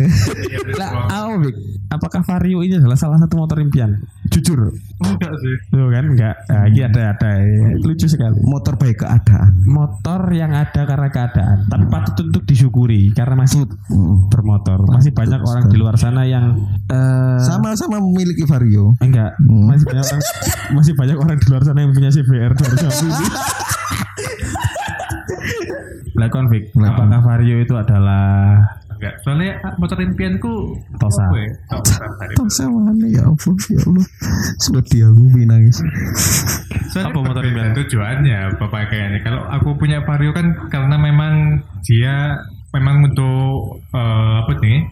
Lah, 0.77 0.89
apa 1.09 1.33
Bik? 1.41 1.55
Apakah 1.87 2.21
Vario 2.21 2.61
ini 2.61 2.77
adalah 2.77 2.99
salah 2.99 3.17
satu 3.17 3.39
motor 3.39 3.57
impian? 3.57 3.97
Jujur. 4.27 4.75
Enggak 4.99 5.33
sih. 5.39 5.55
Tuh 5.71 5.87
kan 5.89 6.05
enggak. 6.13 6.35
Nah, 6.51 6.63
ini 6.67 6.81
ada 6.83 7.01
ada. 7.15 7.31
Lucu 7.79 8.05
sekali. 8.05 8.37
Motor 8.43 8.75
baik 8.75 9.01
keadaan. 9.01 9.63
Motor 9.63 10.29
yang 10.35 10.51
ada 10.51 10.83
karena 10.83 11.07
keadaan, 11.07 11.57
tapi 11.65 11.87
patut 11.87 12.27
untuk 12.27 12.43
disyukuri 12.43 13.09
karena 13.15 13.39
masih 13.39 13.63
Mm. 13.87 14.27
bermotor. 14.27 14.83
Masih 14.85 15.15
banyak 15.15 15.39
orang 15.39 15.71
di 15.71 15.77
luar 15.79 15.95
sana 15.95 16.27
yang 16.27 16.59
eh 16.91 17.39
Sama-sama 17.39 18.03
memiliki 18.03 18.43
Vario. 18.43 18.99
enggak 18.99 19.39
masih 19.39 19.85
banyak 19.87 20.03
orang 20.03 20.21
masih 20.75 20.93
banyak 20.95 21.17
orang 21.17 21.37
di 21.39 21.45
luar 21.47 21.63
sana 21.63 21.81
yang 21.83 21.93
punya 21.95 22.09
CBR 22.11 22.53
250. 22.55 23.31
Lah 26.17 26.29
konflik, 26.33 26.73
apakah 26.73 27.21
Vario 27.21 27.61
itu 27.61 27.73
adalah 27.77 28.57
Enggak. 28.97 29.13
Soalnya 29.21 29.61
ah, 29.61 29.77
motor 29.77 30.01
impianku 30.01 30.73
Tosa. 30.97 31.29
ya? 31.37 31.53
Tosa. 31.69 32.01
sama 32.49 32.89
ya 33.05 33.29
ampun 33.29 33.53
ya 33.69 33.77
Allah. 33.85 34.05
Sedih 34.57 35.13
aku 35.13 35.37
nangis. 35.45 35.77
Soalnya 36.89 37.13
Apa 37.13 37.19
motor 37.21 37.45
impian? 37.45 37.77
tujuannya 37.77 38.39
bapak 38.57 38.89
kayaknya. 38.89 39.19
Kalau 39.21 39.45
aku 39.53 39.77
punya 39.77 40.01
Vario 40.01 40.33
kan 40.33 40.49
karena 40.73 40.97
memang 40.97 41.61
dia 41.85 42.41
memang 42.73 43.13
untuk 43.13 43.85
eh, 43.93 44.33
apa 44.41 44.57
nih 44.65 44.89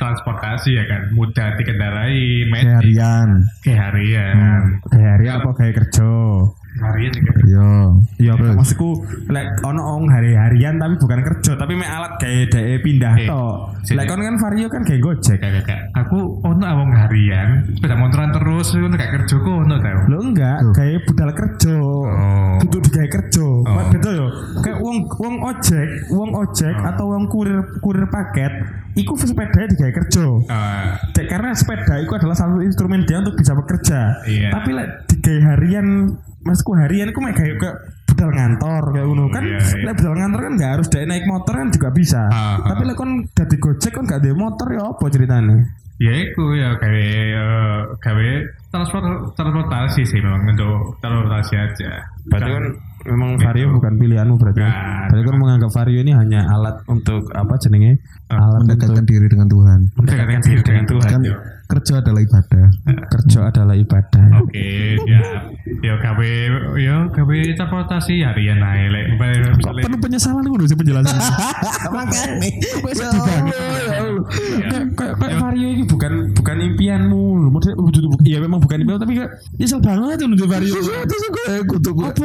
transportasi 0.00 0.80
ya 0.80 0.84
kan 0.88 1.12
mudah 1.12 1.52
dikendarai, 1.60 2.48
magic, 2.48 2.96
Harian. 2.96 3.28
kayak 3.60 3.80
harian, 3.92 4.36
kayak 4.88 5.08
hari 5.20 5.26
apa 5.28 5.50
kayak 5.52 5.74
kerja? 5.84 6.12
Harian 6.80 7.12
juga. 7.12 7.32
Yo. 7.48 7.68
Ya 8.18 8.32
maksudku 8.34 8.88
lek 9.28 9.48
ono 9.62 9.82
ong 9.98 10.06
hari-harian 10.08 10.76
tapi 10.76 10.94
bukan 10.98 11.20
kerja 11.22 11.52
tapi 11.54 11.72
mek 11.74 11.90
alat 11.90 12.12
kayak 12.18 12.50
dhek 12.50 12.80
pindah 12.82 13.14
tok. 13.26 13.56
sini. 13.82 13.96
Lek 13.98 14.06
kon 14.06 14.20
kan 14.20 14.36
Vario 14.38 14.66
kan 14.68 14.82
kayak 14.84 15.00
Gojek. 15.00 15.38
Kayak 15.38 15.64
kayak 15.64 15.82
aku 15.94 16.18
oh 16.40 16.50
ono 16.50 16.64
awong 16.64 16.90
harian 16.92 17.68
sepeda 17.72 17.94
motoran 17.94 18.30
terus 18.32 18.74
ngono 18.74 18.94
gak 18.94 19.12
kerja 19.14 19.34
kok 19.38 19.56
ono 19.64 19.76
tau. 19.78 20.00
Lo 20.08 20.18
enggak, 20.22 20.58
kayak 20.74 21.04
budal 21.06 21.30
kerja. 21.32 21.74
Oh. 21.78 22.56
Duduk 22.64 22.80
di 22.86 22.90
kayak 22.90 23.10
kerja. 23.12 23.44
Oh. 23.44 23.84
Beda 23.88 24.10
yo. 24.10 24.26
Kayak 24.60 24.78
uang 24.82 24.98
uang 25.18 25.36
ojek, 25.44 25.88
uang 26.10 26.30
ojek 26.34 26.74
Oh. 26.78 26.88
atau 26.90 27.04
uang 27.10 27.24
kurir 27.28 27.58
kurir 27.80 28.06
paket, 28.08 28.52
iku 28.94 29.16
sepeda 29.16 29.66
di 29.66 29.74
kayak 29.74 29.94
kerja. 29.94 30.24
Ah, 30.48 30.98
Dek, 31.12 31.26
karena 31.28 31.54
sepeda 31.54 31.98
itu 31.98 32.12
adalah 32.12 32.36
satu 32.36 32.60
instrumen 32.60 33.02
dia 33.04 33.18
untuk 33.18 33.34
bisa 33.34 33.54
bekerja. 33.54 34.22
Iya. 34.24 34.48
Tapi 34.52 34.70
lek 34.74 34.88
di 35.08 35.34
harian, 35.38 35.86
masku 36.42 36.70
harian 36.74 37.10
aku 37.10 37.18
mek 37.18 37.34
kayak 37.34 37.56
ke 37.56 37.70
budal 38.08 38.30
ngantor 38.30 38.82
kayak 38.90 39.06
ngono 39.06 39.24
kan. 39.30 39.42
Iya, 39.44 39.58
iya. 39.58 39.84
Lek 39.86 39.94
budal 39.98 40.14
ngantor 40.16 40.40
kan 40.42 40.52
nggak 40.58 40.70
harus 40.78 40.86
dia 40.88 41.02
naik 41.04 41.24
motor 41.24 41.54
kan 41.54 41.68
juga 41.70 41.88
bisa. 41.90 42.22
Ah, 42.28 42.56
Tapi 42.64 42.82
lek 42.84 42.96
kon 42.96 43.10
dadi 43.30 43.56
gojek 43.56 43.92
kon 43.92 44.04
gak 44.04 44.20
ada 44.20 44.30
motor 44.34 44.66
ya 44.70 44.82
apa 44.86 45.04
ceritanya? 45.08 45.58
ya 45.98 46.14
iku 46.14 46.54
ya 46.54 46.78
gawe 46.78 47.06
gawe 47.98 48.28
transport 48.70 49.02
transportasi 49.34 50.06
sih 50.06 50.22
memang 50.22 50.46
untuk 50.46 50.94
transportasi 51.00 51.54
aja. 51.58 51.90
Berarti 52.22 52.50
kan 52.54 52.64
memang 53.10 53.30
vario 53.34 53.66
bukan 53.74 53.92
pilihanmu 53.98 54.38
berarti. 54.38 54.62
kan? 54.62 54.70
Bukan. 54.70 55.06
Berarti 55.10 55.24
kan 55.26 55.36
menganggap 55.42 55.70
vario 55.74 55.98
ini 55.98 56.12
hanya 56.14 56.40
alat 56.48 56.76
untuk 56.86 57.26
apa 57.34 57.54
jenenge? 57.58 57.98
Alat 58.30 58.62
mendekatkan 58.62 58.94
untuk 58.94 59.10
diri 59.10 59.26
dengan 59.26 59.48
Tuhan 59.50 59.78
mendekatkan 59.90 60.40
diri 60.46 60.62
dengan 60.62 60.84
Tuhan. 60.86 61.10
kan. 61.10 61.22
Kerja 61.68 62.00
adalah 62.00 62.24
ibadah 62.24 62.66
kerja 63.08 63.40
adalah 63.52 63.76
ibadah. 63.76 64.40
Oke, 64.40 64.96
ya, 65.04 65.20
ya 65.84 65.94
gawe, 66.00 66.32
ya 66.80 67.12
gawe 67.12 67.36
transportasi 67.54 68.24
harian 68.24 68.56
aja, 68.58 68.88
lek 68.88 69.20
misalnya 69.20 69.84
Penuh 69.84 70.00
penyesalan 70.00 70.42
gue 70.42 70.64
sih 70.64 70.74
penjelasan. 70.74 71.12
sedih 71.12 72.80
banget. 73.20 73.52
Kayak 74.96 75.14
kayak 75.20 75.36
vario 75.38 75.68
ini 75.68 75.84
bukan 75.84 76.32
bukan 76.32 76.56
impianmu. 76.72 77.52
Maksudnya 77.52 77.76
bu- 77.76 78.24
iya 78.24 78.40
memang 78.40 78.58
bukan 78.58 78.80
impian 78.80 78.98
tapi 78.98 79.20
kayak 79.20 79.30
nyesel 79.56 79.80
banget 79.84 80.16
tuh 80.18 80.26
nunggu 80.26 80.48
vario. 80.48 80.72
terus 80.72 80.88
gue 81.28 81.68
kutu 81.68 81.90
kutu 81.92 82.24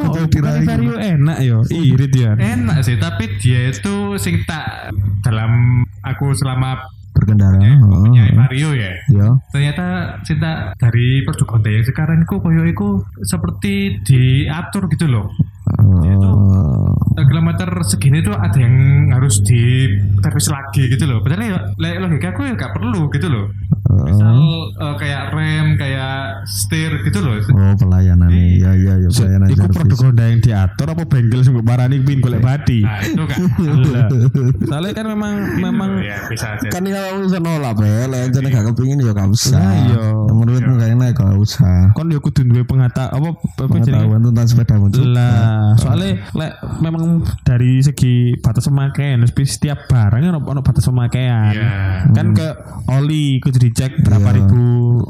vario 0.64 0.96
enak 0.96 1.38
yo. 1.44 1.60
Irit 1.68 2.12
ya. 2.16 2.32
enak 2.34 2.80
sih, 2.80 2.96
tapi 2.96 3.28
dia 3.38 3.68
itu 3.68 4.16
sing 4.16 4.40
tak 4.48 4.88
dalam 5.20 5.84
aku 6.00 6.32
selama 6.32 6.80
berkendara 7.14 7.62
oh, 7.86 8.10
punya 8.10 8.26
Mario 8.34 8.74
ya. 8.74 8.90
ya 9.06 9.28
Ternyata 9.54 10.18
cinta 10.26 10.74
dari 10.74 11.22
perjuangan 11.22 11.62
yang 11.70 11.86
sekarang 11.86 12.26
itu 12.26 12.36
koyo 12.42 12.62
iku 12.66 13.06
seperti 13.22 14.02
diatur 14.02 14.90
gitu 14.90 15.06
loh. 15.06 15.30
Oh, 15.78 16.94
Eh, 17.14 17.26
kilometer 17.30 17.70
segini 17.86 18.26
tuh 18.26 18.34
ada 18.34 18.58
yang 18.58 19.06
harus 19.14 19.38
di 19.46 19.86
servis 20.18 20.50
lagi 20.50 20.90
gitu 20.90 21.06
loh. 21.06 21.22
Padahal 21.22 21.78
ya 21.78 22.02
logika 22.02 22.34
aku 22.34 22.42
ya 22.42 22.58
gak 22.58 22.74
perlu 22.74 23.06
gitu 23.14 23.30
loh. 23.30 23.54
Misal 23.84 24.36
eh, 24.80 24.94
kayak 24.96 25.22
rem, 25.36 25.66
kayak 25.76 26.14
setir 26.48 26.90
gitu 27.04 27.20
loh. 27.20 27.36
oh 27.36 27.74
pelayanan 27.76 28.32
nih 28.32 28.64
ya 28.64 28.72
ya 28.72 28.94
ya 28.96 29.08
pelayanan 29.12 29.48
Iku 29.52 29.58
servis 29.60 29.76
produk 29.76 29.98
Honda 30.08 30.24
yang 30.24 30.40
diatur 30.40 30.86
apa 30.88 31.02
bengkel 31.04 31.40
sing 31.44 31.52
mbok 31.52 31.66
parani 31.68 31.96
pin 32.00 32.18
golek 32.24 32.40
badi. 32.40 32.80
Nah 32.80 33.00
itu 33.04 33.24
kan. 33.28 33.40
Soalnya 34.72 34.92
kan 34.96 35.06
memang 35.12 35.32
memang 35.60 35.90
ya 36.00 36.16
bisa 36.32 36.56
aja. 36.56 36.68
kan 36.72 36.82
kalau 36.84 37.28
bisa 37.28 37.38
nolak 37.40 37.74
bel 37.76 38.10
yang 38.10 38.30
jadi 38.32 38.48
gak 38.48 38.64
kepingin 38.72 39.04
ya 39.04 39.12
gak 39.12 39.28
usah 39.30 39.60
Lah, 39.60 39.74
iya. 39.76 40.04
menurutmu 40.32 40.72
gak 40.80 40.90
enak 40.96 41.08
gak 41.14 41.36
usah 41.36 41.92
kon 41.92 42.08
yo 42.10 42.18
kudu 42.20 42.46
duwe 42.48 42.64
pengata 42.64 43.12
apa 43.12 43.36
apa 43.36 43.64
jenenge? 43.84 44.00
pengetahuan 44.00 44.20
tentang 44.30 44.46
sepeda 44.48 44.74
motor 44.80 45.00
Lah, 45.04 45.76
soalnya 45.76 46.10
lek 46.32 46.52
memang 46.80 47.24
dari 47.44 47.80
segi 47.84 48.38
batas 48.40 48.66
pemakaian, 48.66 49.20
tapi 49.22 49.42
setiap 49.44 49.86
barang 49.86 50.20
kan 50.24 50.34
ono 50.40 50.60
batas 50.64 50.84
pemakaian. 50.88 51.52
Iya. 51.54 51.72
Kan 52.12 52.32
ke 52.32 52.48
oli 52.90 53.38
kudu 53.42 53.58
dicek 53.74 54.06
berapa 54.06 54.30
Iya. 54.30 54.36
ribu 54.38 54.62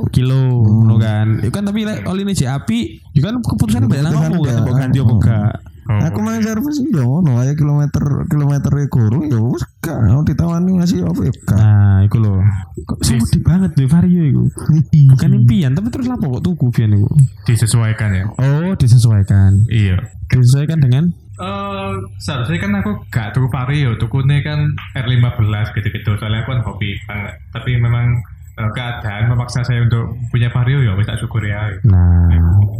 kilo, 0.09 0.41
ngono 0.65 0.97
kan. 0.97 1.45
Itu 1.45 1.53
kan 1.53 1.69
tapi 1.69 1.85
lek 1.85 2.09
oli 2.09 2.25
ini 2.25 2.33
api, 2.33 2.79
itu 3.13 3.21
kan 3.21 3.37
keputusan 3.45 3.85
Keputusan 3.85 4.09
ngomong 4.09 4.41
kan 4.41 4.57
dia. 4.57 4.65
mbok 4.65 4.75
ganti 4.81 4.99
apa 4.99 5.15
Oh. 5.15 5.21
Oh. 5.85 6.01
Aku 6.01 6.25
main 6.25 6.41
servis 6.41 6.81
ya 6.81 7.05
ngono 7.05 7.37
aja 7.37 7.53
kilometer 7.53 8.25
kilometer 8.33 8.73
kurang 8.89 9.29
ya 9.29 9.37
wis 9.37 9.69
gak 9.85 10.01
mau 10.01 10.25
ditawani 10.25 10.81
ngasih 10.81 11.05
apa 11.05 11.29
ya 11.29 11.33
gak 11.45 11.59
Nah, 11.61 11.99
itu 12.09 12.17
loh. 12.25 12.41
Kok 12.89 12.99
sedih 13.05 13.45
banget 13.45 13.77
deh 13.77 13.85
vario 13.85 14.23
itu. 14.25 14.43
Bukan 15.13 15.31
impian, 15.37 15.77
tapi 15.77 15.93
terus 15.93 16.09
apa 16.09 16.25
kok 16.25 16.41
tuku 16.41 16.73
pian 16.73 16.89
itu? 16.89 17.05
Disesuaikan 17.45 18.17
ya. 18.17 18.25
Oh, 18.33 18.73
disesuaikan. 18.73 19.69
Iya. 19.69 20.01
Disesuaikan 20.33 20.81
dengan 20.81 21.05
Eh, 21.35 21.93
seharusnya 22.17 22.63
kan 22.63 22.73
aku 22.79 22.91
gak 23.11 23.35
tuku 23.35 23.51
vario, 23.51 23.99
tukune 23.99 24.39
kan 24.41 24.71
R15 24.95 25.75
gitu-gitu. 25.75 26.15
Soalnya 26.15 26.47
aku 26.47 26.55
kan 26.55 26.63
hobi 26.63 26.95
banget. 27.05 27.35
Tapi 27.51 27.75
memang 27.77 28.23
keadaan 28.55 29.35
memaksa 29.35 29.67
saya 29.67 29.83
untuk 29.83 30.15
punya 30.31 30.47
vario 30.55 30.79
ya, 30.79 30.95
wis 30.95 31.11
tak 31.11 31.19
syukuri 31.19 31.51
aja. 31.51 31.75
Nah, 31.83 32.31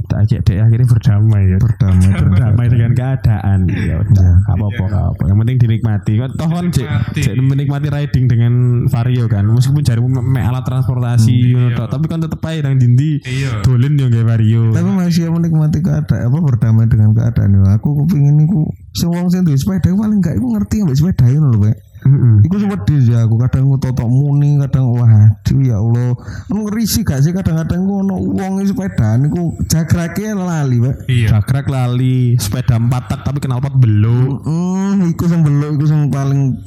tak 0.07 0.27
ajak 0.27 0.41
dek 0.47 0.59
akhirnya 0.63 0.87
berdamai 0.87 1.43
ya. 1.51 1.59
berdamai 1.59 2.11
berdamai 2.15 2.67
dengan 2.71 2.91
keadaan. 2.95 3.59
Ya 3.67 3.99
udah 3.99 4.33
apa 4.55 4.65
apa 4.71 4.85
apa 5.11 5.23
yang 5.27 5.39
penting 5.43 5.57
dinikmati. 5.67 6.13
Kan 6.23 6.31
toh 6.39 6.49
kan 6.49 6.67
cek 6.71 6.87
Dinikmati. 6.87 7.21
cek 7.27 7.35
menikmati 7.43 7.87
riding 7.91 8.25
dengan 8.31 8.53
vario 8.87 9.25
kan? 9.27 9.45
Meskipun 9.51 9.83
cari 9.83 10.01
me 10.03 10.41
alat 10.41 10.63
transportasi 10.63 11.35
ngono 11.55 11.69
iya. 11.75 11.87
tapi 11.91 12.07
kan 12.07 12.23
tetep 12.23 12.39
aja 12.47 12.71
nang 12.71 12.79
dindi. 12.79 13.19
Iya. 13.27 13.67
dolen 13.67 13.99
yo 13.99 14.07
nggak 14.07 14.27
vario. 14.27 14.71
Tapi 14.71 14.91
masih 14.95 15.31
menikmati 15.35 15.83
keadaan 15.83 16.31
apa 16.31 16.39
berdamai 16.39 16.87
dengan 16.87 17.11
keadaan 17.13 17.51
ya 17.51 17.75
aku 17.75 18.07
iku 18.07 18.71
sing 18.95 19.11
wong 19.11 19.27
sing 19.33 19.43
duwe 19.43 19.59
sepeda 19.59 19.91
paling 19.91 20.23
gak 20.23 20.39
iku 20.39 20.47
ngerti 20.55 20.87
ambek 20.87 20.97
sepeda 20.97 21.27
lho 21.27 21.59
Pak 21.59 21.77
Mm-mm. 22.05 22.45
Iku 22.45 22.57
sempat 22.59 22.85
di 22.85 23.01
aku 23.09 23.35
kadang 23.39 23.65
aku 23.67 23.77
totok 23.81 24.05
muni 24.07 24.61
kadang 24.61 24.93
waduh 24.93 25.33
ya 25.59 25.77
Allah 25.77 26.13
kan 26.45 26.59
risih 26.69 27.01
gak 27.01 27.21
sih 27.21 27.33
kadang-kadang 27.33 27.81
ku 27.83 28.01
ono 28.01 28.17
wong 28.19 28.61
iki 28.61 28.71
sepedaan 28.71 29.25
iku 29.25 29.41
jagrake 29.65 30.25
lali 30.31 30.77
Pak 30.79 30.95
Iya. 31.07 31.29
Jagrak 31.33 31.67
lali 31.67 32.37
sepeda 32.37 32.77
empat 32.77 33.03
tak 33.09 33.21
tapi 33.23 33.41
knalpot 33.41 33.75
belum 33.75 34.45
Hmm, 34.45 35.09
iku 35.09 35.25
sing 35.25 35.41
belok 35.41 35.75
iku 35.75 35.85
sing 35.85 36.01
paling 36.09 36.61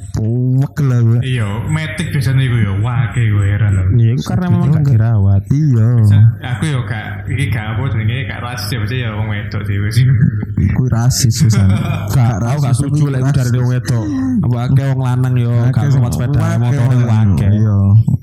wegel 0.58 0.86
lah 0.86 1.00
Pak 1.00 1.22
Iya, 1.22 1.46
metik 1.66 2.08
biasanya 2.10 2.42
itu 2.42 2.58
ya, 2.58 2.72
wake 2.76 3.22
gue 3.24 3.44
heran 3.46 3.72
loh. 3.72 3.86
ya 3.94 4.10
itu 4.12 4.22
karena 4.24 4.46
memang 4.48 4.68
gak 4.74 4.84
dirawat 4.88 5.42
Iya 5.48 5.88
Aku 6.50 6.62
ya 6.64 6.78
gak, 6.82 7.04
ini 7.28 7.44
gak 7.46 7.66
apa, 7.72 7.82
jenenge 7.88 8.16
gak 8.26 8.40
rasis 8.42 8.70
ya, 8.70 8.78
ya 8.90 9.08
wong 9.14 9.28
wedok 9.28 9.62
sih. 9.62 9.76
wis. 9.78 9.96
Iku 10.58 10.82
rasis 10.88 11.34
Susan 11.38 11.70
gak 12.10 12.42
aku 12.42 12.58
gak 12.60 12.74
setuju 12.74 13.04
lek 13.08 13.20
iku 13.20 13.30
dari 13.32 13.56
wong 13.56 13.70
wedok 13.70 14.04
apa 14.40 14.56
akeh 14.66 14.86
wong 14.90 15.00
lanang 15.00 15.27
yo 15.36 15.52
gak 15.74 15.90
kuat 15.92 16.12
sepeda 16.14 16.56
motor 16.56 16.84
akeh 16.88 17.50
Iya 17.52 17.76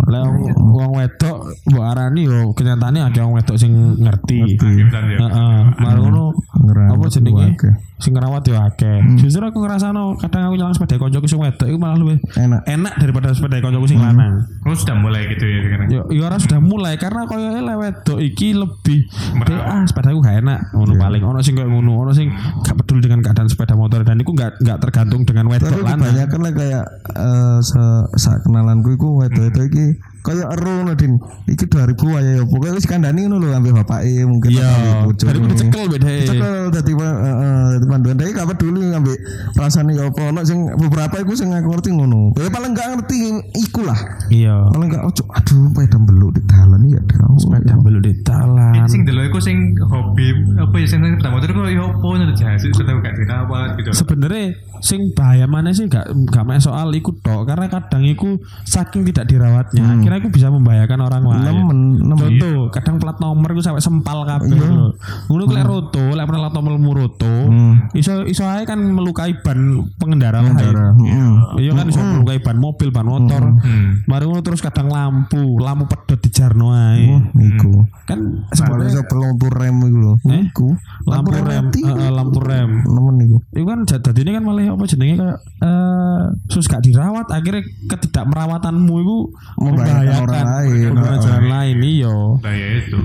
Lah 0.05 0.29
wong 0.53 0.91
wedok 1.01 1.37
mbok 1.65 1.85
arani 1.85 2.29
yo 2.29 2.53
kenyataane 2.53 3.01
ada 3.01 3.19
wong 3.25 3.41
wedok 3.41 3.57
sing 3.57 3.73
ngerti. 3.97 4.53
Heeh. 4.53 5.57
Baru 5.81 5.99
ngono 6.05 6.25
Ngerawat 6.61 6.93
apa 6.93 7.05
jenenge? 7.09 7.45
akeh. 7.57 7.73
Sing 7.97 8.11
ngerawat 8.13 8.43
yo 8.45 8.53
akeh. 8.59 8.97
Justru 9.17 9.41
aku 9.41 9.65
ngrasano 9.65 10.13
kadang 10.21 10.45
aku 10.45 10.61
nyelang 10.61 10.77
sepeda 10.77 11.01
koncoku 11.01 11.25
sing 11.25 11.41
wedok 11.41 11.65
iku 11.65 11.77
malah 11.81 11.97
luwih 11.97 12.21
enak 12.37 12.61
enak 12.69 12.93
daripada 13.01 13.33
sepeda 13.33 13.57
koncoku 13.65 13.89
sing 13.89 13.97
lanang. 13.97 14.45
Lu 14.61 14.77
sudah 14.77 14.93
mulai 14.93 15.25
gitu 15.25 15.41
ya 15.41 15.59
sekarang? 15.65 15.87
Yo 15.89 16.01
yo 16.13 16.21
ora 16.21 16.37
sudah 16.37 16.59
mulai 16.61 16.93
karena 17.01 17.25
koyo 17.25 17.49
wedok 17.55 18.19
iki 18.21 18.53
lebih 18.53 19.09
Merawat. 19.35 19.49
"Dek, 19.49 19.61
ah 19.65 19.83
sepedaku 19.89 20.17
gak 20.21 20.37
enak 20.45 20.59
ngono 20.69 20.93
paling 21.01 21.21
ono 21.25 21.39
sing 21.41 21.57
koyo 21.57 21.69
ngono 21.71 21.91
ono 22.05 22.11
sing 22.13 22.29
gak 22.61 22.77
peduli 22.77 23.01
dengan 23.01 23.25
keadaan 23.25 23.49
sepeda 23.49 23.73
motor 23.73 24.05
dan 24.05 24.21
iku 24.21 24.37
gak 24.37 24.61
gak 24.61 24.77
tergantung 24.85 25.25
dengan 25.25 25.49
wedok 25.49 25.81
lanang. 25.81 26.13
kebanyakan 26.13 26.39
lah 26.45 26.53
kayak 26.53 26.85
eh 27.15 27.57
se 27.69 27.83
sak 28.23 28.43
kenalanku 28.43 28.95
iku 28.95 29.07
wedo-wedo 29.19 29.61
iki 29.69 29.87
kayak 30.25 30.47
ero 30.57 30.81
Nadin 30.81 31.21
iki 31.45 31.69
2000 31.69 31.93
aja 32.17 32.31
ya 32.35 32.43
pokoknya 32.43 32.73
wis 32.73 32.89
kandani 32.89 33.29
ngono 33.29 33.45
lho 33.45 33.53
ambek 33.53 33.73
bapake 33.77 34.25
mungkin 34.25 34.49
Iya, 34.49 34.65
ambek 35.05 35.21
dari 35.21 35.39
dicekel 35.45 35.83
beda. 35.85 36.07
cekel 36.25 36.55
dadi 36.73 36.91
eh, 36.97 37.05
eh, 37.05 37.65
dadi 37.77 37.85
panduan. 37.85 38.15
Tapi 38.17 38.31
gak 38.33 38.47
peduli 38.49 38.89
ambek 38.89 39.17
rasane 39.53 39.93
ya 39.93 40.09
apa. 40.09 40.21
Ono 40.33 40.41
sing 40.41 40.65
beberapa 40.73 41.21
iku 41.21 41.37
sing 41.37 41.53
aku 41.53 41.69
ngerti 41.69 41.89
ngono. 41.93 42.33
Ya 42.33 42.49
paling 42.49 42.73
gak 42.73 42.87
ngerti 42.97 43.17
iku 43.53 43.85
lah. 43.85 43.99
Iya. 44.27 44.73
paling 44.73 44.89
gak 44.89 45.05
ojo 45.05 45.23
aduh 45.29 45.69
sepeda 45.69 45.97
beluk 46.01 46.31
di 46.33 46.41
dalan 46.49 46.81
ya 46.89 46.97
dong 47.05 47.37
Sepeda 47.37 47.73
belum 47.77 48.01
di 48.01 48.13
talan. 48.25 48.73
Ini 48.73 48.89
sing 48.89 49.01
dulu 49.05 49.19
aku 49.21 49.39
sing 49.39 49.57
hobi 49.77 50.27
apa 50.57 50.75
ya 50.81 50.87
sing 50.87 50.99
sepeda 51.05 51.29
motor 51.29 51.49
kok 51.51 51.69
ya 51.69 51.83
apa 51.85 52.07
nih 52.17 52.25
jahit 52.33 52.59
sudah 52.73 52.93
gak 52.97 53.13
dirawat 53.15 53.69
gitu. 53.77 53.89
sebenarnya 53.93 54.45
sing 54.81 55.13
bahaya 55.13 55.45
mana 55.45 55.69
sih 55.71 55.85
gak 55.85 56.09
gak 56.31 56.43
main 56.47 56.57
soal 56.59 56.89
ikut 56.91 57.21
tok. 57.21 57.45
Karena 57.45 57.69
kadang 57.69 58.01
iku 58.01 58.39
saking 58.63 59.05
tidak 59.05 59.29
dirawatnya. 59.29 59.83
Akhirnya 59.99 60.14
aku 60.19 60.29
bisa 60.31 60.47
membahayakan 60.51 60.99
orang 61.03 61.23
lain. 61.23 61.43
Nemen 61.43 61.79
nemen. 62.01 62.19
Contoh 62.39 62.57
kadang 62.71 62.95
plat 63.01 63.17
nomor 63.19 63.49
iku 63.51 63.61
sampai 63.61 63.83
sempal 63.83 64.23
kabeh 64.23 64.55
lho 64.55 64.93
ngono 65.29 65.43
ku 65.45 65.53
lek 65.53 65.65
roto 65.65 66.05
lek 66.13 66.25
plat 66.25 66.53
nomor 66.53 66.95
roto 66.95 67.33
iso 67.97 68.23
iso 68.25 68.43
ae 68.47 68.63
kan 68.63 68.79
melukai 68.79 69.39
ban 69.43 69.85
pengendara 69.99 70.41
lain. 70.41 70.55
Heeh 70.55 71.33
iya 71.63 71.71
kan 71.75 71.85
iso 71.89 72.01
melukai 72.01 72.39
ban 72.41 72.57
mobil 72.59 72.89
ban 72.89 73.07
motor. 73.07 73.43
Hmm. 73.61 74.05
mari 74.05 74.23
ngono 74.27 74.41
terus 74.45 74.61
kadang 74.61 74.91
lampu 74.91 75.59
lampu 75.59 75.89
pedot 75.89 76.19
di 76.19 76.29
jarno 76.31 76.71
ae. 76.71 77.19
Iku. 77.35 77.85
Kan 78.07 78.47
sebenarnya 78.51 78.99
iso 78.99 79.03
lampu 79.15 79.47
rem 79.51 79.75
iku 79.85 79.97
lho. 79.97 80.13
Eh? 80.31 80.41
Iku. 80.51 80.67
lampu 81.07 81.29
rem. 81.33 81.65
lampu 82.11 82.39
rem. 82.41 82.69
Nemen 82.85 83.15
iku. 83.25 83.37
itu 83.55 83.65
kan 83.65 83.79
jadi 83.87 84.19
ini 84.21 84.31
kan 84.35 84.43
malah 84.43 84.63
apa 84.75 84.83
jenenge 84.85 85.15
kayak 85.15 85.37
eh 85.63 86.21
sus 86.51 86.65
gak 86.69 86.83
dirawat 86.85 87.27
akhirnya 87.31 87.63
ketidakmerawatanmu 87.89 88.95
itu 89.01 89.17
membahayakan 89.57 90.04
membahayakan 90.07 90.23
orang 90.23 90.45
lain. 90.45 90.81
pengguna 90.91 91.17
jalan 91.17 91.45
lain 91.47 91.77
iya 91.81 92.15
Nah 92.35 92.53
ya 92.53 92.67
itu. 92.77 92.99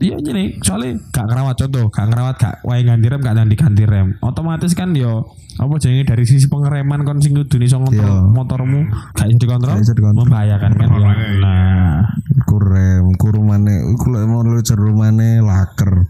iya 0.00 0.16
gini 0.18 0.44
soalnya 0.58 0.90
gak 1.08 1.24
ngerawat 1.24 1.54
contoh 1.56 1.84
gak 1.88 2.06
ngerawat 2.06 2.34
gak 2.36 2.54
wae 2.62 2.80
ganti 2.80 3.06
rem 3.06 3.20
gak 3.20 3.34
ganti 3.34 3.54
ganti 3.54 3.82
rem 3.84 4.08
otomatis 4.20 4.72
kan 4.72 4.92
yo 4.92 5.24
apa 5.54 5.74
jadi 5.76 6.02
dari 6.04 6.24
sisi 6.24 6.44
pengereman 6.44 7.02
kon 7.02 7.18
sing 7.18 7.32
kudu 7.32 7.56
iso 7.58 7.78
ngontrol 7.78 8.02
Iya. 8.02 8.26
motormu 8.28 8.80
gak 9.12 9.28
iso 9.28 9.38
dikontrol 9.38 9.78
membahayakan 10.26 10.72
kan 10.72 10.88
ya. 10.90 11.10
Nah 11.38 11.94
kurem 12.44 13.14
kurumane 13.14 13.74
iku 13.88 14.06
lek 14.10 14.24
mau 14.24 14.42
lu 14.42 14.58
jerumane 14.58 15.38
laker 15.40 16.04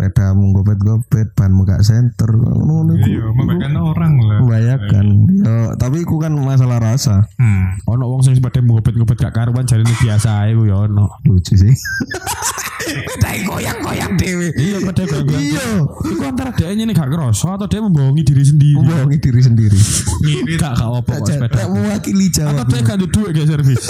pedamu 0.00 0.50
gopet 0.52 0.80
gopet 0.80 1.28
ban 1.30 1.52
gak 1.60 1.82
senter 1.82 2.32
ngono 2.32 2.96
iku 2.96 3.04
Iya, 3.04 3.24
membahayakan 3.28 3.72
orang 3.76 4.12
lah. 4.18 4.38
membahayakan 4.40 5.06
yo 5.36 5.56
tapi 5.76 5.96
iku 6.00 6.16
kan 6.16 6.32
masalah 6.32 6.80
rasa 6.80 7.28
Hmm. 7.36 7.76
ono 7.84 8.08
wong 8.08 8.22
sing 8.22 8.32
sepeda 8.32 8.58
ngopet-ngopet 8.58 9.16
gak 9.18 9.34
karuan 9.34 9.62
jarine 9.62 9.92
biasa 9.94 10.28
ae 10.42 10.52
ku 10.52 10.64
ya 10.64 10.80
ono 10.80 11.20
lucu 11.22 11.52
sih 11.54 11.76
Dai 13.20 13.44
goyang-goyang 13.44 14.18
dewe. 14.18 14.50
Iya, 14.50 14.82
kode 14.82 15.04
goyang. 15.06 15.30
iya 15.30 15.62
Iku 16.02 16.22
antara 16.24 16.50
dia 16.50 16.72
ini 16.72 16.90
gak 16.90 17.06
kerasa 17.06 17.54
atau 17.54 17.68
dia 17.68 17.78
membohongi 17.78 18.24
diri 18.24 18.42
sendiri. 18.42 18.74
membohongi 18.74 19.18
diri 19.20 19.40
sendiri 19.40 19.78
Ngirit. 20.18 20.58
Gak 20.58 20.74
gak 20.74 20.88
apa 20.90 21.12
kok 21.14 21.26
sepeda. 21.28 21.54
Gak 21.54 21.68
mewakili 21.70 22.26
Atau 22.26 22.34
jawab 22.40 22.64
dia 22.66 22.80
gak 22.80 22.96
ada 22.96 23.06
duit 23.06 23.30
kayak 23.30 23.48
servis. 23.48 23.82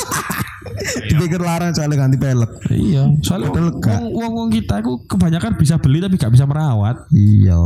Dipikir 1.07 1.41
larang 1.41 1.73
soalnya 1.73 1.97
ganti 1.99 2.17
pelek 2.17 2.51
iya, 2.69 3.09
soalnya 3.21 3.49
wong 4.11 4.33
wong 4.37 4.49
kita 4.51 4.79
itu 4.79 4.93
kebanyakan 5.07 5.57
bisa 5.57 5.77
beli 5.77 5.99
tapi 5.99 6.17
gak 6.17 6.31
bisa 6.31 6.45
merawat. 6.45 7.09
iya 7.11 7.57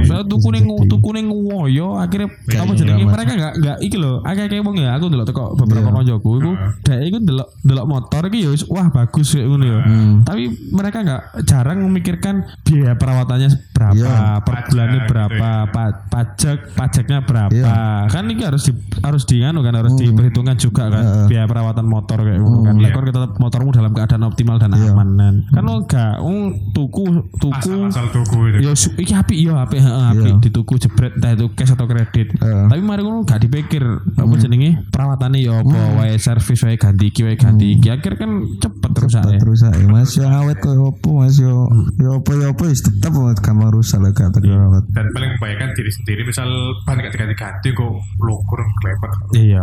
Soalnya 0.00 0.26
tuku 0.26 0.48
ning 0.50 0.64
tuku 0.86 1.08
ning 1.12 1.26
ngoyo 1.28 1.94
akhirnya 1.96 2.28
apa 2.30 2.72
jenenge 2.72 3.04
mereka 3.04 3.32
gak 3.32 3.54
gak 3.58 3.76
iki 3.80 3.96
lho, 3.96 4.22
akeh-akeh 4.22 4.58
wong 4.58 4.76
ya 4.76 4.96
aku 4.96 5.06
ndelok 5.06 5.26
teko 5.26 5.44
beberapa 5.54 5.90
koncoku 5.90 6.30
iku 6.38 6.52
dhek 6.82 7.00
iku 7.06 7.16
ndelok 7.20 7.48
ndelok 7.62 7.86
motor 7.86 8.22
iki 8.26 8.38
ya 8.42 8.50
wis, 8.50 8.64
wah 8.66 8.88
bagus 8.88 9.28
kayak 9.30 9.46
ngono 9.46 9.64
ya. 9.64 9.78
Tapi 10.24 10.42
mereka 10.70 10.98
gak 11.00 11.22
jarang 11.44 11.78
memikirkan 11.80 12.34
biaya 12.62 12.94
perawatannya 12.94 13.48
berapa, 13.70 13.94
Iya. 13.96 14.16
per 14.40 14.54
bulannya 14.66 14.98
gitu 14.98 15.08
berapa, 15.08 15.48
pa- 15.68 15.96
pajak 16.06 16.58
pajaknya 16.74 17.18
berapa. 17.22 17.52
Iya. 17.54 17.74
Kan 18.08 18.24
ini 18.26 18.42
harus 18.42 18.62
di 18.64 18.72
harus 19.00 19.22
di 19.24 19.36
anu 19.40 19.60
kan 19.60 19.74
harus 19.74 19.94
diperhitungkan 19.94 20.56
juga 20.56 20.88
kan 20.88 21.04
biaya 21.26 21.44
perawatan 21.44 21.86
motor 21.86 21.98
kayak 22.06 22.40
ngono 22.40 22.58
kan. 22.64 22.74
Lekor 22.80 23.02
kita 23.08 23.18
motormu 23.36 23.70
dalam 23.74 23.92
keadaan 23.92 24.22
optimal 24.24 24.56
dan 24.56 24.72
aman 24.76 25.08
kan. 25.16 25.34
Kan 25.52 25.62
lo 25.66 25.84
gak 25.84 26.22
wong 26.22 26.38
tuku 26.72 27.04
tuku 27.36 27.72
Asal-asal 27.90 28.06
tuku 28.14 28.38
itu. 28.54 28.58
Ya 28.64 28.72
iki 28.74 29.14
apik 29.14 29.36
ya 29.36 29.52
apik 29.64 29.80
heeh 29.80 30.04
apik 30.14 30.34
dituku 30.44 30.74
jebret 30.80 31.16
entah 31.16 31.32
itu 31.34 31.46
cash 31.56 31.72
atau 31.74 31.86
kredit. 31.86 32.32
Heeh. 32.38 32.66
Tapi 32.70 32.80
mari 32.80 33.02
ngono 33.02 33.26
gak 33.26 33.42
dipikir 33.42 33.82
apa 34.16 34.34
jenenge 34.38 34.86
perawatane 34.88 35.38
ya 35.42 35.60
apa 35.60 35.78
wae 36.00 36.14
servis 36.16 36.60
wae 36.64 36.76
ganti 36.78 37.10
iki 37.10 37.26
wae 37.26 37.36
ganti 37.36 37.76
iki. 37.76 37.88
Akhir 37.90 38.16
kan 38.16 38.30
cepet 38.60 38.90
terus 38.94 39.14
ae. 39.16 39.38
terus 39.40 39.62
aja 39.64 39.86
mas 39.88 40.12
yo 40.14 40.28
awet 40.28 40.58
kok 40.60 40.76
opo 40.76 41.24
mas 41.24 41.40
yo 41.40 41.66
yo 41.96 42.20
opo 42.20 42.36
yo 42.36 42.52
opo 42.52 42.68
wis 42.68 42.84
tetep 42.84 43.12
gampang 43.40 43.72
rusak 43.72 43.98
lah 44.02 44.12
gak 44.12 44.30
terawat 44.36 44.84
Dan 44.92 45.06
paling 45.12 45.30
membahayakan 45.36 45.70
diri 45.74 45.90
sendiri. 45.90 46.22
Misal 46.26 46.48
ban 46.84 47.00
gak 47.00 47.12
diganti-ganti 47.14 47.68
kok 47.74 47.92
lukur 48.20 48.60
kelepet. 48.82 49.12
Iya. 49.36 49.62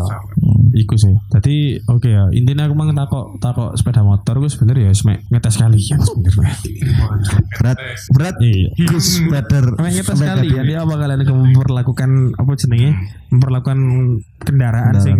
Iku 0.75 0.95
sih. 0.99 1.15
Jadi 1.33 1.55
oke 1.87 2.09
ya 2.09 2.26
intinya 2.31 2.67
aku 2.67 2.73
mang 2.75 2.91
takok 2.93 3.39
takok 3.39 3.71
sepeda 3.75 4.01
motor 4.01 4.39
gue 4.39 4.49
sebenarnya 4.51 4.89
ya 4.89 4.93
semek 4.93 5.19
ngetes 5.27 5.55
kalian 5.57 5.99
sebenarnya. 5.99 6.55
berat 7.59 7.77
berat 8.13 8.35
Iya. 8.37 8.69
Gus 8.87 9.23
better 9.27 9.65
Emang 9.77 9.93
kita 9.93 10.13
sekali 10.13 10.47
ya 10.53 10.61
dia 10.61 10.77
apa 10.85 10.93
kalian 10.93 11.25
memperlakukan 11.25 12.09
apa 12.37 12.51
jenenge 12.59 12.91
memperlakukan 13.27 13.79
kendaraan 14.37 14.95
sing 15.03 15.17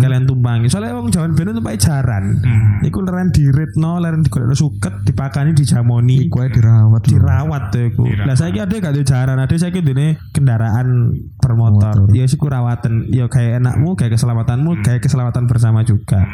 kalian 0.00 0.24
tumpangi. 0.24 0.72
Soalnya 0.72 0.96
wong 0.96 1.12
jaman 1.12 1.36
ben 1.36 1.52
tumpake 1.52 1.78
jaran. 1.82 2.40
Hmm. 2.40 2.80
iku 2.86 3.04
leren 3.04 3.28
diritno 3.34 4.00
leren 4.00 4.24
digolekno 4.24 4.56
suket 4.56 5.04
dipakani 5.04 5.52
dijamoni. 5.52 6.30
Iku 6.30 6.48
dirawat 6.48 7.02
dirawat 7.04 7.62
tuh 7.74 7.82
iku. 7.92 8.04
Lah 8.24 8.36
saiki 8.38 8.62
ada 8.62 8.72
gak 8.72 8.94
ada 8.96 9.02
jaran. 9.04 9.36
Ada 9.36 9.54
saiki 9.68 9.84
dene 9.84 10.16
kendaraan 10.32 11.12
bermotor. 11.42 12.08
Ya 12.16 12.24
sih 12.24 12.40
rawatan 12.40 13.12
ya 13.12 13.28
kayak 13.28 13.60
enakmu 13.60 13.94
kayak 13.94 14.16
keselamatanmu 14.16 14.80
kayak 14.80 15.04
keselamatan 15.04 15.44
bersama 15.44 15.84
juga. 15.84 16.24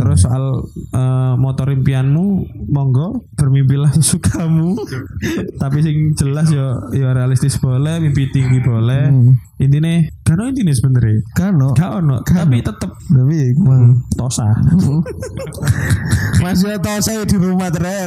Terus 0.00 0.24
soal 0.24 0.64
eh, 0.94 1.34
motor 1.36 1.68
impianmu 1.70 2.24
monggo 2.72 3.28
bermimpilah 3.36 3.92
sesukamu 3.92 4.78
tapi 5.62 5.78
sing 5.84 6.14
jelas 6.16 6.48
ya 6.48 6.78
ya 6.94 7.12
realistis 7.12 7.60
boleh 7.60 8.00
mimpi 8.00 8.32
tinggi 8.32 8.58
boleh. 8.64 9.12
Intinya 9.62 10.02
karena 10.26 10.50
intinya 10.62 10.78
sebenarnya. 10.78 11.18
Kan 11.34 11.52
no 11.58 11.74
gak 11.74 11.90
ono 11.98 12.16
tapi 12.22 12.62
tetep. 12.62 12.90
Tapi 12.94 13.34
ya 13.42 13.46
mah 13.58 13.98
tosa. 14.14 14.48
Mas 16.38 16.62
yo 16.62 16.78
tau 16.78 16.98
saya 17.02 17.26
di 17.26 17.36
rumah 17.36 17.68
tere 17.74 18.06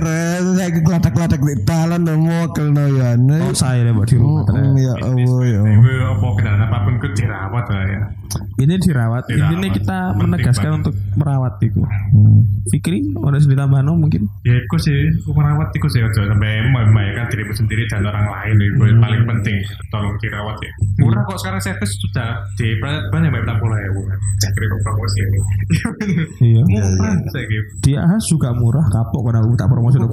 saya 0.55 0.69
keladak-keladak 0.71 1.39
di 1.43 1.55
dalan 1.67 2.01
no 2.07 2.15
mokel 2.15 2.71
no 2.71 2.83
ya 2.87 3.19
tosa 3.51 3.75
ya 3.75 3.91
buat 3.91 4.07
di 4.07 4.17
rumah 4.17 4.43
ternyata. 4.47 4.79
ya 4.79 4.93
Allah 5.03 5.39
ya 5.43 5.61
apa 6.15 6.25
kendaraan 6.39 6.63
apa 6.63 6.77
pun 6.87 6.93
itu 6.95 7.07
dirawat 7.23 7.65
lah 7.67 7.83
ya. 7.85 8.01
ini 8.59 8.73
dirawat. 8.79 9.23
Dirawat. 9.27 9.51
intinya 9.51 9.69
kita 9.71 9.97
menegaskan 10.15 10.71
untuk 10.83 10.95
merawat 11.15 11.59
itu 11.59 11.83
Fikri 12.65 13.13
ada 13.13 13.37
sedikit 13.37 13.61
tambahan 13.61 13.85
no, 13.85 13.93
mungkin? 13.93 14.25
Ya 14.41 14.57
itu 14.57 14.77
sih, 14.81 14.97
aku 15.21 15.37
merawat 15.37 15.69
itu 15.77 15.85
sih 15.85 16.01
aja 16.01 16.21
sampai 16.25 16.65
membahayakan 16.65 17.25
dirimu 17.29 17.53
sendiri 17.53 17.85
dan 17.85 18.01
orang 18.01 18.25
lain 18.25 18.55
itu 18.57 18.81
paling 18.97 19.23
penting. 19.29 19.57
Tolong 19.93 20.17
dirawat 20.17 20.57
ya. 20.65 20.71
Murah 20.97 21.21
kok 21.29 21.37
sekarang 21.45 21.61
servis 21.61 21.93
sudah 22.01 22.41
di 22.55 22.67
banyak 22.77 23.03
banyak 23.09 23.29
enam 23.33 23.57
puluh. 23.57 23.77
Saya 24.35 24.51
kira 24.51 24.65
kok 24.67 24.79
promosi 24.83 25.19
ini. 25.19 25.39
iya 26.43 26.61
Murah 26.61 27.15
kira. 27.31 27.63
di 27.81 27.91
Ahas 27.95 28.23
juga 28.25 28.51
murah 28.51 28.85
kapok 28.85 29.21
karena 29.25 29.39
aku 29.41 29.55
tak 29.55 29.69
promosi 29.69 29.95
dong 29.97 30.11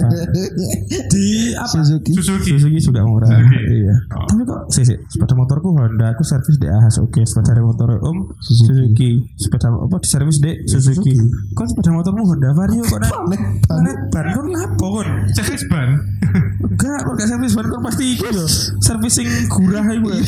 di 1.09 1.25
apa 1.53 1.67
Suzuki 1.69 2.13
Suzuki. 2.15 2.51
Suzuki 2.55 2.79
juga 2.79 3.01
murah 3.03 3.29
Suzuki. 3.29 3.59
iya 3.83 3.95
Oh. 4.13 4.27
tapi 4.29 4.43
kok 4.45 4.61
sih 4.69 4.85
sih 4.85 4.97
sepeda 5.09 5.35
motorku 5.35 5.73
Honda 5.73 6.13
aku 6.13 6.23
servis 6.23 6.57
di 6.57 6.69
Ahas 6.69 6.97
oke 6.99 7.21
sepeda 7.23 7.59
motor 7.59 7.97
Om 7.99 8.29
Suzuki, 8.39 9.21
sepeda 9.37 9.73
apa 9.73 9.97
di 9.99 10.09
servis 10.09 10.39
di 10.39 10.53
Suzuki 10.65 11.15
kok 11.53 11.67
sepeda 11.67 11.91
motormu 11.93 12.23
Honda 12.25 12.51
Vario 12.53 12.85
kok 12.85 13.01
naik 13.01 13.43
naik 13.69 13.99
ban 14.09 14.27
kok 14.31 14.45
lapo 14.47 14.87
kon 14.93 15.09
Servis 15.33 15.65
ban. 15.67 15.89
enggak 16.63 16.99
kok 17.03 17.15
gak 17.19 17.29
servis 17.29 17.53
ban 17.55 17.67
kok 17.67 17.83
pasti 17.83 18.05
iki 18.15 18.29
lho. 18.31 18.47
Servicing 18.83 19.29
gurah 19.51 19.85
iku. 19.93 20.09
Ya. 20.15 20.21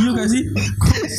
iya 0.00 0.10
gak 0.16 0.28
sih? 0.28 0.42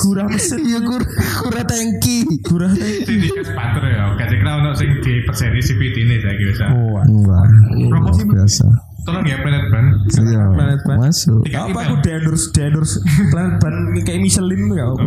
Gurah 0.03 0.25
mesin. 0.27 0.59
Iya 0.63 0.79
kur 0.83 1.03
kur 1.43 1.53
tangki. 1.63 2.17
Gurah 2.43 2.71
Jadi 2.75 3.27
kan 3.31 3.45
banter 3.55 3.83
ya. 3.91 4.03
Kasih 4.19 4.37
kira 4.39 4.51
untuk 4.61 4.75
sing 4.77 4.89
di 5.01 5.13
perseri 5.25 5.59
CVT 5.59 5.95
ini 6.05 6.15
saya 6.21 6.35
kira. 6.37 6.65
oh 6.71 7.01
enggak 7.01 7.45
Promosi 7.89 8.23
biasa 8.29 8.92
Tolong 9.03 9.25
ya 9.27 9.37
planet 9.43 9.65
ban. 9.67 9.85
iya 10.15 10.43
Planet 10.47 10.81
Ban. 10.87 10.97
masuk 10.99 11.43
apa 11.51 11.79
aku 11.83 11.95
diendorse 11.99 12.45
diendorse 12.55 12.95
planet 13.29 13.59
ban 13.59 13.75
kayak 13.99 14.19
Michelin 14.23 14.61
tuh 14.71 14.75
gak 14.79 14.87
apa 14.95 15.03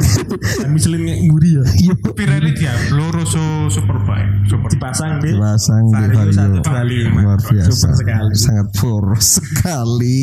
Ban 0.60 0.70
Michelin 0.70 1.02
kayak 1.08 1.20
nguri 1.24 1.50
ya 1.56 1.64
Pirelli 2.12 2.50
dia 2.52 2.72
loro 2.92 3.24
superbike. 3.24 4.46
Super. 4.46 4.68
dipasang 4.70 5.12
deh 5.18 5.34
dipasang 5.34 5.82
di 5.90 6.04
Vario 6.12 6.62
kali 6.62 6.96
luar 7.10 7.40
biasa 7.40 7.72
super 7.72 7.92
sekali 7.98 8.34
sangat 8.36 8.66
poros 8.78 9.26
sekali 9.42 10.22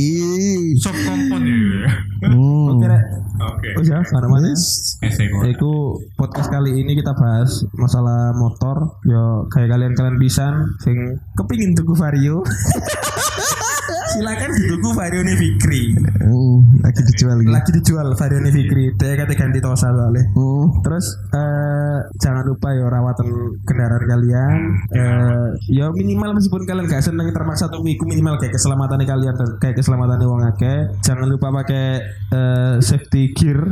Soft 0.80 1.02
kompon 1.04 1.42
ya. 1.44 1.90
hmm. 2.30 2.80
kira 2.80 2.98
Oke. 3.34 3.70
oh 3.76 3.84
ya 3.84 4.00
mana 4.14 4.30
mana. 4.30 4.54
Iku 5.50 5.72
podcast 6.16 6.54
kali 6.54 6.80
ini 6.80 6.94
kita 6.94 7.18
bahas 7.18 7.66
masalah 7.74 8.32
motor. 8.38 9.02
Yo 9.04 9.50
kayak 9.50 9.74
kalian-kalian 9.74 10.22
pisan 10.22 10.54
sing 10.80 11.18
kepingin 11.34 11.74
tuku 11.74 11.98
Vario. 11.98 12.46
Silakan 14.14 14.50
dituku 14.54 14.90
Vario 14.94 15.22
nih 15.26 15.36
Fikri. 15.42 15.82
Hmm, 16.22 16.62
lagi 16.86 17.02
dijual 17.02 17.42
gitu 17.42 17.50
Lagi 17.50 17.70
dijual 17.74 18.08
Vario 18.14 18.40
nih 18.46 18.54
Fikri. 18.54 18.86
Dia 18.94 19.18
kata 19.18 19.34
ganti 19.34 19.58
tosa 19.58 19.90
soalnya. 19.90 20.22
Hmm. 20.38 20.66
Terus 20.86 21.06
eh 21.34 21.98
jangan 22.22 22.46
lupa 22.46 22.70
ya 22.78 22.86
rawatan 22.94 23.28
kendaraan 23.66 24.06
kalian. 24.06 24.54
Eh 24.94 25.48
ya 25.74 25.90
minimal 25.90 26.38
meskipun 26.38 26.70
kalian 26.70 26.86
gak 26.86 27.02
seneng 27.02 27.34
terpaksa 27.34 27.74
tuh 27.74 27.82
iku 27.90 28.06
minimal 28.06 28.38
kayak 28.38 28.54
keselamatan 28.54 29.02
kalian 29.02 29.34
kayak 29.58 29.76
keselamatan 29.82 30.22
wong 30.22 30.46
akeh. 30.46 30.94
Jangan 31.02 31.26
lupa 31.26 31.50
pakai 31.50 32.06
eh, 32.30 32.76
safety 32.86 33.34
gear, 33.34 33.66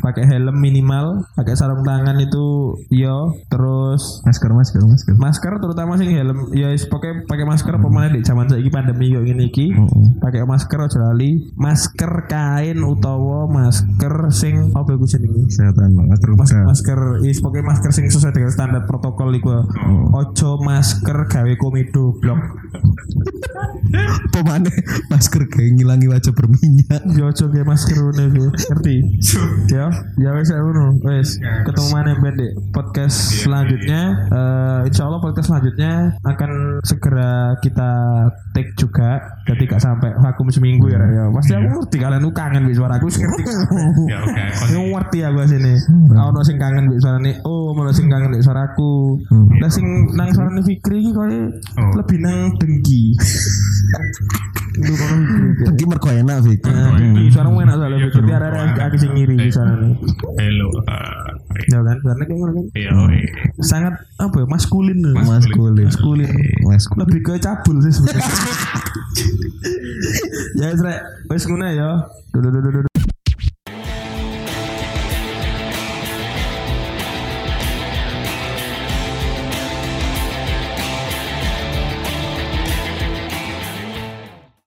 pakai 0.00 0.24
helm 0.24 0.56
minimal, 0.64 1.28
pakai 1.36 1.52
sarung 1.60 1.84
tangan 1.84 2.16
itu 2.24 2.72
yo. 2.88 3.36
Terus 3.52 4.24
masker 4.24 4.48
masker 4.48 4.80
masker 4.80 5.14
masker 5.20 5.52
terutama 5.60 6.00
sih 6.00 6.08
helm 6.08 6.48
ya 6.56 6.72
pakai 6.72 7.28
pakai 7.28 7.44
masker 7.44 7.76
pemain 7.76 8.08
di 8.08 8.24
zaman 8.24 8.48
saiki 8.48 8.72
pandemi 8.72 9.12
yo 9.12 9.20
ini 9.20 9.52
iki 9.52 9.73
Mm-mm. 9.74 10.22
pakai 10.22 10.46
masker 10.46 10.78
aja 10.78 10.98
lali 11.02 11.50
masker 11.58 12.30
kain 12.30 12.78
utawa 12.86 13.50
masker 13.50 14.30
sing 14.30 14.70
apa 14.72 14.94
iku 14.94 15.04
jenenge 15.04 15.50
kesehatan 15.50 15.98
masker 15.98 16.30
Mas, 16.38 16.50
masker 16.54 17.00
is 17.26 17.42
pakai 17.42 17.62
masker 17.66 17.90
sing 17.90 18.06
sesuai 18.06 18.32
dengan 18.34 18.50
standar 18.54 18.82
protokol 18.86 19.34
iku 19.34 19.66
ojo 20.14 20.50
masker 20.62 21.26
gawe 21.26 21.52
komedo 21.58 22.14
blok 22.22 22.40
Pemane 24.34 24.70
masker 25.06 25.46
kayak 25.46 25.78
ngilangi 25.78 26.10
wajah 26.10 26.34
berminyak. 26.34 27.02
Yo 27.14 27.30
ojo 27.30 27.46
kayak 27.46 27.68
masker 27.68 27.94
ngono 27.94 28.22
iku. 28.26 28.44
Ngerti? 28.50 28.96
Ya, 29.70 29.86
ya 30.18 30.30
wes 30.34 30.50
ya 30.50 30.58
ngono. 30.58 30.98
Wes, 31.06 31.38
ketemu 31.38 31.88
mana 31.94 32.18
pendek 32.18 32.50
podcast 32.74 33.46
selanjutnya. 33.46 34.02
Eh 34.34 34.80
insya 34.90 35.06
Allah 35.06 35.22
podcast 35.22 35.46
selanjutnya 35.46 36.18
akan 36.26 36.82
segera 36.82 37.54
kita 37.62 37.90
take 38.50 38.74
juga. 38.74 39.22
Jadi 39.46 39.63
gak 39.66 39.80
sampai 39.80 40.10
vakum 40.16 40.48
seminggu 40.48 40.88
ya. 40.88 40.98
Ya, 41.14 41.30
pasti 41.30 41.54
aku 41.54 41.78
ngerti 41.78 41.96
kalian 42.00 42.20
tuh 42.20 42.34
kangen 42.34 42.66
bi 42.66 42.74
suaraku 42.74 43.06
wis 43.06 43.18
ngerti. 43.20 43.42
Ya 44.10 44.18
oke. 44.18 44.44
Aku 44.66 44.82
ngerti 44.90 45.18
aku 45.22 45.38
sini. 45.46 45.72
Ono 46.10 46.40
sing 46.42 46.56
kangen 46.58 46.90
bi 46.90 46.96
suarane. 46.98 47.32
Oh, 47.46 47.70
ono 47.70 47.92
sing 47.92 48.06
kangen 48.08 48.34
bi 48.34 48.42
suaraku. 48.42 49.20
Lah 49.62 49.70
sing 49.70 49.86
nang 50.14 50.32
suarane 50.32 50.60
Fikri 50.64 51.00
iki 51.00 51.12
koyo 51.12 51.52
Oh. 51.74 51.90
lebih 51.94 52.18
nang 52.18 52.50
dengki. 52.58 53.14
Pergi 54.74 55.84
mergo 55.86 56.08
enak. 56.10 56.42
Nah, 56.66 56.98
dengki 56.98 57.30
suaramu 57.30 57.62
enak 57.62 57.74
soalnya 57.78 57.98
Fikri. 58.10 58.26
Tapi 58.26 58.32
ada 58.34 58.48
aku 58.90 58.96
sing 58.98 59.10
ngiri 59.14 59.34
di 59.38 59.50
suarane. 59.50 59.94
Hello. 60.34 60.68
Ya 61.70 61.80
kan, 61.80 61.98
karena 62.02 62.22
kayak 62.26 62.38
ngono 62.38 62.52
kan. 62.52 62.64
Iya. 62.74 62.90
Sangat 63.62 63.94
apa 64.18 64.36
ya, 64.42 64.46
maskulin. 64.46 64.98
loh. 65.00 65.14
Maskulin. 65.22 65.86
Maskulin. 65.86 66.28
Maskulin. 66.66 67.00
Lebih 67.06 67.18
ke 67.22 67.32
cabul 67.40 67.76
sih 67.82 67.92
sebenarnya. 67.94 68.26
ya, 70.60 70.68
rek. 70.74 71.00
wes 71.30 71.44
ngono 71.46 71.66
ya. 71.70 71.90
Duh, 72.34 72.40
duh, 72.42 72.50
duh, 72.50 72.72
duh. 72.82 72.82